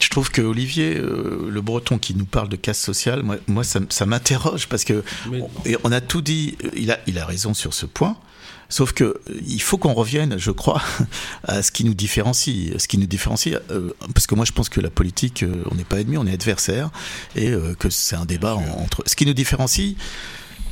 [0.00, 3.62] Je trouve que Olivier, euh, le breton qui nous parle de casse sociale, moi, moi
[3.64, 5.04] ça, m'interroge parce que
[5.84, 8.16] on, a tout dit, il a, il a raison sur ce point.
[8.68, 9.14] Sauf que euh,
[9.46, 10.82] il faut qu'on revienne, je crois,
[11.44, 12.72] à ce qui nous différencie.
[12.78, 15.74] Ce qui nous différencie, euh, parce que moi je pense que la politique, euh, on
[15.74, 16.90] n'est pas ennemis, on est adversaires,
[17.36, 19.02] et euh, que c'est un débat en- entre.
[19.06, 19.96] Ce qui nous différencie,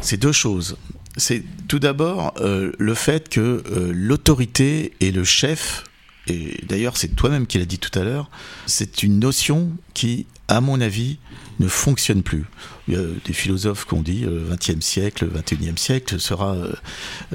[0.01, 0.77] c'est deux choses.
[1.19, 3.63] C'est tout d'abord le fait que
[3.93, 5.85] l'autorité et le chef,
[6.27, 8.31] et d'ailleurs c'est toi-même qui l'as dit tout à l'heure,
[8.67, 11.19] c'est une notion qui, à mon avis,
[11.61, 12.45] ne fonctionne plus.
[12.89, 16.73] Il y a des philosophes qui ont dit XXe siècle, le XXIe siècle sera, euh,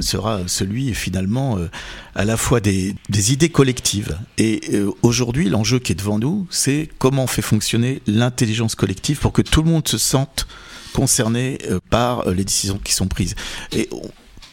[0.02, 1.69] sera celui finalement euh,
[2.15, 4.18] à la fois des, des idées collectives.
[4.38, 9.19] Et euh, aujourd'hui, l'enjeu qui est devant nous, c'est comment on fait fonctionner l'intelligence collective
[9.19, 10.48] pour que tout le monde se sente
[10.94, 13.36] concerné euh, par euh, les décisions qui sont prises.
[13.72, 13.90] Et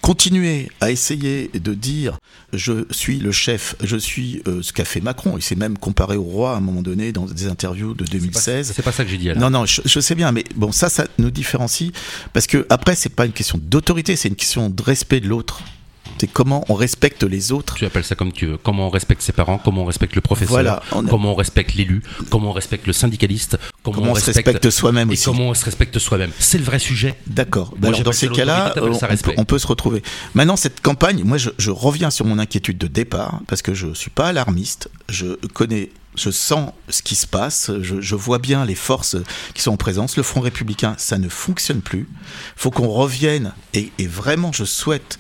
[0.05, 2.19] continuer à essayer de dire
[2.53, 6.19] je suis le chef, je suis euh, ce qu'a fait Macron, il s'est même comparé
[6.19, 8.75] au roi à un moment donné dans des interviews de 2016.
[8.77, 9.31] C'est pas ça que j'ai dit.
[9.31, 11.91] Non, non, je, je sais bien, mais bon, ça, ça nous différencie
[12.35, 15.63] parce que après, c'est pas une question d'autorité, c'est une question de respect de l'autre.
[16.19, 17.75] C'est comment on respecte les autres.
[17.75, 18.57] Tu appelles ça comme tu veux.
[18.57, 21.35] Comment on respecte ses parents, comment on respecte le professeur, Voilà, on a- comment on
[21.35, 25.25] respecte l'élu, comment on respecte le syndicaliste, comment, Comment on se respecte soi-même et aussi.
[25.25, 26.31] comment on se respecte soi-même.
[26.39, 27.15] C'est le vrai sujet.
[27.27, 27.75] D'accord.
[27.79, 28.75] Bah alors, dans ces cas-là,
[29.37, 30.03] on, peut, se retrouver.
[30.35, 33.93] Maintenant, cette campagne, moi, je, je reviens sur mon inquiétude de départ parce que je
[33.95, 34.89] suis pas alarmiste.
[35.09, 37.71] Je connais, je sens ce qui se passe.
[37.81, 39.17] Je, je vois bien les forces
[39.55, 40.17] qui sont en présence.
[40.17, 42.09] Le Front républicain, ça ne fonctionne plus.
[42.57, 45.19] Faut qu'on revienne et, et vraiment, je souhaite.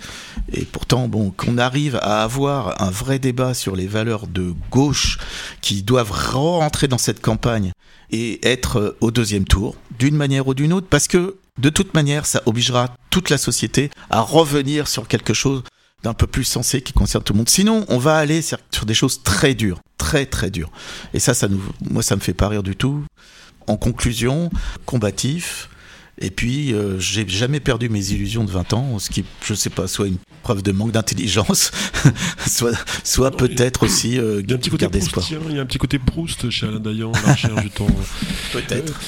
[0.52, 5.18] Et pourtant, bon, qu'on arrive à avoir un vrai débat sur les valeurs de gauche
[5.60, 7.72] qui doivent rentrer dans cette campagne
[8.10, 11.94] et être euh, au deuxième tour, d'une manière ou d'une autre, parce que de toute
[11.94, 15.62] manière, ça obligera toute la société à revenir sur quelque chose
[16.05, 17.48] d'un peu plus sensé qui concerne tout le monde.
[17.48, 20.70] Sinon, on va aller sur des choses très dures, très très dures.
[21.14, 23.02] Et ça, ça nous, moi, ça me fait pas rire du tout.
[23.66, 24.51] En conclusion,
[24.85, 25.70] combatif.
[26.19, 29.70] Et puis, euh, j'ai jamais perdu mes illusions de 20 ans, ce qui, je sais
[29.70, 31.73] pas, soit une preuve de manque d'intelligence,
[32.47, 32.73] soit,
[33.03, 34.86] soit peut-être aussi euh, Il y a un petit côté.
[34.86, 37.86] Proustien, il y a un petit côté Proust chez Alain Dayan, la recherche du temps.
[38.53, 39.01] Peut-être.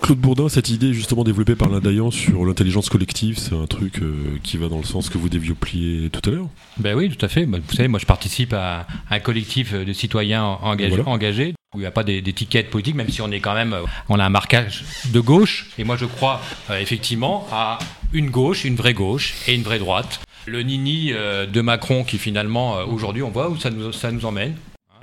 [0.00, 4.00] Claude Bourdin, cette idée justement développée par Alain Dayan sur l'intelligence collective, c'est un truc
[4.00, 6.48] euh, qui va dans le sens que vous développiez tout à l'heure?
[6.78, 7.44] Ben oui, tout à fait.
[7.44, 11.08] Ben, Vous savez, moi je participe à un collectif de citoyens engagés, Voilà.
[11.08, 13.82] engagés où il n'y a pas d'étiquette politique, même si on est quand même, euh,
[14.08, 14.82] on a un marquage
[15.12, 15.66] de gauche.
[15.76, 16.40] Et moi je crois
[16.70, 17.78] euh, effectivement à
[18.14, 20.20] une gauche, une vraie gauche et une vraie droite.
[20.46, 24.54] Le nini euh, de Macron qui finalement, aujourd'hui, on voit où ça nous, emmène.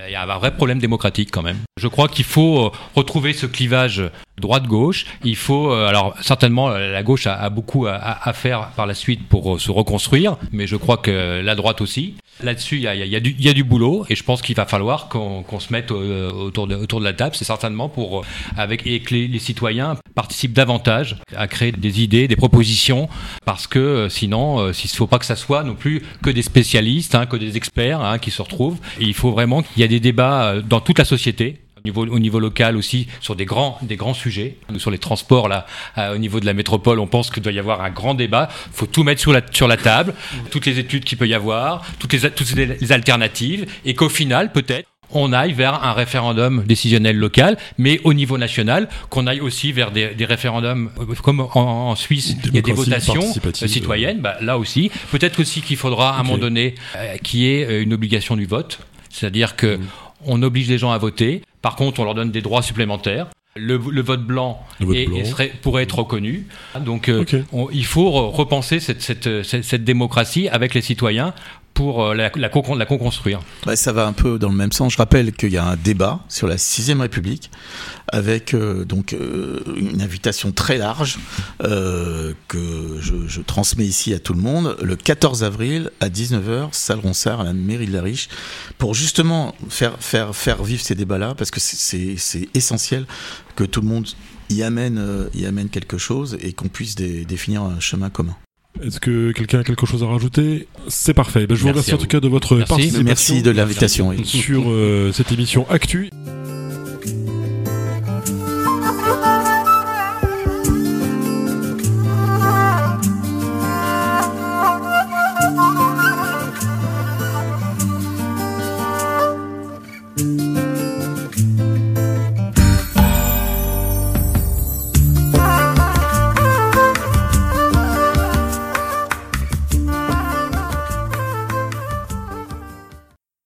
[0.04, 1.58] Il y a un vrai problème démocratique quand même.
[1.78, 4.02] Je crois qu'il faut retrouver ce clivage
[4.40, 5.06] droite-gauche.
[5.24, 8.86] Il faut, euh, alors certainement, euh, la gauche a, a beaucoup à, à- faire par
[8.86, 12.14] la suite pour euh, se reconstruire, mais je crois que la droite aussi.
[12.42, 14.24] Là-dessus, il y a, il y a- il y a du, il boulot, et je
[14.24, 17.36] pense qu'il va falloir qu'on qu'on se mette euh, autour, de, autour de la table.
[17.36, 18.24] C'est certainement pour, euh,
[18.56, 23.08] avec et que les, les citoyens participent davantage à créer des idées, des propositions,
[23.44, 27.14] parce que sinon, s'il ne faut pas que ça soit non plus que des spécialistes,
[27.14, 28.78] hein, que des experts hein, qui se retrouvent.
[29.00, 31.60] Et il faut vraiment qu'il y ait des débats dans toute la société.
[31.86, 34.56] Au niveau, au niveau local aussi, sur des grands, des grands sujets.
[34.70, 35.66] Nous, sur les transports, là,
[35.98, 38.48] euh, au niveau de la métropole, on pense qu'il doit y avoir un grand débat.
[38.68, 40.14] Il faut tout mettre sur la, sur la table,
[40.50, 44.50] toutes les études qu'il peut y avoir, toutes les, toutes les, alternatives, et qu'au final,
[44.50, 49.70] peut-être, on aille vers un référendum décisionnel local, mais au niveau national, qu'on aille aussi
[49.72, 50.90] vers des, des référendums,
[51.22, 54.90] comme en, en Suisse, il y a des votations euh, citoyennes, bah, là aussi.
[55.10, 58.36] Peut-être aussi qu'il faudra à un moment donné euh, qu'il y ait euh, une obligation
[58.36, 58.78] du vote,
[59.10, 59.78] c'est-à-dire que
[60.26, 61.42] on oblige les gens à voter.
[61.62, 63.26] Par contre, on leur donne des droits supplémentaires.
[63.56, 65.16] Le, le vote blanc, Le vote est- blanc.
[65.16, 66.46] est- serait- pourrait être reconnu.
[66.84, 71.34] Donc, euh, on- il faut re- repenser cette, cette, cette- cette démocratie avec les citoyens
[71.74, 72.48] pour euh, la, la,
[72.78, 73.40] la co-construire.
[73.66, 74.92] Bah, ça va un peu dans le même sens.
[74.92, 77.50] Je rappelle qu'il y a un débat sur la sixième République
[78.12, 81.18] avec euh, donc euh, une invitation très large
[81.64, 86.68] euh, que je, je transmets ici à tout le monde le 14 avril à 19h,
[86.72, 88.28] salle Ronsard à la mairie de la Riche,
[88.78, 93.06] pour justement faire faire faire vivre ces débats-là parce que c'est- essentiel
[93.56, 94.06] que tout le monde
[94.50, 98.36] y amène euh, y amène quelque chose et qu'on puisse dé- définir un chemin commun.
[98.82, 100.66] Est-ce que quelqu'un a quelque chose à rajouter?
[100.88, 101.46] C'est parfait.
[101.46, 102.68] Ben, je vous Merci remercie en tout cas de votre Merci.
[102.68, 104.14] participation Merci de l'invitation.
[104.24, 106.10] sur euh, cette émission Actu.